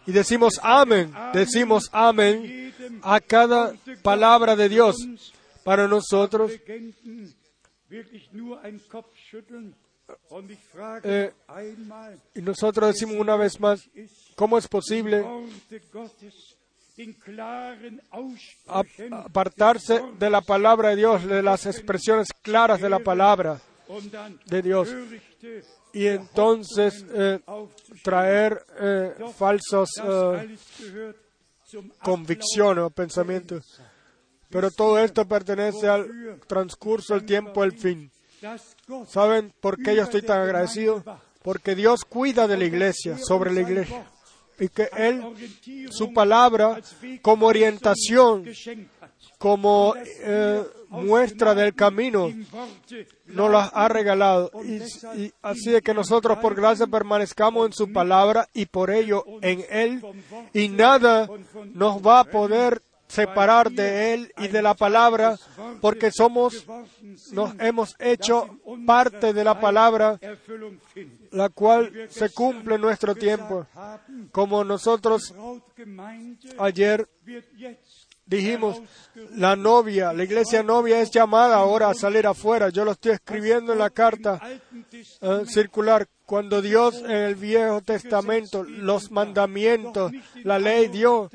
Y 0.06 0.12
decimos 0.12 0.60
amén, 0.62 1.12
decimos 1.32 1.88
amén 1.92 2.74
a 3.02 3.20
cada 3.20 3.74
palabra 4.02 4.56
de 4.56 4.68
Dios. 4.68 4.96
Para 5.64 5.86
nosotros, 5.86 6.52
Eh, 11.04 11.32
y 12.34 12.42
nosotros 12.42 12.94
decimos 12.94 13.16
una 13.16 13.36
vez 13.36 13.60
más, 13.60 13.88
¿cómo 14.34 14.58
es 14.58 14.66
posible 14.68 15.24
apartarse 19.10 20.02
de 20.18 20.30
la 20.30 20.40
palabra 20.40 20.90
de 20.90 20.96
Dios, 20.96 21.24
de 21.24 21.42
las 21.42 21.66
expresiones 21.66 22.28
claras 22.42 22.80
de 22.80 22.88
la 22.88 22.98
palabra 22.98 23.60
de 24.46 24.62
Dios? 24.62 24.88
Y 25.92 26.06
entonces 26.06 27.04
eh, 27.10 27.40
traer 28.02 28.64
eh, 28.78 29.14
falsos 29.34 29.90
eh, 30.02 31.14
convicciones 32.02 32.84
o 32.84 32.90
pensamientos. 32.90 33.80
Pero 34.50 34.70
todo 34.70 34.98
esto 34.98 35.26
pertenece 35.26 35.88
al 35.88 36.40
transcurso 36.46 37.14
del 37.14 37.24
tiempo, 37.24 37.64
el 37.64 37.72
fin. 37.72 38.10
¿Saben 39.06 39.52
por 39.60 39.82
qué 39.82 39.94
yo 39.94 40.02
estoy 40.02 40.22
tan 40.22 40.40
agradecido? 40.40 41.02
Porque 41.42 41.74
Dios 41.74 42.04
cuida 42.04 42.46
de 42.46 42.56
la 42.56 42.64
iglesia, 42.64 43.18
sobre 43.18 43.52
la 43.52 43.60
iglesia. 43.60 44.06
Y 44.60 44.68
que 44.68 44.88
Él, 44.96 45.22
su 45.90 46.12
palabra, 46.12 46.80
como 47.22 47.46
orientación, 47.46 48.44
como 49.38 49.94
eh, 49.96 50.64
muestra 50.88 51.54
del 51.54 51.74
camino, 51.74 52.28
nos 53.26 53.50
las 53.50 53.70
ha 53.72 53.88
regalado. 53.88 54.50
Y, 54.64 54.82
y 55.20 55.32
así 55.42 55.74
es 55.74 55.82
que 55.82 55.94
nosotros 55.94 56.38
por 56.38 56.56
gracia 56.56 56.86
permanezcamos 56.88 57.66
en 57.66 57.72
su 57.72 57.92
palabra 57.92 58.48
y 58.52 58.66
por 58.66 58.90
ello 58.90 59.24
en 59.42 59.64
Él. 59.70 60.02
Y 60.52 60.68
nada 60.68 61.28
nos 61.72 62.04
va 62.04 62.20
a 62.20 62.24
poder 62.24 62.82
separar 63.08 63.70
de 63.70 64.14
Él 64.14 64.32
y 64.38 64.48
de 64.48 64.62
la 64.62 64.74
palabra 64.74 65.38
porque 65.80 66.10
somos, 66.12 66.66
nos 67.32 67.54
hemos 67.58 67.96
hecho 67.98 68.48
parte 68.86 69.32
de 69.32 69.44
la 69.44 69.58
palabra 69.60 70.18
la 71.30 71.48
cual 71.48 72.06
se 72.10 72.30
cumple 72.30 72.76
en 72.76 72.80
nuestro 72.80 73.14
tiempo. 73.14 73.66
Como 74.30 74.62
nosotros 74.64 75.34
ayer 76.58 77.08
dijimos, 78.28 78.80
la 79.34 79.56
novia, 79.56 80.12
la 80.12 80.24
iglesia 80.24 80.62
novia 80.62 81.00
es 81.00 81.10
llamada 81.10 81.56
ahora 81.56 81.90
a 81.90 81.94
salir 81.94 82.26
afuera. 82.26 82.68
Yo 82.68 82.84
lo 82.84 82.92
estoy 82.92 83.12
escribiendo 83.12 83.72
en 83.72 83.78
la 83.78 83.90
carta 83.90 84.40
eh, 85.20 85.42
circular. 85.46 86.06
Cuando 86.24 86.60
Dios 86.60 86.96
en 86.96 87.10
el 87.10 87.36
Viejo 87.36 87.80
Testamento 87.80 88.62
los 88.62 89.10
mandamientos, 89.10 90.12
la 90.44 90.58
ley 90.58 90.88
dio, 90.88 91.30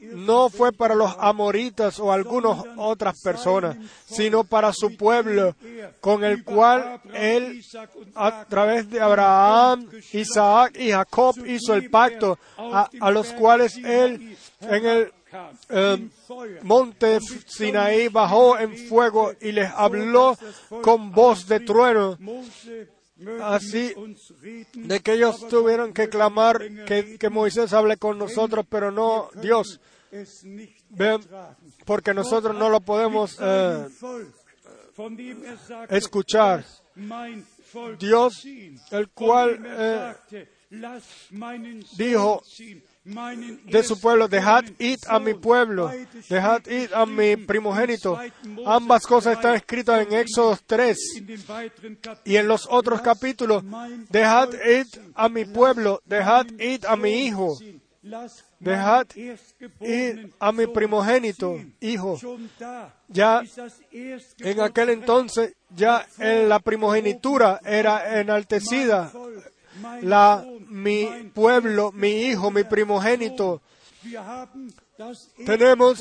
no 0.00 0.50
fue 0.50 0.72
para 0.72 0.96
los 0.96 1.14
amoritas 1.20 2.00
o 2.00 2.12
algunas 2.12 2.60
otras 2.76 3.20
personas, 3.22 3.76
sino 4.04 4.42
para 4.42 4.72
su 4.72 4.96
pueblo, 4.96 5.54
con 6.00 6.24
el 6.24 6.42
cual 6.42 7.00
Él, 7.14 7.62
a 8.16 8.44
través 8.46 8.90
de 8.90 9.00
Abraham, 9.00 9.88
Isaac 10.12 10.76
y 10.76 10.90
Jacob, 10.90 11.36
hizo 11.46 11.74
el 11.74 11.88
pacto, 11.88 12.36
a 12.58 13.10
los 13.12 13.32
cuales 13.34 13.76
Él 13.76 14.36
en 14.60 14.86
el 14.86 15.12
eh, 15.68 16.08
monte 16.62 17.18
Sinaí 17.46 18.08
bajó 18.08 18.58
en 18.58 18.76
fuego 18.88 19.32
y 19.40 19.52
les 19.52 19.70
habló 19.70 20.36
con 20.82 21.12
voz 21.12 21.46
de 21.46 21.60
trueno. 21.60 22.18
Así 23.40 23.94
de 24.74 25.00
que 25.00 25.12
ellos 25.12 25.46
tuvieron 25.48 25.92
que 25.92 26.08
clamar 26.08 26.58
que, 26.86 27.18
que 27.18 27.30
Moisés 27.30 27.72
hable 27.72 27.96
con 27.96 28.18
nosotros, 28.18 28.66
pero 28.68 28.90
no 28.90 29.30
Dios. 29.40 29.80
Porque 31.84 32.12
nosotros 32.12 32.56
no 32.56 32.68
lo 32.68 32.80
podemos 32.80 33.38
eh, 33.40 33.88
escuchar. 35.88 36.64
Dios, 37.98 38.44
el 38.90 39.08
cual 39.10 39.62
eh, 39.64 40.14
dijo 41.96 42.42
de 43.04 43.82
su 43.82 44.00
pueblo, 44.00 44.28
dejad 44.28 44.64
ir 44.78 44.98
a 45.08 45.18
mi 45.18 45.34
pueblo, 45.34 45.90
dejad 46.28 46.64
ir 46.66 46.94
a 46.94 47.04
mi 47.04 47.36
primogénito. 47.36 48.18
Ambas 48.64 49.06
cosas 49.06 49.36
están 49.36 49.56
escritas 49.56 50.06
en 50.06 50.12
Éxodo 50.12 50.56
3 50.66 50.98
y 52.24 52.36
en 52.36 52.46
los 52.46 52.68
otros 52.70 53.00
capítulos, 53.00 53.64
dejad 54.08 54.50
ir 54.52 54.86
a 55.14 55.28
mi 55.28 55.44
pueblo, 55.44 56.00
dejad 56.04 56.46
ir 56.60 56.86
a 56.86 56.94
mi 56.96 57.26
hijo, 57.26 57.58
dejad 58.60 59.06
ir 59.80 60.32
a 60.38 60.52
mi 60.52 60.66
primogénito, 60.68 61.58
hijo. 61.80 62.18
Ya 63.08 63.42
en 64.38 64.60
aquel 64.60 64.90
entonces, 64.90 65.54
ya 65.70 66.06
en 66.18 66.48
la 66.48 66.60
primogenitura 66.60 67.60
era 67.64 68.20
enaltecida 68.20 69.10
la 70.02 70.44
mi 70.68 71.30
pueblo, 71.34 71.92
mi 71.92 72.26
hijo, 72.26 72.50
mi 72.50 72.64
primogénito. 72.64 73.60
Tenemos 75.44 75.98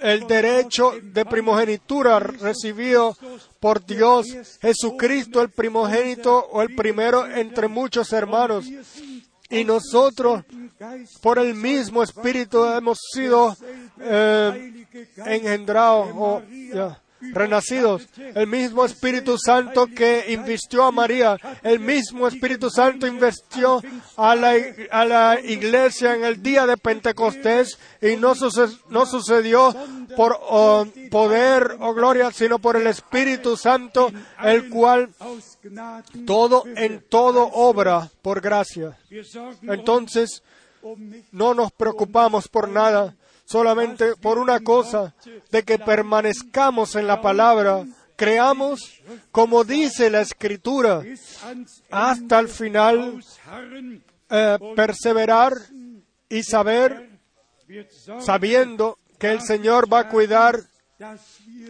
el 0.00 0.26
derecho 0.26 0.92
de 1.02 1.24
primogenitura 1.24 2.18
recibido 2.18 3.16
por 3.60 3.84
Dios, 3.84 4.26
Jesucristo 4.60 5.40
el 5.42 5.50
primogénito 5.50 6.38
o 6.38 6.62
el 6.62 6.74
primero 6.74 7.26
entre 7.26 7.68
muchos 7.68 8.12
hermanos. 8.12 8.66
Y 9.48 9.64
nosotros, 9.64 10.44
por 11.22 11.38
el 11.38 11.54
mismo 11.54 12.02
Espíritu, 12.02 12.64
hemos 12.64 12.98
sido 13.12 13.56
eh, 14.00 14.86
engendrados 15.24 16.42
renacidos. 17.20 18.08
El 18.16 18.46
mismo 18.46 18.84
Espíritu 18.84 19.36
Santo 19.38 19.86
que 19.86 20.26
invistió 20.28 20.84
a 20.84 20.92
María, 20.92 21.38
el 21.62 21.80
mismo 21.80 22.28
Espíritu 22.28 22.70
Santo 22.70 23.06
invistió 23.06 23.82
a 24.16 24.34
la, 24.34 24.54
a 24.90 25.04
la 25.04 25.40
iglesia 25.40 26.14
en 26.14 26.24
el 26.24 26.42
día 26.42 26.66
de 26.66 26.76
Pentecostés 26.76 27.78
y 28.00 28.16
no, 28.16 28.34
no 28.90 29.06
sucedió 29.06 29.74
por 30.16 30.38
oh, 30.40 30.86
poder 31.10 31.76
o 31.80 31.94
gloria, 31.94 32.30
sino 32.32 32.58
por 32.58 32.76
el 32.76 32.86
Espíritu 32.86 33.56
Santo, 33.56 34.12
el 34.42 34.68
cual 34.68 35.10
todo 36.26 36.64
en 36.76 37.02
todo 37.08 37.48
obra 37.52 38.10
por 38.22 38.40
gracia. 38.40 38.96
Entonces, 39.62 40.42
no 41.32 41.54
nos 41.54 41.72
preocupamos 41.72 42.48
por 42.48 42.68
nada, 42.68 43.14
solamente 43.46 44.16
por 44.16 44.38
una 44.38 44.60
cosa, 44.60 45.14
de 45.50 45.62
que 45.62 45.78
permanezcamos 45.78 46.94
en 46.96 47.06
la 47.06 47.22
palabra, 47.22 47.86
creamos, 48.16 48.80
como 49.30 49.64
dice 49.64 50.10
la 50.10 50.20
Escritura, 50.20 51.02
hasta 51.90 52.38
el 52.40 52.48
final, 52.48 53.24
eh, 54.28 54.58
perseverar 54.74 55.52
y 56.28 56.42
saber, 56.42 57.20
sabiendo 58.20 58.98
que 59.18 59.30
el 59.30 59.40
Señor 59.40 59.90
va 59.90 60.00
a 60.00 60.08
cuidar 60.08 60.60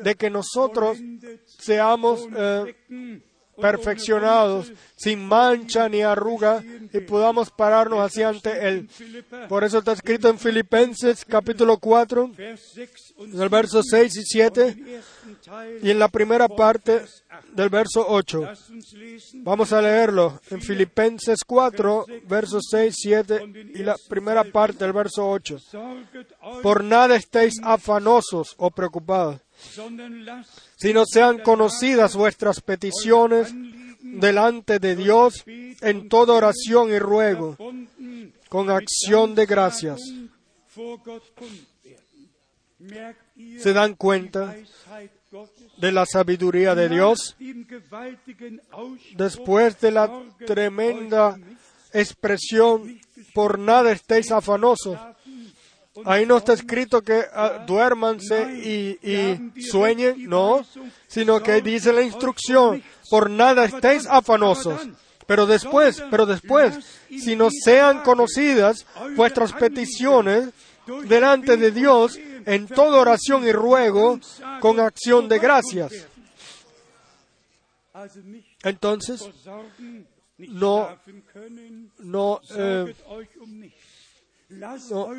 de 0.02 0.14
que 0.14 0.30
nosotros 0.30 0.98
seamos 1.46 2.26
eh, 2.36 3.22
perfeccionados, 3.60 4.72
sin 4.96 5.26
mancha 5.26 5.88
ni 5.88 6.02
arruga, 6.02 6.62
y 6.92 7.00
podamos 7.00 7.50
pararnos 7.50 8.00
así 8.00 8.22
ante 8.22 8.68
Él. 8.68 8.88
Por 9.48 9.64
eso 9.64 9.78
está 9.78 9.92
escrito 9.92 10.28
en 10.28 10.38
Filipenses 10.38 11.24
capítulo 11.24 11.78
4, 11.78 12.30
en 12.38 13.40
el 13.40 13.48
verso 13.48 13.82
6 13.82 14.16
y 14.16 14.22
7, 14.24 15.02
y 15.82 15.90
en 15.90 15.98
la 15.98 16.08
primera 16.08 16.48
parte 16.48 17.02
del 17.52 17.68
verso 17.68 18.04
8. 18.08 18.48
Vamos 19.36 19.72
a 19.72 19.82
leerlo 19.82 20.40
en 20.50 20.60
Filipenses 20.60 21.38
4, 21.46 22.06
versos 22.28 22.62
6, 22.70 22.94
7 22.96 23.52
y 23.74 23.82
la 23.82 23.96
primera 24.08 24.44
parte 24.44 24.84
del 24.84 24.92
verso 24.92 25.28
8. 25.28 25.58
Por 26.62 26.84
nada 26.84 27.16
estéis 27.16 27.54
afanosos 27.62 28.54
o 28.58 28.70
preocupados 28.70 29.40
sino 30.76 31.04
sean 31.06 31.38
conocidas 31.38 32.14
vuestras 32.14 32.60
peticiones 32.60 33.52
delante 34.02 34.78
de 34.78 34.94
Dios 34.94 35.42
en 35.46 36.08
toda 36.08 36.34
oración 36.34 36.90
y 36.90 36.98
ruego, 36.98 37.56
con 38.48 38.70
acción 38.70 39.34
de 39.34 39.46
gracias. 39.46 40.00
¿Se 43.58 43.72
dan 43.72 43.94
cuenta 43.94 44.54
de 45.78 45.92
la 45.92 46.06
sabiduría 46.06 46.74
de 46.74 46.88
Dios? 46.88 47.36
Después 49.16 49.80
de 49.80 49.90
la 49.90 50.22
tremenda 50.46 51.38
expresión, 51.92 53.00
por 53.34 53.58
nada 53.58 53.92
estéis 53.92 54.30
afanosos, 54.30 54.98
Ahí 56.04 56.26
no 56.26 56.36
está 56.36 56.52
escrito 56.52 57.02
que 57.02 57.18
uh, 57.18 57.66
duérmanse 57.66 58.52
y, 58.62 58.98
y, 59.02 59.62
sueñen, 59.62 60.28
no, 60.28 60.64
sino 61.06 61.42
que 61.42 61.60
dice 61.62 61.92
la 61.92 62.02
instrucción, 62.02 62.82
por 63.10 63.30
nada 63.30 63.64
estéis 63.64 64.06
afanosos. 64.06 64.88
Pero 65.26 65.46
después, 65.46 66.02
pero 66.10 66.24
después, 66.24 66.78
si 67.08 67.34
no 67.34 67.48
sean 67.50 68.02
conocidas 68.02 68.86
vuestras 69.16 69.52
peticiones 69.52 70.50
delante 71.08 71.56
de 71.56 71.72
Dios 71.72 72.18
en 72.44 72.68
toda 72.68 73.00
oración 73.00 73.44
y 73.44 73.52
ruego 73.52 74.20
con 74.60 74.78
acción 74.78 75.28
de 75.28 75.38
gracias. 75.38 75.92
Entonces, 78.62 79.28
no, 80.38 80.96
no, 81.98 82.40
eh, 82.56 82.94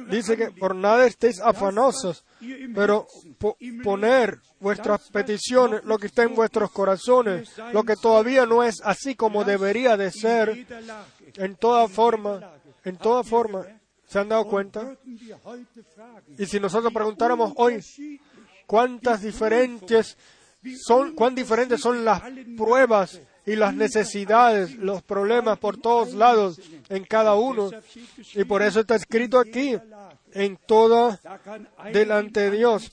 dice 0.10 0.38
que 0.38 0.52
por 0.52 0.76
nada 0.76 1.06
estéis 1.06 1.40
afanosos, 1.42 2.24
pero 2.74 3.08
poner 3.84 4.40
vuestras 4.60 5.10
peticiones, 5.10 5.84
lo 5.84 5.98
que 5.98 6.08
está 6.08 6.24
en 6.24 6.36
vuestros 6.36 6.72
corazones, 6.72 7.50
lo 7.74 7.84
que 7.84 7.96
todavía 7.96 8.46
no 8.46 8.64
es 8.64 8.82
así 8.84 9.16
como 9.16 9.44
debería 9.44 9.98
de 9.98 10.12
ser, 10.12 10.66
en 11.36 11.56
toda 11.56 11.88
forma, 11.88 12.54
en 12.84 12.98
toda 12.98 13.24
forma, 13.24 13.66
¿se 14.08 14.20
han 14.20 14.30
dado 14.30 14.46
cuenta? 14.46 14.96
Y 16.38 16.46
si 16.46 16.60
nosotros 16.60 16.94
preguntáramos 16.94 17.54
hoy, 17.58 17.84
¿cuántas 18.66 19.22
diferentes 19.22 20.18
son, 20.86 21.14
cuán 21.14 21.36
diferentes 21.36 21.82
son 21.82 22.04
las 22.04 22.22
pruebas 22.58 23.22
y 23.48 23.56
las 23.56 23.74
necesidades, 23.74 24.76
los 24.76 25.02
problemas 25.02 25.58
por 25.58 25.78
todos 25.78 26.14
lados 26.14 26.60
en 26.90 27.06
cada 27.06 27.36
uno. 27.36 27.72
Y 28.36 28.44
por 28.44 28.62
eso 28.62 28.82
está 28.82 28.96
escrito 28.96 29.40
aquí, 29.40 29.78
en 30.34 30.58
toda 30.68 31.18
delante 31.94 32.42
de 32.42 32.52
Dios. 32.52 32.92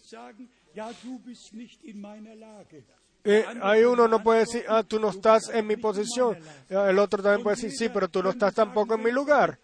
Eh, 3.26 3.44
hay 3.62 3.82
uno 3.82 4.06
no 4.06 4.22
puede 4.22 4.40
decir, 4.40 4.64
ah, 4.68 4.84
tú 4.84 5.00
no 5.00 5.10
estás 5.10 5.48
en 5.48 5.66
mi 5.66 5.76
posición. 5.76 6.38
El 6.68 7.00
otro 7.00 7.20
también 7.20 7.42
puede 7.42 7.56
decir, 7.56 7.72
sí, 7.72 7.88
pero 7.92 8.08
tú 8.08 8.22
no 8.22 8.30
estás 8.30 8.54
tampoco 8.54 8.94
en 8.94 9.02
mi 9.02 9.10
lugar. 9.10 9.58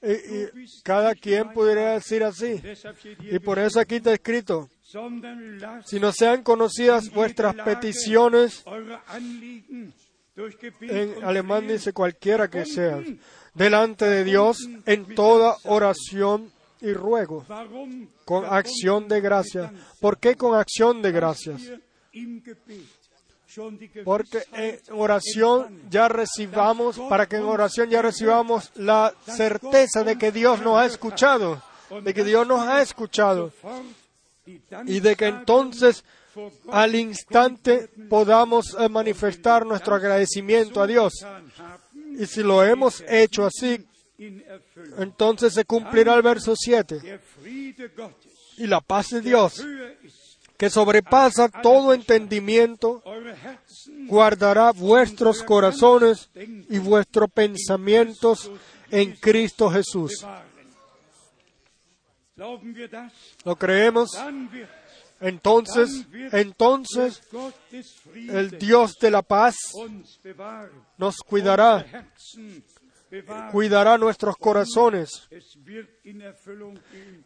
Y, 0.00 0.82
cada 0.84 1.16
quien 1.16 1.52
pudiera 1.52 1.94
decir 1.94 2.22
así. 2.22 2.62
Y 3.22 3.40
por 3.40 3.58
eso 3.58 3.80
aquí 3.80 3.96
está 3.96 4.12
escrito, 4.12 4.68
si 5.84 5.98
no 5.98 6.12
sean 6.12 6.44
conocidas 6.44 7.10
vuestras 7.10 7.56
peticiones 7.56 8.64
en 10.80 11.24
alemán 11.24 11.66
dice 11.66 11.92
cualquiera 11.92 12.48
que 12.48 12.64
sea, 12.64 13.02
delante 13.54 14.04
de 14.06 14.24
Dios 14.24 14.68
en 14.86 15.14
toda 15.14 15.56
oración 15.64 16.52
y 16.80 16.92
ruego, 16.92 17.44
con 18.24 18.44
acción 18.44 19.08
de 19.08 19.20
gracia. 19.20 19.72
¿Por 20.00 20.18
qué 20.18 20.36
con 20.36 20.58
acción 20.58 21.02
de 21.02 21.12
gracias? 21.12 21.62
Porque 24.04 24.44
en 24.52 24.78
oración 24.90 25.82
ya 25.90 26.08
recibamos, 26.08 26.98
para 27.08 27.26
que 27.26 27.36
en 27.36 27.44
oración 27.44 27.90
ya 27.90 28.02
recibamos 28.02 28.70
la 28.76 29.14
certeza 29.26 30.04
de 30.04 30.16
que 30.16 30.30
Dios 30.30 30.60
nos 30.60 30.78
ha 30.78 30.86
escuchado, 30.86 31.60
de 32.02 32.14
que 32.14 32.24
Dios 32.24 32.46
nos 32.46 32.60
ha 32.60 32.82
escuchado 32.82 33.52
y 34.86 35.00
de 35.00 35.16
que 35.16 35.26
entonces 35.26 36.04
al 36.70 36.94
instante 36.94 37.88
podamos 38.08 38.76
eh, 38.78 38.88
manifestar 38.88 39.66
nuestro 39.66 39.94
agradecimiento 39.94 40.82
a 40.82 40.86
Dios. 40.86 41.12
Y 42.18 42.26
si 42.26 42.42
lo 42.42 42.64
hemos 42.64 43.02
hecho 43.08 43.46
así, 43.46 43.86
entonces 44.98 45.54
se 45.54 45.64
cumplirá 45.64 46.14
el 46.14 46.22
verso 46.22 46.54
7. 46.56 47.20
Y 48.56 48.66
la 48.66 48.80
paz 48.80 49.10
de 49.10 49.20
Dios, 49.20 49.64
que 50.56 50.68
sobrepasa 50.68 51.48
todo 51.48 51.94
entendimiento, 51.94 53.02
guardará 54.06 54.72
vuestros 54.72 55.42
corazones 55.44 56.30
y 56.34 56.78
vuestros 56.78 57.30
pensamientos 57.30 58.50
en 58.90 59.12
Cristo 59.12 59.70
Jesús. 59.70 60.26
¿Lo 63.44 63.56
creemos? 63.56 64.10
Entonces, 65.20 66.06
entonces 66.32 67.22
el 68.14 68.58
Dios 68.58 68.94
de 69.00 69.10
la 69.10 69.22
paz 69.22 69.56
nos 70.96 71.16
cuidará, 71.18 71.84
cuidará 73.50 73.98
nuestros 73.98 74.36
corazones. 74.36 75.28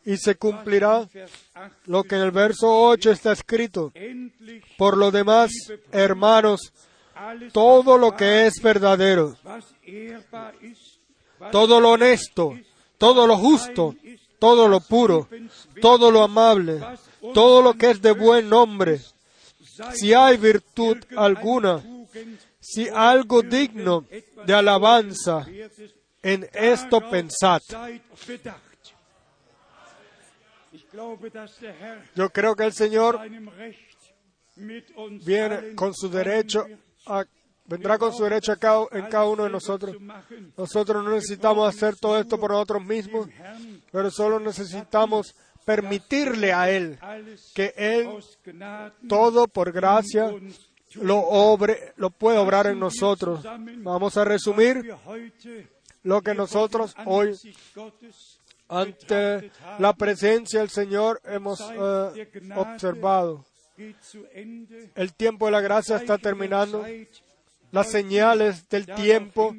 y 0.05 0.16
se 0.16 0.36
cumplirá 0.36 1.09
lo 1.86 2.05
que 2.05 2.14
en 2.14 2.22
el 2.22 2.30
verso 2.30 2.66
8 2.70 3.11
está 3.11 3.32
escrito. 3.32 3.93
Por 4.78 4.97
lo 4.97 5.11
demás, 5.11 5.53
hermanos, 5.90 6.72
todo 7.53 7.99
lo 7.99 8.16
que 8.16 8.47
es 8.47 8.55
verdadero, 8.62 9.34
todo 11.51 11.80
lo 11.80 11.90
honesto, 11.90 12.59
todo 12.97 13.26
lo 13.26 13.36
justo, 13.36 13.95
todo 14.38 14.66
lo 14.66 14.80
puro, 14.80 15.28
todo 15.80 16.11
lo 16.11 16.22
amable, 16.22 16.80
todo 17.35 17.62
lo 17.62 17.75
que 17.75 17.91
es 17.91 18.03
de 18.03 18.12
buen 18.12 18.49
nombre, 18.49 19.01
si 19.95 20.12
hay 20.12 20.37
virtud 20.37 20.99
alguna, 21.16 21.83
si 22.61 22.89
algo 22.89 23.43
digno 23.43 24.05
de 24.45 24.55
alabanza, 24.55 25.47
en 26.23 26.49
esto 26.53 27.01
pensad. 27.11 27.61
Yo 32.14 32.31
creo 32.31 32.55
que 32.55 32.64
el 32.64 32.73
Señor 32.73 33.20
viene 35.25 35.75
con 35.75 35.95
su 35.95 36.09
derecho 36.09 36.66
vendrá 37.64 37.99
con 37.99 38.12
su 38.12 38.25
derecho 38.25 38.53
en 38.53 39.07
cada 39.07 39.27
uno 39.27 39.45
de 39.45 39.51
nosotros. 39.51 39.97
Nosotros 40.57 41.05
no 41.05 41.11
necesitamos 41.11 41.75
hacer 41.75 41.97
todo 41.97 42.18
esto 42.18 42.39
por 42.39 42.51
nosotros 42.51 42.85
mismos, 42.85 43.29
pero 43.91 44.11
solo 44.11 44.39
necesitamos 44.41 45.35
permitirle 45.65 46.53
a 46.53 46.71
Él 46.71 46.99
que 47.55 47.75
Él 47.77 48.09
todo 49.09 49.49
por 49.49 49.73
gracia 49.73 50.33
lo, 50.95 51.19
obre, 51.19 51.93
lo 51.97 52.11
puede 52.11 52.39
obrar 52.39 52.67
en 52.67 52.79
nosotros. 52.79 53.45
Vamos 53.79 54.17
a 54.17 54.25
resumir 54.25 54.95
lo 56.03 56.23
que 56.23 56.35
nosotros 56.35 56.95
hoy 57.07 57.39
ante 58.69 59.51
la 59.79 59.93
presencia 59.93 60.61
del 60.61 60.71
Señor 60.71 61.21
hemos 61.25 61.61
eh, 61.61 62.29
observado. 62.57 63.45
El 64.95 65.13
tiempo 65.15 65.47
de 65.47 65.53
la 65.53 65.61
gracia 65.61 65.97
está 65.97 66.19
terminando. 66.19 66.85
Las 67.71 67.91
señales 67.91 68.69
del 68.69 68.87
tiempo 68.87 69.55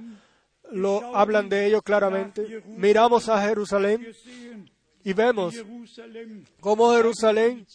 lo 0.72 1.16
hablan 1.16 1.50
de 1.50 1.66
ello 1.66 1.82
claramente. 1.82 2.64
Miramos 2.66 3.30
a 3.30 3.42
Jerusalén 3.42 4.16
y 5.04 5.14
vemos 5.14 5.56
cómo 6.60 6.94
Jerusalén 6.94 7.66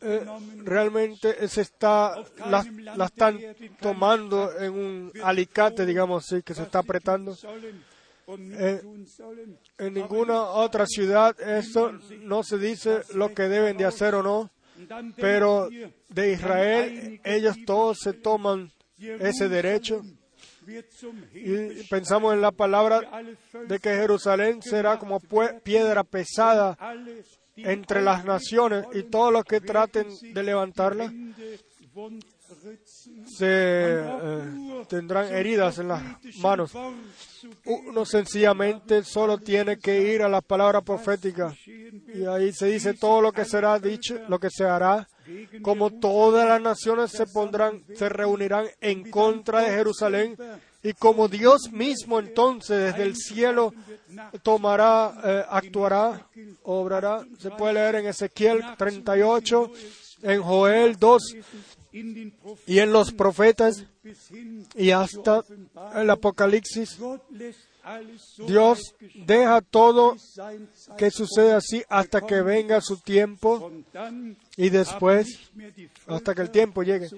eh, 0.00 0.26
realmente 0.64 1.48
se 1.48 1.62
está, 1.62 2.22
la, 2.46 2.66
la, 2.96 3.06
están 3.06 3.40
tomando 3.80 4.52
en 4.58 4.72
un 4.72 5.12
alicate, 5.22 5.86
digamos 5.86 6.26
así, 6.26 6.42
que 6.42 6.54
se 6.54 6.62
está 6.62 6.80
apretando. 6.80 7.36
Eh, 8.26 8.82
en 9.78 9.94
ninguna 9.94 10.42
otra 10.42 10.86
ciudad 10.86 11.38
eso 11.40 11.92
no 12.20 12.42
se 12.42 12.58
dice 12.58 13.02
lo 13.14 13.34
que 13.34 13.44
deben 13.44 13.76
de 13.76 13.84
hacer 13.84 14.14
o 14.14 14.22
no, 14.22 14.50
pero 15.16 15.68
de 16.08 16.32
Israel 16.32 17.20
ellos 17.22 17.56
todos 17.66 17.98
se 18.00 18.14
toman 18.14 18.72
ese 18.98 19.48
derecho 19.48 20.02
y 21.34 21.82
pensamos 21.84 22.34
en 22.34 22.40
la 22.40 22.52
palabra 22.52 23.00
de 23.66 23.78
que 23.78 23.90
Jerusalén 23.90 24.62
será 24.62 24.98
como 24.98 25.20
piedra 25.62 26.04
pesada 26.04 26.76
entre 27.56 28.02
las 28.02 28.24
naciones 28.24 28.86
y 28.92 29.04
todos 29.04 29.32
los 29.32 29.44
que 29.44 29.60
traten 29.60 30.08
de 30.32 30.42
levantarla 30.42 31.12
se 33.26 33.46
eh, 33.46 34.84
tendrán 34.88 35.32
heridas 35.32 35.78
en 35.78 35.88
las 35.88 36.02
manos. 36.40 36.72
Uno 37.64 38.04
sencillamente 38.04 39.02
solo 39.04 39.38
tiene 39.38 39.78
que 39.78 40.12
ir 40.12 40.22
a 40.22 40.28
la 40.28 40.40
palabra 40.40 40.80
profética. 40.80 41.54
y 41.66 42.24
ahí 42.24 42.52
se 42.52 42.66
dice 42.66 42.94
todo 42.94 43.20
lo 43.20 43.32
que 43.32 43.44
será 43.44 43.78
dicho, 43.78 44.18
lo 44.28 44.38
que 44.38 44.50
se 44.50 44.64
hará, 44.64 45.06
como 45.62 45.90
todas 45.90 46.48
las 46.48 46.60
naciones 46.60 47.10
se 47.10 47.26
pondrán, 47.26 47.82
se 47.94 48.08
reunirán 48.08 48.66
en 48.80 49.10
contra 49.10 49.60
de 49.60 49.70
Jerusalén 49.70 50.36
y 50.82 50.92
como 50.92 51.28
Dios 51.28 51.72
mismo 51.72 52.18
entonces 52.18 52.92
desde 52.92 53.04
el 53.04 53.16
cielo 53.16 53.72
tomará, 54.42 55.14
eh, 55.24 55.44
actuará, 55.48 56.28
obrará. 56.62 57.26
Se 57.38 57.50
puede 57.50 57.74
leer 57.74 57.94
en 57.96 58.06
Ezequiel 58.06 58.62
38, 58.76 59.70
en 60.22 60.42
Joel 60.42 60.96
2 60.98 61.36
y 62.66 62.78
en 62.78 62.92
los 62.92 63.12
profetas 63.12 63.84
y 64.74 64.90
hasta 64.90 65.42
el 65.94 66.10
Apocalipsis. 66.10 66.98
Dios 68.46 68.94
deja 69.26 69.60
todo 69.60 70.16
que 70.96 71.10
sucede 71.10 71.52
así 71.52 71.82
hasta 71.88 72.22
que 72.22 72.40
venga 72.40 72.80
su 72.80 72.98
tiempo 72.98 73.70
y 74.56 74.70
después, 74.70 75.50
hasta 76.06 76.34
que 76.34 76.42
el 76.42 76.50
tiempo 76.50 76.82
llegue. 76.82 77.08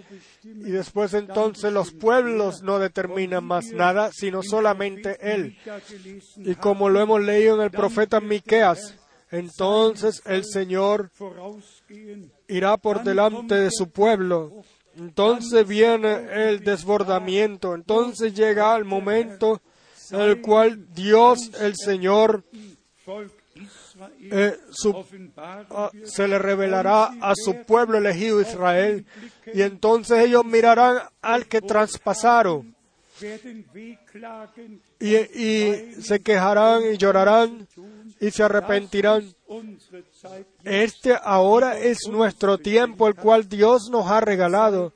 Y 0.42 0.70
después 0.70 1.14
entonces 1.14 1.72
los 1.72 1.92
pueblos 1.92 2.62
no 2.62 2.78
determinan 2.78 3.44
más 3.44 3.66
nada, 3.72 4.10
sino 4.12 4.42
solamente 4.42 5.18
Él. 5.20 5.56
Y 6.36 6.54
como 6.56 6.88
lo 6.88 7.00
hemos 7.00 7.20
leído 7.22 7.56
en 7.56 7.62
el 7.62 7.70
profeta 7.70 8.20
Miqueas, 8.20 8.94
entonces 9.30 10.22
el 10.24 10.44
Señor 10.44 11.10
irá 12.48 12.76
por 12.76 13.04
delante 13.04 13.54
de 13.54 13.70
su 13.70 13.90
pueblo. 13.90 14.64
Entonces 14.96 15.66
viene 15.66 16.48
el 16.48 16.60
desbordamiento. 16.64 17.74
Entonces 17.74 18.34
llega 18.34 18.76
el 18.76 18.84
momento 18.84 19.54
en 19.54 19.75
el 20.12 20.40
cual 20.40 20.92
Dios, 20.92 21.50
el 21.60 21.74
Señor, 21.76 22.44
eh, 24.30 24.58
ah, 25.36 25.90
se 26.04 26.28
le 26.28 26.38
revelará 26.38 27.10
a 27.20 27.34
su 27.34 27.64
pueblo 27.64 27.98
elegido 27.98 28.40
Israel. 28.40 29.06
Y 29.52 29.62
entonces 29.62 30.18
ellos 30.20 30.44
mirarán 30.44 30.98
al 31.22 31.46
que 31.46 31.60
traspasaron. 31.60 32.74
y 35.00 36.02
se 36.02 36.20
quejarán 36.20 36.82
y 36.92 36.96
llorarán 36.98 37.66
y 38.20 38.30
se 38.30 38.42
arrepentirán. 38.42 39.34
Este 40.64 41.16
ahora 41.22 41.78
es 41.78 41.98
nuestro 42.10 42.58
tiempo, 42.58 43.08
el 43.08 43.14
cual 43.14 43.48
Dios 43.48 43.88
nos 43.90 44.10
ha 44.10 44.20
regalado. 44.20 44.92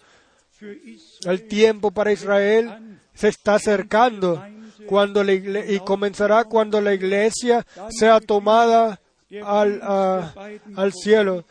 El 1.24 1.48
tiempo 1.48 1.90
para 1.90 2.12
Israel 2.12 2.98
se 3.14 3.28
está 3.28 3.54
acercando 3.54 4.42
cuando 4.90 5.22
y 5.22 5.78
comenzará 5.86 6.42
cuando 6.44 6.80
la 6.80 6.92
iglesia 6.92 7.64
sea 7.90 8.18
tomada 8.18 9.00
al, 9.44 9.80
al 10.74 10.92
cielo. 10.92 11.44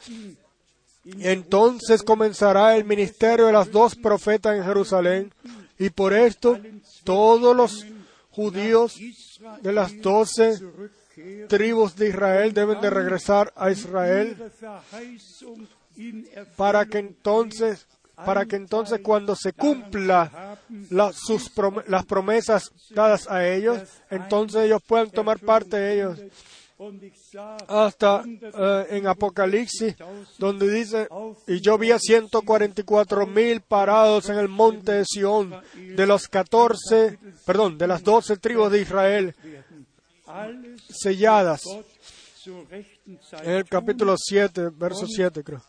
Entonces 1.06 2.04
comenzará 2.04 2.76
el 2.76 2.84
ministerio 2.84 3.46
de 3.46 3.54
las 3.54 3.72
dos 3.72 3.96
profetas 3.96 4.58
en 4.58 4.66
Jerusalén 4.66 5.34
y 5.80 5.90
por 5.90 6.14
esto 6.14 6.60
todos 7.06 7.56
los 7.56 7.86
judíos 8.30 9.00
de 9.62 9.72
las 9.72 10.02
doce 10.02 10.60
tribus 11.48 11.96
de 11.96 12.10
Israel 12.10 12.54
deben 12.54 12.82
de 12.82 12.90
regresar 12.90 13.54
a 13.56 13.72
Israel 13.72 14.36
para 16.58 16.86
que 16.86 16.98
entonces 16.98 17.88
para 18.26 18.46
que 18.46 18.56
entonces 18.56 19.00
cuando 19.02 19.36
se 19.36 19.54
cumpla 19.54 20.58
sus 21.14 21.52
las 21.88 22.06
promesas 22.06 22.72
dadas 22.90 23.30
a 23.30 23.48
ellos, 23.48 23.82
entonces 24.10 24.66
ellos 24.66 24.82
puedan 24.86 25.10
tomar 25.10 25.40
parte 25.40 25.78
de 25.78 25.94
ellos. 25.94 26.20
Hasta 27.68 28.24
eh, 28.26 28.86
en 28.92 29.08
Apocalipsis, 29.08 29.96
donde 30.38 30.72
dice, 30.72 31.10
y 31.46 31.60
yo 31.60 31.78
vi 31.78 31.92
a 31.92 32.00
144 32.00 33.28
mil 33.28 33.60
parados 33.60 34.30
en 34.30 34.38
el 34.38 34.48
monte 34.48 34.94
de 34.94 35.06
Sión, 35.06 35.54
de 35.76 36.08
los 36.08 36.30
14, 36.30 37.20
perdón, 37.46 37.78
de 37.78 37.86
las 37.86 38.02
12 38.02 38.38
tribus 38.38 38.72
de 38.72 38.82
Israel, 38.82 39.36
selladas. 40.90 41.64
En 43.44 43.52
el 43.52 43.66
capítulo 43.66 44.16
7, 44.18 44.70
verso 44.76 45.06
7 45.08 45.44
creo. 45.44 45.62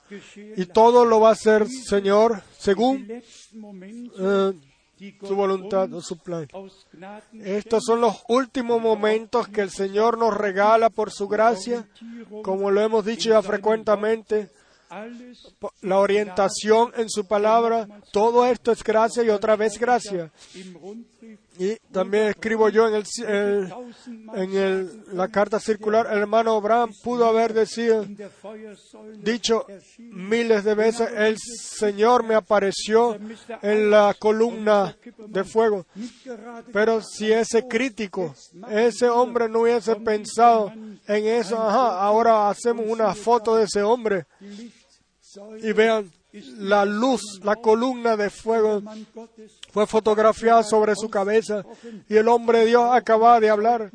Y 0.57 0.67
todo 0.67 1.05
lo 1.05 1.21
va 1.21 1.31
a 1.31 1.33
hacer, 1.33 1.69
Señor, 1.69 2.43
según 2.59 3.07
eh, 3.11 4.53
su 5.23 5.35
voluntad 5.35 5.93
o 5.93 6.03
su 6.03 6.19
plan. 6.19 6.49
Estos 7.33 7.85
son 7.85 8.01
los 8.01 8.23
últimos 8.29 8.81
momentos 8.81 9.49
que 9.49 9.63
el 9.63 9.71
Señor 9.71 10.19
nos 10.19 10.37
regala 10.37 10.91
por 10.91 11.11
su 11.11 11.29
gracia, 11.29 11.89
como 12.43 12.71
lo 12.71 12.81
hemos 12.81 13.05
dicho 13.05 13.31
ya 13.31 13.43
frecuentemente 13.43 14.51
la 15.83 15.99
orientación 15.99 16.93
en 16.97 17.09
su 17.09 17.27
palabra, 17.27 17.87
todo 18.13 18.45
esto 18.47 18.73
es 18.73 18.83
gracia 18.83 19.23
y 19.23 19.31
otra 19.31 19.55
vez 19.55 19.79
gracia. 19.79 20.33
Y 21.61 21.77
también 21.93 22.29
escribo 22.29 22.71
yo 22.71 22.89
en, 22.89 22.95
el, 22.95 23.75
en 24.35 24.57
el, 24.57 25.05
la 25.13 25.29
carta 25.29 25.61
circular, 25.61 26.07
el 26.11 26.21
hermano 26.21 26.57
Abraham 26.57 26.91
pudo 27.05 27.27
haber 27.27 27.53
decido, 27.53 28.07
dicho 29.19 29.67
miles 29.99 30.65
de 30.65 30.75
veces, 30.75 31.11
el 31.15 31.37
Señor 31.39 32.25
me 32.25 32.35
apareció 32.35 33.19
en 33.61 33.91
la 33.91 34.17
columna 34.19 34.97
de 35.27 35.45
fuego. 35.45 35.85
Pero 36.73 37.03
si 37.03 37.31
ese 37.31 37.69
crítico, 37.69 38.35
ese 38.71 39.11
hombre 39.11 39.47
no 39.47 39.61
hubiese 39.61 39.97
pensado 39.97 40.73
en 41.07 41.27
eso, 41.27 41.61
ajá, 41.61 42.01
ahora 42.01 42.49
hacemos 42.49 42.87
una 42.89 43.15
foto 43.15 43.57
de 43.57 43.65
ese 43.65 43.83
hombre 43.83 44.25
y 45.63 45.73
vean 45.73 46.11
la 46.33 46.85
luz, 46.85 47.41
la 47.43 47.57
columna 47.57 48.17
de 48.17 48.31
fuego 48.31 48.83
fue 49.73 49.87
fotografiada 49.87 50.63
sobre 50.63 50.95
su 50.95 51.09
cabeza 51.09 51.65
y 52.09 52.17
el 52.17 52.29
hombre 52.29 52.61
de 52.61 52.67
Dios 52.67 52.85
acaba 52.93 53.41
de 53.41 53.51
hablar. 53.51 53.91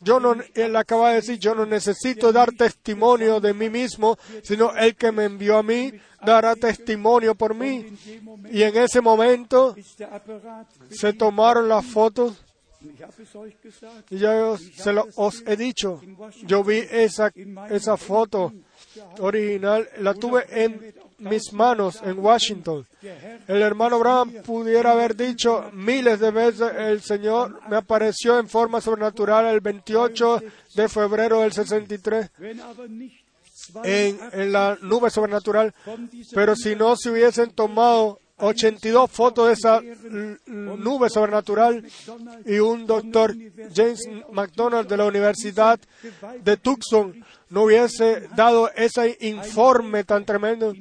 Yo 0.00 0.20
no, 0.20 0.36
él 0.54 0.76
acaba 0.76 1.10
de 1.10 1.16
decir, 1.16 1.38
yo 1.38 1.54
no 1.54 1.66
necesito 1.66 2.32
dar 2.32 2.52
testimonio 2.52 3.40
de 3.40 3.52
mí 3.52 3.68
mismo, 3.68 4.16
sino 4.42 4.74
el 4.76 4.94
que 4.94 5.10
me 5.10 5.24
envió 5.24 5.58
a 5.58 5.62
mí 5.62 5.92
dará 6.24 6.54
testimonio 6.54 7.34
por 7.34 7.54
mí. 7.54 7.86
Y 8.50 8.62
en 8.62 8.76
ese 8.76 9.00
momento 9.00 9.74
se 10.90 11.12
tomaron 11.14 11.68
las 11.68 11.84
fotos 11.84 12.44
y 14.10 14.18
ya 14.18 14.56
se 14.56 14.92
lo, 14.92 15.08
os 15.16 15.42
he 15.46 15.56
dicho, 15.56 16.00
yo 16.44 16.62
vi 16.62 16.78
esa, 16.90 17.32
esa 17.70 17.96
foto 17.96 18.52
original, 19.18 19.88
la 19.98 20.14
tuve 20.14 20.46
en 20.50 20.94
mis 21.18 21.52
manos 21.52 22.00
en 22.02 22.18
Washington. 22.18 22.86
El 23.46 23.62
hermano 23.62 23.98
Brown 23.98 24.32
pudiera 24.44 24.92
haber 24.92 25.16
dicho 25.16 25.70
miles 25.72 26.20
de 26.20 26.30
veces, 26.30 26.72
el 26.76 27.00
Señor 27.02 27.60
me 27.68 27.76
apareció 27.76 28.38
en 28.38 28.48
forma 28.48 28.80
sobrenatural 28.80 29.46
el 29.46 29.60
28 29.60 30.42
de 30.74 30.88
febrero 30.88 31.40
del 31.40 31.52
63 31.52 32.30
en, 33.84 34.18
en 34.32 34.52
la 34.52 34.78
nube 34.80 35.10
sobrenatural, 35.10 35.74
pero 36.34 36.56
si 36.56 36.74
no 36.74 36.96
se 36.96 37.10
hubiesen 37.10 37.50
tomado 37.50 38.20
82 38.38 39.10
fotos 39.10 39.48
de 39.48 39.52
esa 39.52 39.80
nube 40.46 41.10
sobrenatural 41.10 41.84
y 42.46 42.58
un 42.58 42.86
doctor 42.86 43.34
James 43.74 44.00
McDonald 44.32 44.88
de 44.88 44.96
la 44.96 45.04
Universidad 45.06 45.80
de 46.42 46.56
Tucson 46.56 47.24
no 47.50 47.62
hubiese 47.62 48.28
dado 48.36 48.70
ese 48.74 49.16
informe 49.20 50.04
tan 50.04 50.24
tremendo, 50.24 50.74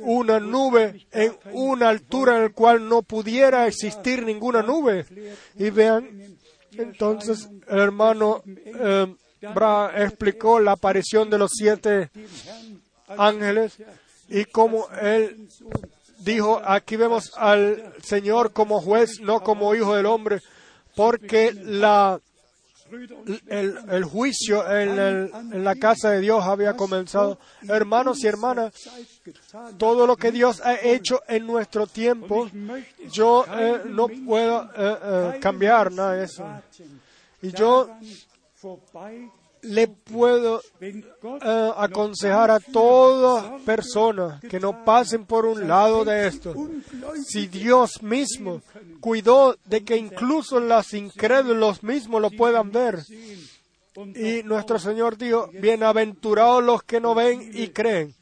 una 0.00 0.38
nube 0.40 1.06
en 1.10 1.36
una 1.52 1.88
altura 1.88 2.36
en 2.36 2.42
la 2.44 2.48
cual 2.50 2.88
no 2.88 3.02
pudiera 3.02 3.66
existir 3.66 4.24
ninguna 4.24 4.62
nube. 4.62 5.06
Y 5.56 5.70
vean 5.70 6.36
Entonces 6.72 7.48
el 7.68 7.78
hermano 7.78 8.42
eh, 8.46 9.14
Bra 9.54 9.92
explicó 9.96 10.60
la 10.60 10.72
aparición 10.72 11.28
de 11.28 11.38
los 11.38 11.50
siete 11.52 12.10
ángeles 13.08 13.76
y 14.28 14.44
cómo 14.44 14.86
él 15.00 15.48
dijo, 16.18 16.60
aquí 16.64 16.96
vemos 16.96 17.32
al 17.36 17.92
Señor 18.02 18.52
como 18.52 18.80
juez, 18.80 19.20
no 19.20 19.42
como 19.42 19.74
hijo 19.74 19.94
del 19.94 20.06
hombre, 20.06 20.40
porque 20.94 21.52
la, 21.52 22.20
el, 23.48 23.78
el 23.90 24.04
juicio 24.04 24.68
en, 24.70 24.98
el- 24.98 25.30
en 25.52 25.64
la 25.64 25.74
casa 25.76 26.10
de 26.10 26.20
Dios 26.20 26.42
había 26.44 26.76
comenzado. 26.76 27.38
Hermanos 27.68 28.22
y 28.22 28.26
hermanas, 28.26 28.72
todo 29.78 30.06
lo 30.06 30.16
que 30.16 30.32
Dios 30.32 30.60
ha 30.64 30.74
hecho 30.80 31.20
en 31.28 31.46
nuestro 31.46 31.86
tiempo, 31.86 32.48
yo 33.10 33.44
eh, 33.58 33.82
no 33.86 34.08
puedo 34.08 34.64
eh, 34.64 34.68
eh, 34.76 35.38
cambiar 35.40 35.92
nada 35.92 36.12
de 36.14 36.24
eso. 36.24 36.44
Y 37.42 37.50
yo 37.52 37.88
le 39.62 39.88
puedo 39.88 40.60
eh, 40.80 41.70
aconsejar 41.76 42.50
a 42.50 42.60
toda 42.60 43.58
persona 43.64 44.40
que 44.48 44.58
no 44.58 44.84
pasen 44.84 45.24
por 45.24 45.46
un 45.46 45.68
lado 45.68 46.04
de 46.04 46.26
esto. 46.26 46.54
Si 47.24 47.46
Dios 47.46 48.02
mismo 48.02 48.62
cuidó 49.00 49.56
de 49.64 49.84
que 49.84 49.96
incluso 49.96 50.60
los 50.60 50.92
incrédulos 50.94 51.82
mismos 51.82 52.20
lo 52.20 52.30
puedan 52.30 52.72
ver. 52.72 53.04
Y 54.14 54.42
nuestro 54.42 54.78
Señor 54.78 55.18
dijo, 55.18 55.50
bienaventurados 55.52 56.64
los 56.64 56.82
que 56.82 56.98
no 56.98 57.14
ven 57.14 57.50
y 57.52 57.68
creen. 57.68 58.14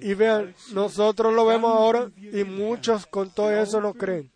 Y 0.00 0.14
vean, 0.14 0.54
nosotros 0.72 1.32
lo 1.32 1.46
vemos 1.46 1.74
ahora 1.74 2.10
y 2.16 2.44
muchos 2.44 3.06
con 3.06 3.30
todo 3.30 3.50
eso 3.50 3.80
no 3.80 3.94
creen. 3.94 4.30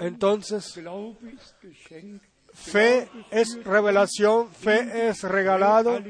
Entonces, 0.00 0.78
fe 2.54 3.08
es 3.30 3.62
revelación, 3.64 4.48
fe 4.50 5.08
es 5.08 5.22
regalado 5.22 6.00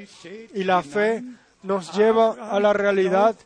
y 0.55 0.64
la 0.64 0.82
fe 0.82 1.22
nos 1.62 1.93
lleva 1.97 2.51
a 2.51 2.61
la 2.61 2.72
realidad. 2.72 3.36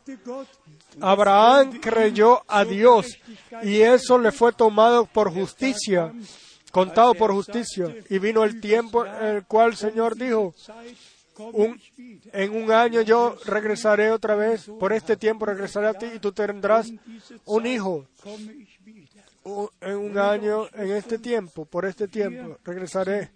Abraham 0.99 1.79
creyó 1.79 2.43
a 2.47 2.65
Dios 2.65 3.17
y 3.63 3.81
eso 3.81 4.17
le 4.17 4.31
fue 4.31 4.51
tomado 4.51 5.05
por 5.05 5.31
justicia, 5.31 6.11
contado 6.71 7.13
por 7.13 7.31
justicia. 7.31 7.95
Y 8.09 8.19
vino 8.19 8.43
el 8.43 8.59
tiempo 8.59 9.05
en 9.05 9.25
el 9.37 9.45
cual 9.45 9.71
el 9.71 9.77
Señor 9.77 10.15
dijo, 10.15 10.53
en 12.33 12.55
un 12.55 12.71
año 12.71 13.01
yo 13.01 13.37
regresaré 13.45 14.11
otra 14.11 14.35
vez, 14.35 14.69
por 14.79 14.91
este 14.91 15.15
tiempo 15.17 15.45
regresaré 15.45 15.87
a 15.87 15.93
ti 15.93 16.07
y 16.15 16.19
tú 16.19 16.31
tendrás 16.31 16.91
un 17.45 17.65
hijo. 17.65 18.05
En 19.81 19.95
un 19.95 20.17
año, 20.17 20.67
en 20.73 20.91
este 20.91 21.19
tiempo, 21.19 21.65
por 21.65 21.85
este 21.85 22.07
tiempo, 22.07 22.57
regresaré. 22.63 23.31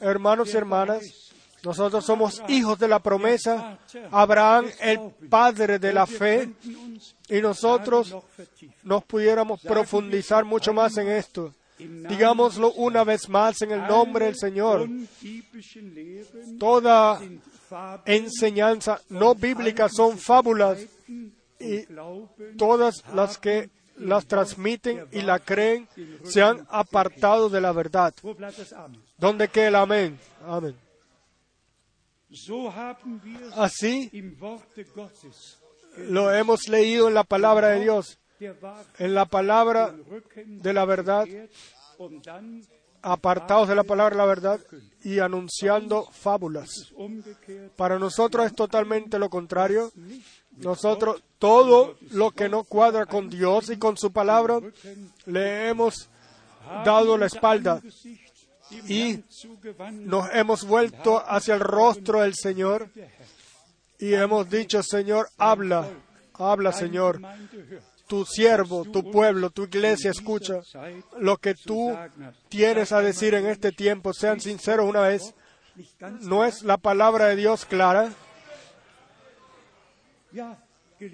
Hermanos 0.00 0.54
y 0.54 0.56
hermanas, 0.56 1.32
nosotros 1.64 2.04
somos 2.04 2.42
hijos 2.48 2.78
de 2.78 2.88
la 2.88 3.00
promesa, 3.00 3.78
Abraham 4.10 4.66
el 4.80 5.00
padre 5.28 5.78
de 5.78 5.92
la 5.92 6.06
fe, 6.06 6.50
y 7.28 7.40
nosotros 7.40 8.16
nos 8.82 9.04
pudiéramos 9.04 9.60
profundizar 9.60 10.44
mucho 10.44 10.72
más 10.72 10.96
en 10.96 11.08
esto. 11.08 11.52
Digámoslo 11.78 12.72
una 12.72 13.04
vez 13.04 13.28
más 13.28 13.60
en 13.62 13.72
el 13.72 13.86
nombre 13.86 14.26
del 14.26 14.36
Señor. 14.36 14.88
Toda 16.58 17.20
enseñanza 18.04 19.00
no 19.08 19.34
bíblica 19.34 19.88
son 19.88 20.18
fábulas 20.18 20.78
y 21.58 21.86
todas 22.56 23.02
las 23.14 23.38
que 23.38 23.70
las 24.00 24.26
transmiten 24.26 25.06
y 25.12 25.22
la 25.22 25.38
creen 25.38 25.88
se 26.24 26.42
han 26.42 26.66
apartado 26.70 27.48
de 27.48 27.60
la 27.60 27.72
verdad. 27.72 28.14
¿Dónde 29.18 29.48
queda 29.48 29.68
el 29.68 29.74
amén? 29.76 30.18
Amén. 30.46 30.74
Así 33.56 34.10
lo 35.96 36.32
hemos 36.32 36.68
leído 36.68 37.08
en 37.08 37.14
la 37.14 37.24
palabra 37.24 37.68
de 37.68 37.80
Dios, 37.80 38.18
en 38.98 39.14
la 39.14 39.24
palabra 39.24 39.94
de 40.46 40.72
la 40.72 40.84
verdad, 40.84 41.26
apartados 43.02 43.68
de 43.68 43.74
la 43.74 43.82
palabra 43.82 44.14
de 44.14 44.18
la 44.18 44.26
verdad 44.26 44.60
y 45.02 45.18
anunciando 45.18 46.06
fábulas. 46.12 46.68
Para 47.76 47.98
nosotros 47.98 48.46
es 48.46 48.54
totalmente 48.54 49.18
lo 49.18 49.28
contrario. 49.28 49.90
Nosotros 50.60 51.22
todo 51.38 51.96
lo 52.10 52.30
que 52.30 52.48
no 52.48 52.64
cuadra 52.64 53.06
con 53.06 53.30
Dios 53.30 53.70
y 53.70 53.78
con 53.78 53.96
su 53.96 54.12
palabra 54.12 54.60
le 55.26 55.68
hemos 55.68 56.08
dado 56.84 57.16
la 57.16 57.26
espalda 57.26 57.80
y 58.86 59.20
nos 59.90 60.28
hemos 60.32 60.64
vuelto 60.64 61.22
hacia 61.26 61.54
el 61.54 61.60
rostro 61.60 62.20
del 62.20 62.34
Señor 62.34 62.88
y 63.98 64.14
hemos 64.14 64.48
dicho, 64.48 64.82
Señor, 64.82 65.28
habla, 65.36 65.86
habla, 66.34 66.72
Señor. 66.72 67.20
Tu 68.06 68.24
siervo, 68.24 68.84
tu 68.84 69.08
pueblo, 69.10 69.50
tu 69.50 69.64
iglesia 69.64 70.10
escucha 70.10 70.62
lo 71.18 71.36
que 71.36 71.54
tú 71.54 71.96
tienes 72.48 72.92
a 72.92 73.02
decir 73.02 73.34
en 73.34 73.46
este 73.46 73.72
tiempo. 73.72 74.12
Sean 74.12 74.40
sinceros 74.40 74.88
una 74.88 75.02
vez. 75.02 75.34
¿No 76.22 76.44
es 76.44 76.62
la 76.62 76.76
palabra 76.76 77.26
de 77.26 77.36
Dios 77.36 77.64
clara? 77.64 78.10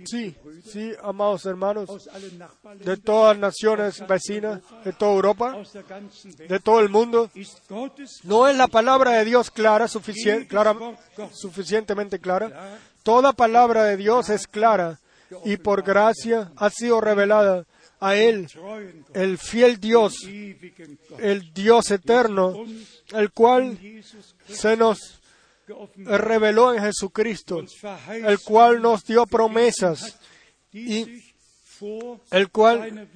Sí, 0.04 0.34
sí, 0.64 0.92
amados 1.00 1.46
hermanos, 1.46 1.88
de 2.84 2.96
todas 2.96 3.38
naciones 3.38 4.04
vecinas, 4.08 4.60
de 4.84 4.92
toda 4.92 5.12
Europa, 5.14 5.56
de 6.48 6.58
todo 6.58 6.80
el 6.80 6.88
mundo. 6.88 7.30
¿No 8.24 8.48
es 8.48 8.56
la 8.56 8.66
palabra 8.66 9.12
de 9.12 9.24
Dios 9.24 9.48
clara, 9.52 9.86
suficien- 9.86 10.46
clara- 10.48 10.74
suficientemente 11.32 12.18
clara? 12.18 12.78
Toda 13.04 13.32
palabra 13.32 13.84
de 13.84 13.96
Dios 13.96 14.28
es 14.28 14.48
clara 14.48 14.98
y 15.44 15.56
por 15.56 15.82
gracia 15.84 16.50
ha 16.56 16.68
sido 16.70 17.00
revelada 17.00 17.64
a 18.00 18.16
Él, 18.16 18.48
el 19.14 19.38
fiel 19.38 19.78
Dios, 19.78 20.14
el 21.18 21.52
Dios 21.54 21.90
eterno, 21.92 22.64
el 23.14 23.30
cual 23.30 23.78
se 24.48 24.76
nos 24.76 25.20
reveló 25.96 26.74
en 26.74 26.82
Jesucristo, 26.82 27.64
el 28.10 28.38
cual 28.40 28.82
nos 28.82 29.04
dio 29.04 29.26
promesas, 29.26 30.18
y 30.72 31.22
el 32.30 32.50
cual 32.50 33.08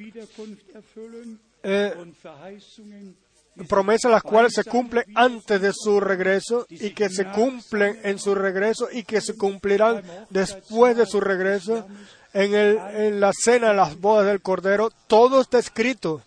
eh, 1.63 1.95
promesas 3.69 4.11
las 4.11 4.23
cuales 4.23 4.53
se 4.55 4.65
cumplen 4.65 5.05
antes 5.15 5.61
de 5.61 5.73
su 5.75 6.01
regreso 6.01 6.67
y 6.69 6.91
que 6.91 7.09
se 7.09 7.27
cumplen 7.27 8.01
en 8.03 8.19
su 8.19 8.35
regreso 8.35 8.89
y 8.91 9.05
que 9.05 9.21
se 9.21 9.37
cumplirán 9.37 10.03
después 10.31 10.97
de 10.97 11.07
su 11.07 11.21
regreso 11.21 11.87
en, 12.33 12.55
el, 12.55 12.79
en 12.95 13.21
la 13.21 13.33
cena 13.33 13.69
de 13.69 13.75
las 13.75 13.99
bodas 14.01 14.27
del 14.27 14.41
Cordero. 14.41 14.91
Todo 15.07 15.41
está 15.41 15.59
escrito. 15.59 16.23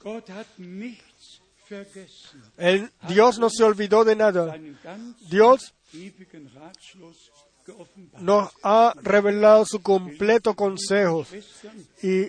El, 2.58 2.92
Dios 3.08 3.40
no 3.40 3.50
se 3.50 3.64
olvidó 3.64 4.04
de 4.04 4.16
nada. 4.16 4.58
Dios. 5.30 5.74
Nos 8.20 8.52
ha 8.64 8.94
revelado 9.02 9.66
su 9.66 9.82
completo 9.82 10.54
consejo. 10.54 11.26
Y, 12.02 12.26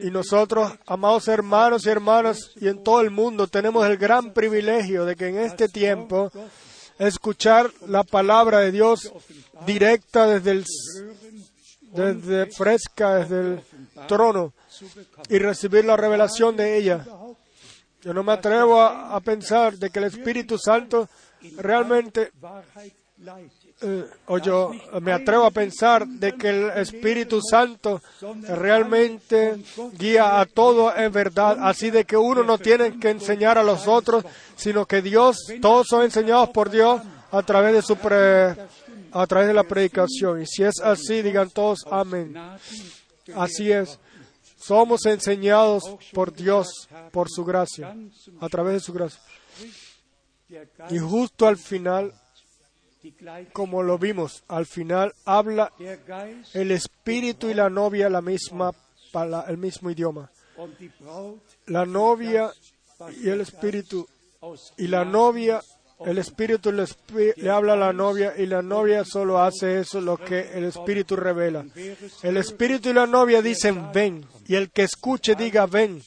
y 0.00 0.10
nosotros, 0.10 0.72
amados 0.86 1.28
hermanos 1.28 1.84
y 1.84 1.90
hermanas, 1.90 2.52
y 2.56 2.68
en 2.68 2.82
todo 2.82 3.00
el 3.00 3.10
mundo, 3.10 3.46
tenemos 3.48 3.86
el 3.86 3.96
gran 3.96 4.32
privilegio 4.32 5.04
de 5.04 5.16
que 5.16 5.28
en 5.28 5.38
este 5.38 5.68
tiempo 5.68 6.30
escuchar 6.98 7.70
la 7.86 8.04
palabra 8.04 8.60
de 8.60 8.72
Dios 8.72 9.12
directa 9.66 10.26
desde 10.26 10.50
el, 10.52 10.64
desde 11.92 12.46
fresca, 12.46 13.16
desde 13.16 13.40
el 13.40 13.62
trono 14.08 14.52
y 15.28 15.38
recibir 15.38 15.84
la 15.84 15.96
revelación 15.96 16.56
de 16.56 16.78
ella. 16.78 17.06
Yo 18.00 18.12
no 18.12 18.24
me 18.24 18.32
atrevo 18.32 18.80
a, 18.80 19.14
a 19.14 19.20
pensar 19.20 19.76
de 19.76 19.90
que 19.90 20.00
el 20.00 20.06
Espíritu 20.06 20.58
Santo 20.58 21.08
realmente. 21.56 22.32
Eh, 23.80 24.04
o 24.26 24.38
yo 24.38 24.70
me 25.00 25.12
atrevo 25.12 25.44
a 25.44 25.50
pensar 25.50 26.06
de 26.06 26.32
que 26.32 26.48
el 26.50 26.70
Espíritu 26.78 27.40
Santo 27.42 28.00
realmente 28.48 29.62
guía 29.98 30.40
a 30.40 30.46
todo 30.46 30.94
en 30.96 31.12
verdad, 31.12 31.58
así 31.60 31.90
de 31.90 32.04
que 32.04 32.16
uno 32.16 32.42
no 32.44 32.58
tiene 32.58 32.98
que 32.98 33.10
enseñar 33.10 33.58
a 33.58 33.62
los 33.62 33.88
otros, 33.88 34.24
sino 34.56 34.86
que 34.86 35.02
Dios, 35.02 35.36
todos 35.60 35.86
son 35.88 36.02
enseñados 36.02 36.50
por 36.50 36.70
Dios 36.70 37.00
a 37.30 37.42
través 37.42 37.74
de 37.74 37.82
su 37.82 37.96
pre- 37.96 38.56
a 39.14 39.26
través 39.26 39.48
de 39.48 39.54
la 39.54 39.64
predicación. 39.64 40.42
Y 40.42 40.46
si 40.46 40.62
es 40.62 40.80
así, 40.80 41.20
digan 41.22 41.50
todos 41.50 41.84
amén. 41.90 42.34
Así 43.34 43.70
es. 43.70 43.98
Somos 44.56 45.04
enseñados 45.06 45.82
por 46.12 46.32
Dios, 46.32 46.88
por 47.10 47.28
su 47.28 47.44
gracia, 47.44 47.94
a 48.40 48.48
través 48.48 48.74
de 48.74 48.80
su 48.80 48.92
gracia. 48.92 49.20
Y 50.90 50.98
justo 50.98 51.46
al 51.48 51.56
final, 51.56 52.12
como 53.52 53.82
lo 53.82 53.98
vimos, 53.98 54.42
al 54.48 54.66
final 54.66 55.12
habla 55.24 55.72
el 56.54 56.70
espíritu 56.70 57.48
y 57.48 57.54
la 57.54 57.68
novia 57.70 58.08
la 58.08 58.20
misma 58.22 58.72
pala- 59.12 59.44
el 59.48 59.58
mismo 59.58 59.90
idioma. 59.90 60.30
La 61.66 61.84
novia 61.86 62.50
y 63.22 63.28
el 63.28 63.40
espíritu 63.40 64.06
y 64.76 64.86
la 64.88 65.04
novia, 65.04 65.60
el 66.04 66.18
espíritu 66.18 66.72
le, 66.72 66.84
le 67.36 67.50
habla 67.50 67.72
a 67.74 67.76
la 67.76 67.92
novia 67.92 68.34
y 68.36 68.46
la 68.46 68.60
novia 68.62 69.04
solo 69.04 69.38
hace 69.38 69.78
eso 69.80 70.00
lo 70.00 70.16
que 70.16 70.50
el 70.54 70.64
espíritu 70.64 71.14
revela. 71.16 71.64
El 72.22 72.36
espíritu 72.36 72.88
y 72.90 72.92
la 72.92 73.06
novia 73.06 73.40
dicen 73.42 73.90
ven 73.92 74.26
y 74.48 74.54
el 74.56 74.70
que 74.70 74.82
escuche 74.82 75.34
diga 75.36 75.66
ven 75.66 76.02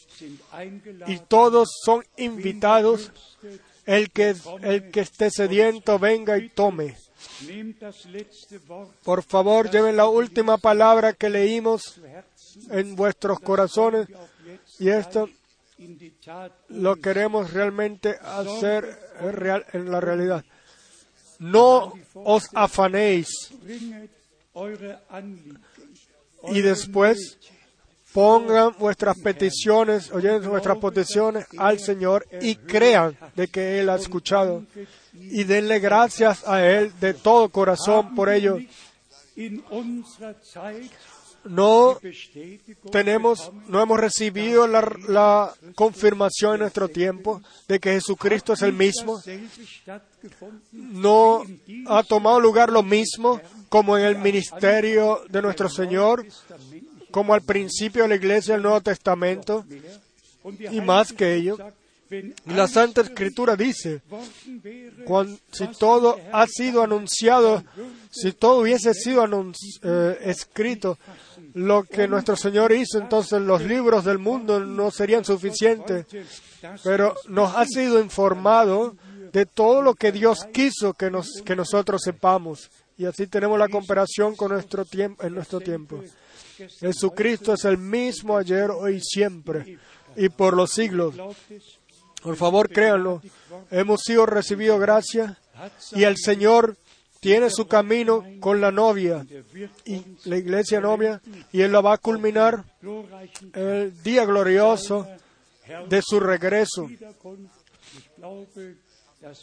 y 1.07 1.19
todos 1.19 1.69
son 1.83 2.03
invitados. 2.17 3.11
El 3.85 4.09
que, 4.11 4.35
el 4.63 4.89
que 4.91 5.01
esté 5.01 5.29
sediento 5.29 5.99
venga 5.99 6.37
y 6.37 6.49
tome. 6.49 6.97
Por 9.03 9.23
favor, 9.23 9.69
lleven 9.69 9.95
la 9.97 10.07
última 10.07 10.57
palabra 10.57 11.13
que 11.13 11.29
leímos 11.29 11.99
en 12.69 12.95
vuestros 12.95 13.39
corazones. 13.39 14.07
y 14.79 14.89
esto 14.89 15.29
lo 16.69 16.95
queremos 16.97 17.51
realmente 17.53 18.17
hacer 18.21 18.97
en 19.19 19.33
real- 19.33 19.65
en 19.73 19.91
la 19.91 19.99
realidad. 19.99 20.43
No 21.39 21.93
os 22.13 22.47
afanéis. 22.53 23.27
Y 26.47 26.61
después 26.61 27.37
pongan 28.15 28.73
vuestras 28.79 29.19
peticiones, 29.19 30.09
oyen 30.09 30.41
vuestras 30.47 30.77
peticiones 30.77 31.45
al 31.57 31.79
Señor 31.79 32.25
y 32.41 32.55
crean 32.55 33.17
de 33.35 33.49
que 33.49 33.81
Él 33.81 33.89
ha 33.89 33.95
escuchado. 33.95 34.63
y 35.13 35.43
denle 35.43 35.79
gracias 35.79 36.47
a 36.47 36.65
Él 36.65 36.93
de 37.01 37.13
todo 37.13 37.49
corazón 37.49 38.15
por 38.15 38.29
ello. 38.29 38.57
No 41.43 41.99
tenemos, 42.89 43.51
no 43.67 43.81
hemos 43.81 43.99
recibido 43.99 44.65
la, 44.65 44.89
la 45.09 45.53
confirmación 45.75 46.53
en 46.53 46.59
nuestro 46.61 46.87
tiempo 46.87 47.41
de 47.67 47.79
que 47.81 47.91
Jesucristo 47.91 48.53
es 48.53 48.61
el 48.61 48.71
mismo. 48.71 49.21
No 50.71 51.43
ha 51.87 52.01
tomado 52.03 52.39
lugar 52.39 52.71
lo 52.71 52.81
mismo 52.81 53.41
como 53.67 53.97
en 53.97 54.05
el 54.05 54.17
ministerio 54.19 55.21
de 55.29 55.41
nuestro 55.41 55.67
Señor, 55.69 56.25
como 57.15 57.33
al 57.33 57.43
principio 57.43 58.03
de 58.03 58.09
la 58.09 58.15
iglesia 58.15 58.55
del 58.55 58.63
Nuevo 58.63 58.81
Testamento. 58.81 59.63
Y 60.69 60.81
más 60.81 61.13
que 61.13 61.33
ello, 61.35 61.57
la 62.45 62.67
Santa 62.67 62.99
Escritura 62.99 63.55
dice, 63.55 64.01
worden 64.09 64.61
wäre, 64.61 65.05
cuan- 65.05 65.39
si 65.49 65.65
todo 65.79 66.17
ha 66.33 66.45
sido 66.45 66.83
anunciado, 66.83 67.63
si 68.11 68.33
todo 68.33 68.59
hubiese 68.59 68.93
sido 68.93 69.25
eh, 69.81 70.17
escrito, 70.25 70.97
lo 71.53 71.83
que 71.83 72.05
nuestro 72.09 72.35
Señor 72.35 72.73
hizo, 72.73 72.97
entonces 72.99 73.41
los 73.41 73.61
libros 73.61 74.03
del 74.03 74.17
mundo 74.19 74.59
no 74.59 74.91
serían 74.91 75.23
suficientes. 75.23 76.05
Pero 76.83 77.15
nos 77.29 77.55
ha 77.55 77.65
sido 77.65 78.01
informado 78.01 78.93
de 79.31 79.45
todo 79.45 79.81
lo 79.81 79.93
que 79.95 80.11
Dios 80.11 80.39
quiso 80.51 80.93
que, 80.93 81.09
que 81.45 81.55
nosotros 81.55 82.01
sepamos. 82.03 82.69
Y 82.97 83.05
así 83.05 83.25
tenemos 83.27 83.57
la 83.57 83.69
comparación 83.69 84.35
con 84.35 84.51
nuestro 84.51 84.83
tiempo, 84.83 85.23
en 85.23 85.33
nuestro 85.33 85.61
tiempo. 85.61 86.03
Jesucristo 86.79 87.53
es 87.53 87.65
el 87.65 87.77
mismo 87.77 88.37
ayer, 88.37 88.71
hoy 88.71 88.95
y 88.95 89.01
siempre, 89.01 89.77
y 90.15 90.29
por 90.29 90.55
los 90.55 90.71
siglos. 90.71 91.15
Por 92.21 92.35
favor, 92.35 92.69
créanlo. 92.69 93.21
Hemos 93.69 94.01
sido 94.01 94.25
recibidos 94.25 94.79
gracia 94.79 95.37
y 95.91 96.03
el 96.03 96.17
Señor 96.17 96.75
tiene 97.19 97.49
su 97.49 97.67
camino 97.67 98.23
con 98.39 98.61
la 98.61 98.71
novia 98.71 99.25
y 99.85 100.01
la 100.25 100.37
iglesia 100.37 100.79
novia 100.79 101.21
y 101.51 101.61
Él 101.61 101.71
la 101.71 101.81
va 101.81 101.93
a 101.93 101.97
culminar 101.97 102.63
el 103.53 104.03
día 104.03 104.25
glorioso 104.25 105.07
de 105.89 106.01
su 106.03 106.19
regreso, 106.19 106.87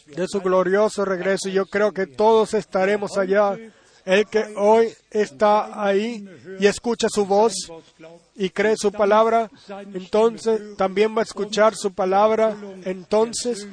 de 0.07 0.27
su 0.27 0.39
glorioso 0.41 1.05
regreso. 1.05 1.49
Y 1.49 1.53
yo 1.53 1.65
creo 1.65 1.91
que 1.91 2.07
todos 2.07 2.53
estaremos 2.53 3.17
allá. 3.17 3.57
El 4.05 4.25
que 4.27 4.53
hoy 4.57 4.89
está 5.09 5.81
ahí 5.81 6.27
y 6.59 6.67
escucha 6.67 7.07
su 7.09 7.25
voz 7.25 7.53
y 8.35 8.49
cree 8.49 8.75
su 8.75 8.91
palabra, 8.91 9.49
entonces 9.93 10.75
también 10.75 11.15
va 11.15 11.21
a 11.21 11.23
escuchar 11.23 11.75
su 11.75 11.93
palabra 11.93 12.55
entonces 12.83 13.67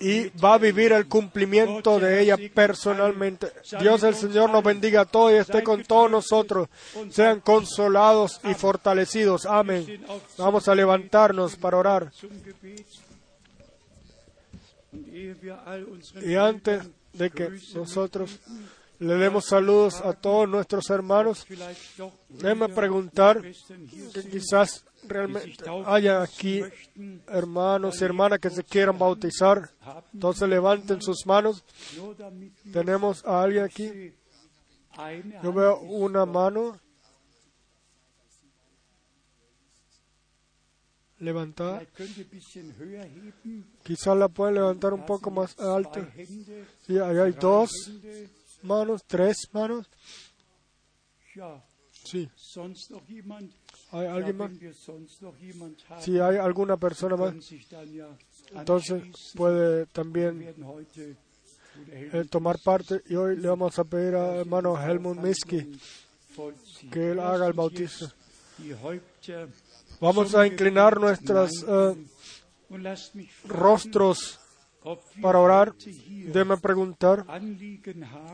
y 0.00 0.28
va 0.38 0.54
a 0.54 0.58
vivir 0.58 0.92
el 0.92 1.06
cumplimiento 1.06 1.98
de 1.98 2.22
ella 2.22 2.36
personalmente. 2.54 3.52
Dios 3.80 4.02
el 4.02 4.14
Señor 4.14 4.50
nos 4.50 4.64
bendiga 4.64 5.02
a 5.02 5.04
todos 5.04 5.32
y 5.32 5.36
esté 5.36 5.62
con 5.62 5.82
todos 5.84 6.10
nosotros. 6.10 6.68
Sean 7.10 7.40
consolados 7.40 8.40
y 8.44 8.54
fortalecidos. 8.54 9.46
Amén. 9.46 10.04
Vamos 10.36 10.68
a 10.68 10.74
levantarnos 10.74 11.56
para 11.56 11.78
orar. 11.78 12.12
Y 16.22 16.34
antes 16.34 16.82
de 17.12 17.30
que 17.30 17.50
nosotros 17.74 18.38
le 18.98 19.14
demos 19.14 19.46
saludos 19.46 20.00
a 20.00 20.12
todos 20.12 20.48
nuestros 20.48 20.88
hermanos, 20.90 21.46
déjeme 22.28 22.68
preguntar 22.68 23.42
que 23.42 24.30
quizás 24.30 24.84
realmente 25.06 25.64
haya 25.86 26.22
aquí 26.22 26.62
hermanos 27.28 28.00
y 28.00 28.04
hermanas 28.04 28.38
que 28.38 28.50
se 28.50 28.64
quieran 28.64 28.98
bautizar. 28.98 29.70
Entonces 30.12 30.48
levanten 30.48 31.02
sus 31.02 31.26
manos. 31.26 31.64
Tenemos 32.72 33.24
a 33.24 33.42
alguien 33.42 33.64
aquí. 33.64 34.14
Yo 35.42 35.52
veo 35.52 35.80
una 35.80 36.24
mano 36.24 36.78
levantada. 41.18 41.82
Quizás 43.82 44.16
la 44.16 44.28
pueden 44.28 44.54
levantar 44.54 44.92
un 44.92 45.04
poco 45.04 45.30
más. 45.30 45.56
Hände, 45.58 46.62
Sí, 46.86 46.98
ahí 46.98 47.18
hay 47.18 47.32
dos. 47.32 47.70
Manos, 48.64 49.04
tres 49.06 49.48
manos. 49.52 49.88
Sí, 52.04 52.28
hay 53.92 54.06
alguien 54.06 54.36
más. 54.36 54.52
Si 56.00 56.18
hay 56.18 56.36
alguna 56.36 56.76
persona 56.76 57.16
más, 57.16 57.34
entonces 58.52 59.32
puede 59.34 59.86
también 59.86 60.54
eh, 61.88 62.24
tomar 62.30 62.58
parte. 62.58 63.02
Y 63.08 63.14
hoy 63.14 63.36
le 63.36 63.48
vamos 63.48 63.78
a 63.78 63.84
pedir 63.84 64.14
a 64.16 64.36
hermano 64.36 64.80
Helmut 64.80 65.18
Miski 65.18 65.78
que 66.90 67.12
él 67.12 67.20
haga 67.20 67.46
el 67.46 67.52
bautizo. 67.52 68.12
Vamos 70.00 70.34
a 70.34 70.46
inclinar 70.46 71.00
nuestros 71.00 71.64
eh, 71.66 72.06
rostros 73.46 74.40
para 75.20 75.38
orar. 75.38 75.74
Déme 76.32 76.56
preguntar. 76.58 77.24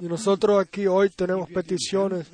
Y 0.01 0.06
nosotros 0.06 0.60
aquí 0.60 0.86
hoy 0.86 1.10
tenemos 1.10 1.48
peticiones, 1.51 2.31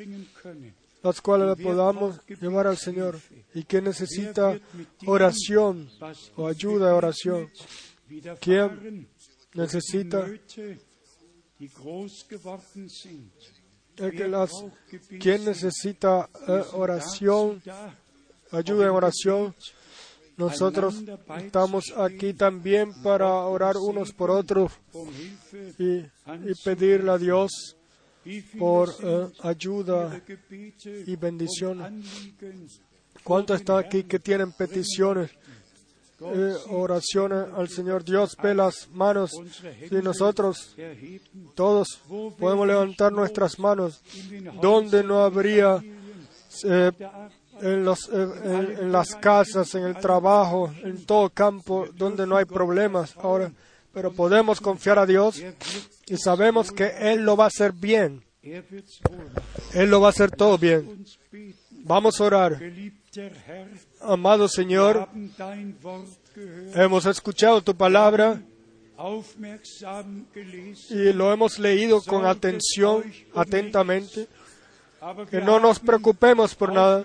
las 1.02 1.20
cuales 1.20 1.56
le 1.56 1.64
podamos 1.64 2.20
llevar 2.26 2.66
al 2.66 2.76
Señor. 2.76 3.18
Y 3.54 3.64
que 3.64 3.80
necesita 3.80 4.58
oración 5.06 5.88
o 6.36 6.46
ayuda 6.46 6.88
de 6.88 6.92
oración. 6.92 7.50
¿Quién 8.40 9.08
necesita 9.54 10.26
las, 14.28 14.50
quién 15.18 15.44
necesita 15.44 16.28
eh, 16.46 16.62
oración, 16.74 17.62
Da, 17.64 17.96
ayuda 18.52 18.84
en 18.84 18.90
oración. 18.90 19.54
Nosotros 20.36 21.02
estamos 21.38 21.92
aquí 21.96 22.34
también 22.34 22.92
para 23.02 23.26
orar 23.26 23.76
unos 23.78 24.12
por 24.12 24.30
otros 24.30 24.72
y, 25.78 26.02
pedirle 26.62 27.10
a 27.10 27.18
Dios 27.18 27.76
por 28.58 28.94
eh, 29.02 29.28
ayuda 29.42 30.20
y 31.06 31.16
bendición. 31.16 32.02
¿Cuántos 33.24 33.60
están 33.60 33.78
aquí 33.78 34.04
que 34.04 34.18
tienen 34.18 34.52
peticiones, 34.52 35.30
eh, 36.20 36.54
oraciones 36.68 37.48
al 37.56 37.68
Señor? 37.68 38.04
Dios 38.04 38.36
ve 38.42 38.54
las 38.54 38.88
manos 38.90 39.30
y 39.90 39.94
nosotros 39.96 40.76
todos 41.54 42.00
podemos 42.38 42.66
levantar 42.66 43.10
nuestras 43.10 43.58
manos. 43.58 44.02
Donde 44.60 45.02
no 45.02 45.22
habría 45.22 45.82
eh, 46.64 46.92
en, 47.60 47.84
los, 47.84 48.08
eh, 48.12 48.28
en, 48.80 48.92
las 48.92 49.14
casas, 49.14 49.74
en 49.74 49.84
el 49.84 49.96
trabajo, 49.96 50.72
en 50.82 51.04
todo 51.04 51.30
campo, 51.30 51.86
donde 51.94 52.26
no 52.26 52.36
hay 52.36 52.44
problemas 52.44 53.16
ahora. 53.16 53.52
Pero 53.92 54.12
podemos 54.12 54.60
confiar 54.60 54.98
a 54.98 55.06
Dios 55.06 55.42
y 56.06 56.16
sabemos 56.16 56.70
que 56.70 56.92
Él 57.00 57.22
lo 57.22 57.36
va 57.36 57.44
a 57.44 57.48
hacer 57.48 57.72
bien. 57.72 58.22
Él 58.42 59.90
lo 59.90 60.00
va 60.00 60.08
a 60.08 60.10
hacer 60.10 60.30
todo 60.30 60.58
bien. 60.58 61.04
Vamos 61.70 62.20
a 62.20 62.24
orar. 62.24 62.60
Amado 64.00 64.48
Señor, 64.48 65.08
hemos 66.74 67.06
escuchado 67.06 67.62
tu 67.62 67.74
palabra 67.74 68.40
y 70.90 71.12
lo 71.12 71.32
hemos 71.32 71.58
leído 71.58 72.02
con 72.02 72.26
atención, 72.26 73.04
atentamente. 73.34 74.28
Que 75.30 75.40
no 75.40 75.60
nos 75.60 75.78
preocupemos 75.78 76.54
por 76.54 76.72
nada, 76.72 77.04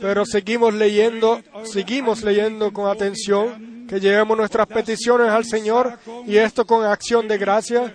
pero 0.00 0.26
seguimos 0.26 0.74
leyendo, 0.74 1.40
seguimos 1.64 2.22
leyendo 2.22 2.72
con 2.72 2.90
atención 2.90 3.86
que 3.88 4.00
llevemos 4.00 4.36
nuestras 4.36 4.66
peticiones 4.66 5.28
al 5.30 5.44
Señor 5.44 5.98
y 6.26 6.36
esto 6.36 6.66
con 6.66 6.84
acción 6.84 7.28
de 7.28 7.38
gracia. 7.38 7.94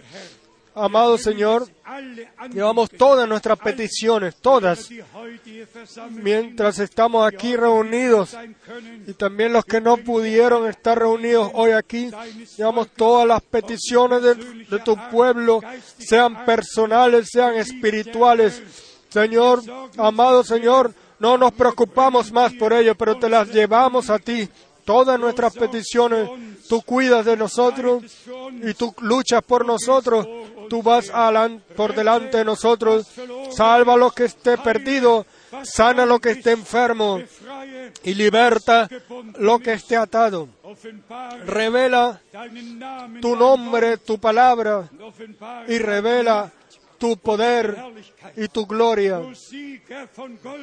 Amado 0.74 1.18
Señor, 1.18 1.68
llevamos 2.54 2.90
todas 2.90 3.28
nuestras 3.28 3.60
peticiones, 3.60 4.36
todas, 4.38 4.90
mientras 6.12 6.80
estamos 6.80 7.28
aquí 7.28 7.58
reunidos 7.58 8.38
y 9.06 9.14
también 9.14 9.52
los 9.52 9.66
que 9.66 9.82
no 9.82 9.98
pudieron 9.98 10.68
estar 10.68 10.98
reunidos 10.98 11.52
hoy 11.54 11.72
aquí, 11.72 12.10
llevamos 12.58 12.88
todas 12.96 13.28
las 13.28 13.42
peticiones 13.42 14.22
de, 14.22 14.36
de 14.36 14.80
tu 14.80 14.96
pueblo, 15.10 15.60
sean 15.98 16.46
personales, 16.46 17.30
sean 17.32 17.56
espirituales. 17.56 18.62
Señor, 19.10 19.62
amado 19.98 20.42
Señor, 20.42 20.94
no 21.20 21.38
nos 21.38 21.52
preocupamos 21.52 22.32
más 22.32 22.54
por 22.54 22.72
ello, 22.72 22.96
pero 22.96 23.18
te 23.18 23.30
las 23.30 23.50
llevamos 23.50 24.10
a 24.10 24.20
ti. 24.20 24.50
Todas 24.86 25.20
nuestras 25.20 25.54
peticiones, 25.54 26.28
tú 26.68 26.82
cuidas 26.82 27.26
de 27.26 27.38
nosotros 27.38 28.04
y 28.64 28.74
tú 28.74 28.94
luchas 29.02 29.44
por 29.44 29.66
nosotros. 29.66 30.26
Tú 30.72 30.82
vas 30.82 31.12
por 31.76 31.94
delante 31.94 32.38
de 32.38 32.46
nosotros. 32.46 33.06
Salva 33.50 33.98
lo 33.98 34.10
que 34.12 34.24
esté 34.24 34.58
perdido, 34.58 35.26
sana 35.64 36.06
lo 36.06 36.20
que 36.20 36.32
esté 36.32 36.52
enfermo 36.52 37.22
y 38.06 38.14
liberta 38.14 38.88
lo 39.40 39.60
que 39.60 39.74
esté 39.74 39.98
atado. 39.98 40.48
Revela 41.46 42.22
tu 43.22 43.36
nombre, 43.36 43.98
tu 43.98 44.18
palabra 44.18 44.90
y 45.68 45.78
revela 45.78 46.50
tu 46.98 47.18
poder 47.18 47.76
y 48.38 48.48
tu 48.48 48.66
gloria. 48.66 49.20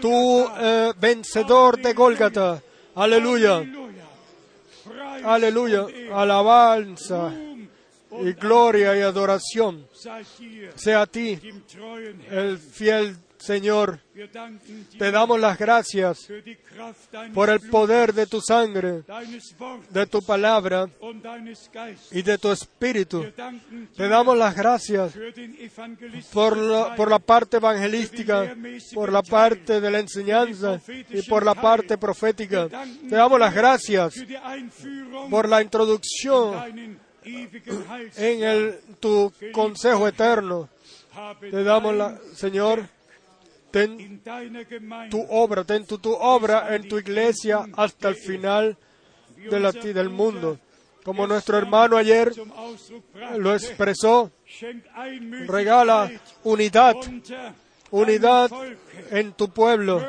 Tú 0.00 0.48
eh, 0.58 0.90
vencedor 0.98 1.82
de 1.82 1.92
Gólgata. 1.92 2.62
Aleluya. 2.94 3.62
Aleluya. 5.22 5.84
Alabanza 6.14 7.30
y 8.22 8.32
gloria 8.32 8.96
y 8.96 9.00
adoración 9.00 9.86
sea 10.76 11.02
a 11.02 11.06
ti, 11.06 11.38
el 12.30 12.58
fiel 12.58 13.16
Señor. 13.38 14.00
Te 14.98 15.10
damos 15.10 15.38
las 15.38 15.58
gracias 15.58 16.28
por 17.32 17.50
el 17.50 17.60
poder 17.60 18.12
de 18.12 18.26
tu 18.26 18.40
sangre, 18.40 19.02
de 19.90 20.06
tu 20.06 20.22
palabra 20.22 20.88
y 22.10 22.22
de 22.22 22.38
tu 22.38 22.50
espíritu. 22.50 23.24
Te 23.96 24.08
damos 24.08 24.36
las 24.36 24.54
gracias 24.56 25.12
por 26.32 26.56
la, 26.56 26.94
por 26.96 27.10
la 27.10 27.18
parte 27.18 27.58
evangelística, 27.58 28.56
por 28.92 29.12
la 29.12 29.22
parte 29.22 29.80
de 29.80 29.90
la 29.90 30.00
enseñanza 30.00 30.80
y 31.10 31.22
por 31.22 31.44
la 31.44 31.54
parte 31.54 31.96
profética. 31.96 32.68
Te 32.68 33.14
damos 33.14 33.38
las 33.38 33.54
gracias 33.54 34.14
por 35.30 35.48
la 35.48 35.62
introducción. 35.62 37.07
En 38.16 38.42
el, 38.42 38.78
tu 39.00 39.32
consejo 39.52 40.08
eterno. 40.08 40.68
Te 41.40 41.64
damos 41.64 41.94
la, 41.94 42.18
Señor, 42.34 42.86
ten 43.70 44.22
tu 45.10 45.24
obra, 45.28 45.64
ten 45.64 45.84
tu, 45.86 45.98
tu 45.98 46.12
obra 46.12 46.74
en 46.74 46.88
tu 46.88 46.98
iglesia 46.98 47.66
hasta 47.76 48.08
el 48.08 48.16
final 48.16 48.76
del 49.36 50.08
mundo. 50.08 50.58
Como 51.04 51.26
nuestro 51.26 51.56
hermano 51.56 51.96
ayer 51.96 52.32
lo 53.36 53.54
expresó, 53.54 54.30
regala 55.46 56.10
unidad, 56.44 56.94
unidad 57.90 58.50
en 59.10 59.32
tu 59.32 59.48
pueblo. 59.48 60.04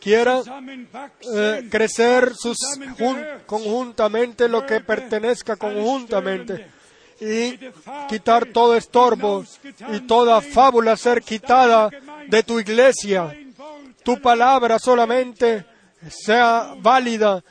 Quiera 0.00 0.42
eh, 1.34 1.68
crecer 1.70 2.32
sus 2.36 2.56
jun- 2.98 3.24
conjuntamente 3.46 4.48
lo 4.48 4.64
que 4.66 4.80
pertenezca 4.80 5.56
conjuntamente. 5.56 6.66
y 7.20 7.58
quitar 8.08 8.46
todo 8.46 8.76
estorbo 8.76 9.44
y 9.92 10.00
toda 10.06 10.40
fábula 10.40 10.96
ser 10.96 11.20
quitada 11.20 11.90
de 12.28 12.42
tu 12.44 12.60
iglesia. 12.60 13.36
Tu 14.04 14.20
palabra 14.22 14.78
solamente 14.78 15.64
sea 16.08 16.74
válida 16.80 17.42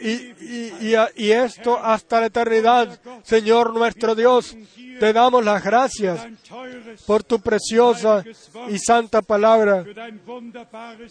y, 0.00 0.12
y- 0.40 0.96
y- 1.16 1.30
esto 1.32 1.78
hasta 1.78 2.20
la 2.20 2.26
eternidad. 2.26 3.00
Señor 3.22 3.72
nuestro 3.72 4.14
Dios, 4.14 4.56
te 5.00 5.12
damos 5.12 5.44
las 5.44 5.62
gracias 5.64 6.20
por 7.06 7.22
tu 7.24 7.40
preciosa 7.40 8.24
y 8.68 8.78
santa 8.78 9.22
palabra, 9.22 9.84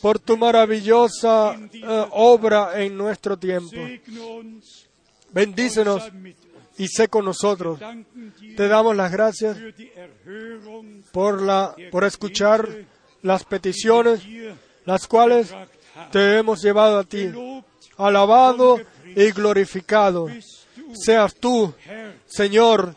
por 0.01 0.19
tu 0.19 0.38
maravillosa 0.38 1.55
eh, 1.73 2.05
obra 2.11 2.81
en 2.81 2.97
nuestro 2.97 3.38
tiempo. 3.38 3.75
Bendícenos 5.31 6.11
y 6.77 6.88
sé 6.88 7.07
con 7.07 7.25
nosotros. 7.25 7.80
Te 8.55 8.67
damos 8.67 8.95
las 8.95 9.11
gracias 9.11 9.57
por, 11.11 11.41
la, 11.41 11.75
por 11.91 12.03
escuchar 12.03 12.67
las 13.21 13.43
peticiones, 13.43 14.21
las 14.85 15.07
cuales 15.07 15.53
te 16.11 16.38
hemos 16.38 16.61
llevado 16.61 16.99
a 16.99 17.03
ti. 17.03 17.31
Alabado 17.98 18.80
y 19.15 19.32
glorificado 19.32 20.28
seas 20.94 21.36
tú, 21.36 21.74
Señor, 22.26 22.94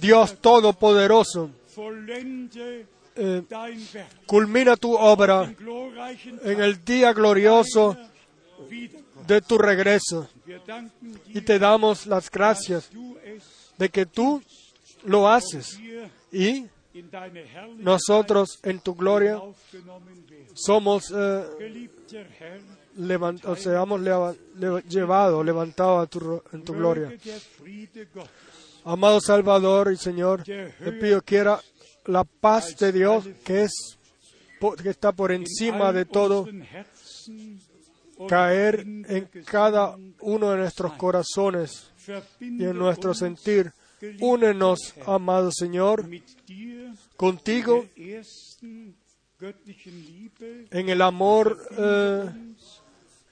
Dios 0.00 0.40
Todopoderoso. 0.40 1.50
Eh, 3.16 3.42
culmina 4.26 4.76
tu 4.76 4.94
obra 4.94 5.52
en 6.42 6.60
el 6.60 6.84
día 6.84 7.12
glorioso 7.12 7.96
de 9.26 9.40
tu 9.42 9.58
regreso. 9.58 10.28
Y 11.28 11.40
te 11.40 11.58
damos 11.58 12.06
las 12.06 12.30
gracias 12.30 12.90
de 13.76 13.88
que 13.88 14.06
tú 14.06 14.42
lo 15.04 15.28
haces 15.28 15.78
y 16.32 16.66
nosotros 17.78 18.58
en 18.62 18.80
tu 18.80 18.94
gloria 18.94 19.40
somos 20.54 21.12
eh, 21.14 21.88
Seamos 23.56 24.00
leva- 24.00 24.34
leva- 24.56 24.80
llevados, 24.82 25.44
levantados 25.44 26.04
a 26.04 26.06
tu 26.08 26.20
ro- 26.20 26.44
en 26.52 26.62
tu 26.64 26.72
gloria. 26.74 27.08
Amado 28.84 29.20
Salvador 29.20 29.92
y 29.92 29.96
Señor, 29.96 30.42
te 30.44 30.92
pido 30.92 31.22
quiera 31.22 31.60
la 32.06 32.24
paz 32.24 32.76
de 32.78 32.92
Dios 32.92 33.24
que 33.44 33.62
es 33.64 33.72
que 34.82 34.90
está 34.90 35.12
por 35.12 35.32
encima 35.32 35.92
de 35.92 36.04
todo 36.04 36.46
caer 38.28 38.80
en 38.80 39.28
cada 39.46 39.96
uno 40.20 40.50
de 40.50 40.58
nuestros 40.58 40.92
corazones 40.94 41.90
y 42.40 42.64
en 42.64 42.76
nuestro 42.78 43.14
sentir. 43.14 43.72
Únenos, 44.20 44.94
amado 45.06 45.50
Señor, 45.52 46.06
contigo 47.16 47.84
en 50.70 50.88
el 50.90 51.00
amor, 51.02 51.58
eh, 51.78 52.30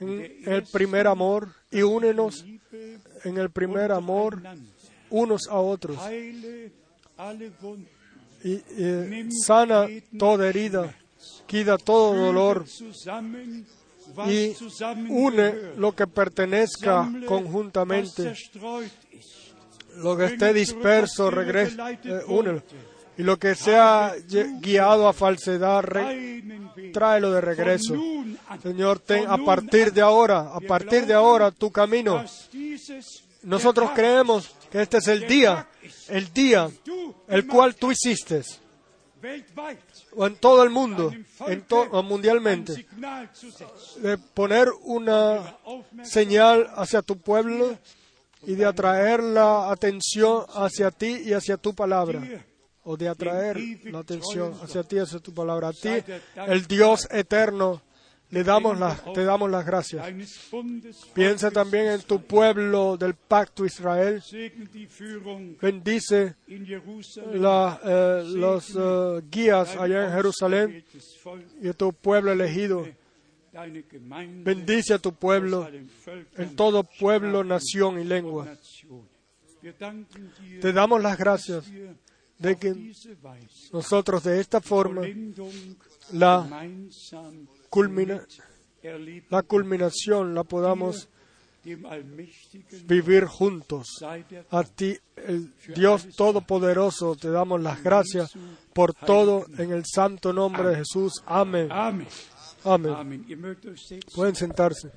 en 0.01 0.43
el 0.47 0.63
primer 0.65 1.07
amor, 1.07 1.49
y 1.71 1.83
únenos 1.83 2.45
en 3.25 3.39
el 3.39 3.51
primer 3.51 3.93
amor 3.93 4.43
unos 5.11 5.49
a 5.49 5.59
otros. 5.59 5.99
Y 8.45 8.63
eh, 8.71 9.29
sana 9.45 9.87
toda 10.19 10.49
herida, 10.49 10.95
quita 11.47 11.77
todo 11.77 12.15
dolor 12.15 12.65
y 14.29 14.55
une 15.09 15.75
lo 15.77 15.95
que 15.95 16.07
pertenezca 16.07 17.11
conjuntamente, 17.27 18.35
lo 19.97 20.17
que 20.17 20.25
esté 20.27 20.53
disperso, 20.53 21.31
regresa, 21.31 21.91
eh, 21.91 22.23
únelo. 22.29 22.63
Y 23.19 23.25
lo 23.25 23.37
que 23.37 23.57
sea 23.57 24.15
guiado 24.61 25.09
a 25.09 25.13
falsedad, 25.13 25.85
tráelo 26.93 27.33
de 27.33 27.41
regreso. 27.41 27.95
Señor, 28.63 29.03
a 29.27 29.39
partir 29.39 29.93
de 29.93 30.01
ahora, 30.01 30.55
a 30.55 30.61
partir 30.61 31.05
de 31.05 31.15
ahora, 31.15 31.51
tu 31.51 31.73
camino. 31.73 32.25
Nosotros 33.43 33.91
creemos 33.93 34.55
que 34.71 34.83
este 34.83 34.99
es 34.99 35.09
el 35.09 35.27
día, 35.27 35.67
el 36.09 36.33
día, 36.33 36.71
el 37.27 37.47
cual 37.49 37.75
tú 37.75 37.91
hiciste, 37.91 38.43
o 40.15 40.27
en 40.27 40.37
todo 40.37 40.63
el 40.63 40.71
mundo, 40.71 41.13
en 41.47 41.65
mundialmente, 42.05 42.87
de 43.97 44.19
poner 44.19 44.69
una 44.83 45.57
señal 46.05 46.71
hacia 46.77 47.03
tu 47.03 47.19
pueblo 47.19 47.77
y 48.47 48.55
de 48.55 48.65
atraer 48.65 49.25
la 49.25 49.73
atención 49.73 50.45
hacia 50.55 50.93
ti 50.93 51.23
y 51.25 51.33
hacia 51.33 51.57
tu 51.57 51.75
palabra. 51.75 52.23
O 52.91 52.97
de 52.97 53.07
atraer 53.07 53.59
la 53.93 53.99
atención 53.99 54.55
hacia 54.63 54.83
ti 54.83 54.97
hacia 54.99 55.19
tu 55.19 55.35
palabra. 55.35 55.69
A 55.69 55.73
ti, 55.75 55.91
el 56.47 56.67
Dios 56.67 57.07
eterno, 57.11 57.83
le 58.31 58.43
damos 58.43 58.79
las, 58.79 59.13
te 59.13 59.25
damos 59.25 59.51
las 59.51 59.67
gracias. 59.67 60.07
Piensa 61.13 61.51
también 61.51 61.89
en 61.89 62.01
tu 62.01 62.23
pueblo 62.23 62.97
del 62.97 63.13
pacto 63.13 63.67
Israel. 63.67 64.23
Bendice 65.61 66.37
la, 67.35 67.79
eh, 67.85 68.23
los 68.27 68.73
eh, 68.75 69.23
guías 69.31 69.77
allá 69.77 70.07
en 70.07 70.13
Jerusalén 70.15 70.85
y 71.61 71.71
tu 71.75 71.93
pueblo 71.93 72.33
elegido. 72.33 72.89
Bendice 74.45 74.95
a 74.95 74.99
tu 74.99 75.13
pueblo 75.13 75.69
en 76.39 76.57
todo 76.57 76.85
pueblo, 76.85 77.45
nación 77.45 78.01
y 78.01 78.05
lengua. 78.05 78.49
Te 80.63 80.73
damos 80.73 81.03
las 81.03 81.19
gracias 81.19 81.71
de 82.39 82.57
que 82.57 82.75
nosotros 83.73 84.23
de 84.25 84.41
esta 84.41 84.61
forma 84.61 85.03
la, 86.13 86.47
culmina- 87.71 88.25
la 89.31 89.43
culminación 89.43 90.35
la 90.35 90.45
podamos 90.45 91.09
vivir 92.87 93.25
juntos. 93.27 93.87
A 94.51 94.63
ti, 94.65 94.97
el 95.17 95.53
Dios 95.75 96.09
Todopoderoso, 96.17 97.17
te 97.17 97.31
damos 97.31 97.61
las 97.61 97.83
gracias 97.83 98.33
por 98.73 98.95
todo 98.95 99.45
en 99.59 99.73
el 99.73 99.85
santo 99.85 100.33
nombre 100.33 100.69
de 100.71 100.77
Jesús. 100.77 101.23
Amén. 101.27 101.69
Amén. 102.65 102.95
Setzen. 103.77 104.15
Pueden 104.15 104.35
sentarse. 104.37 104.91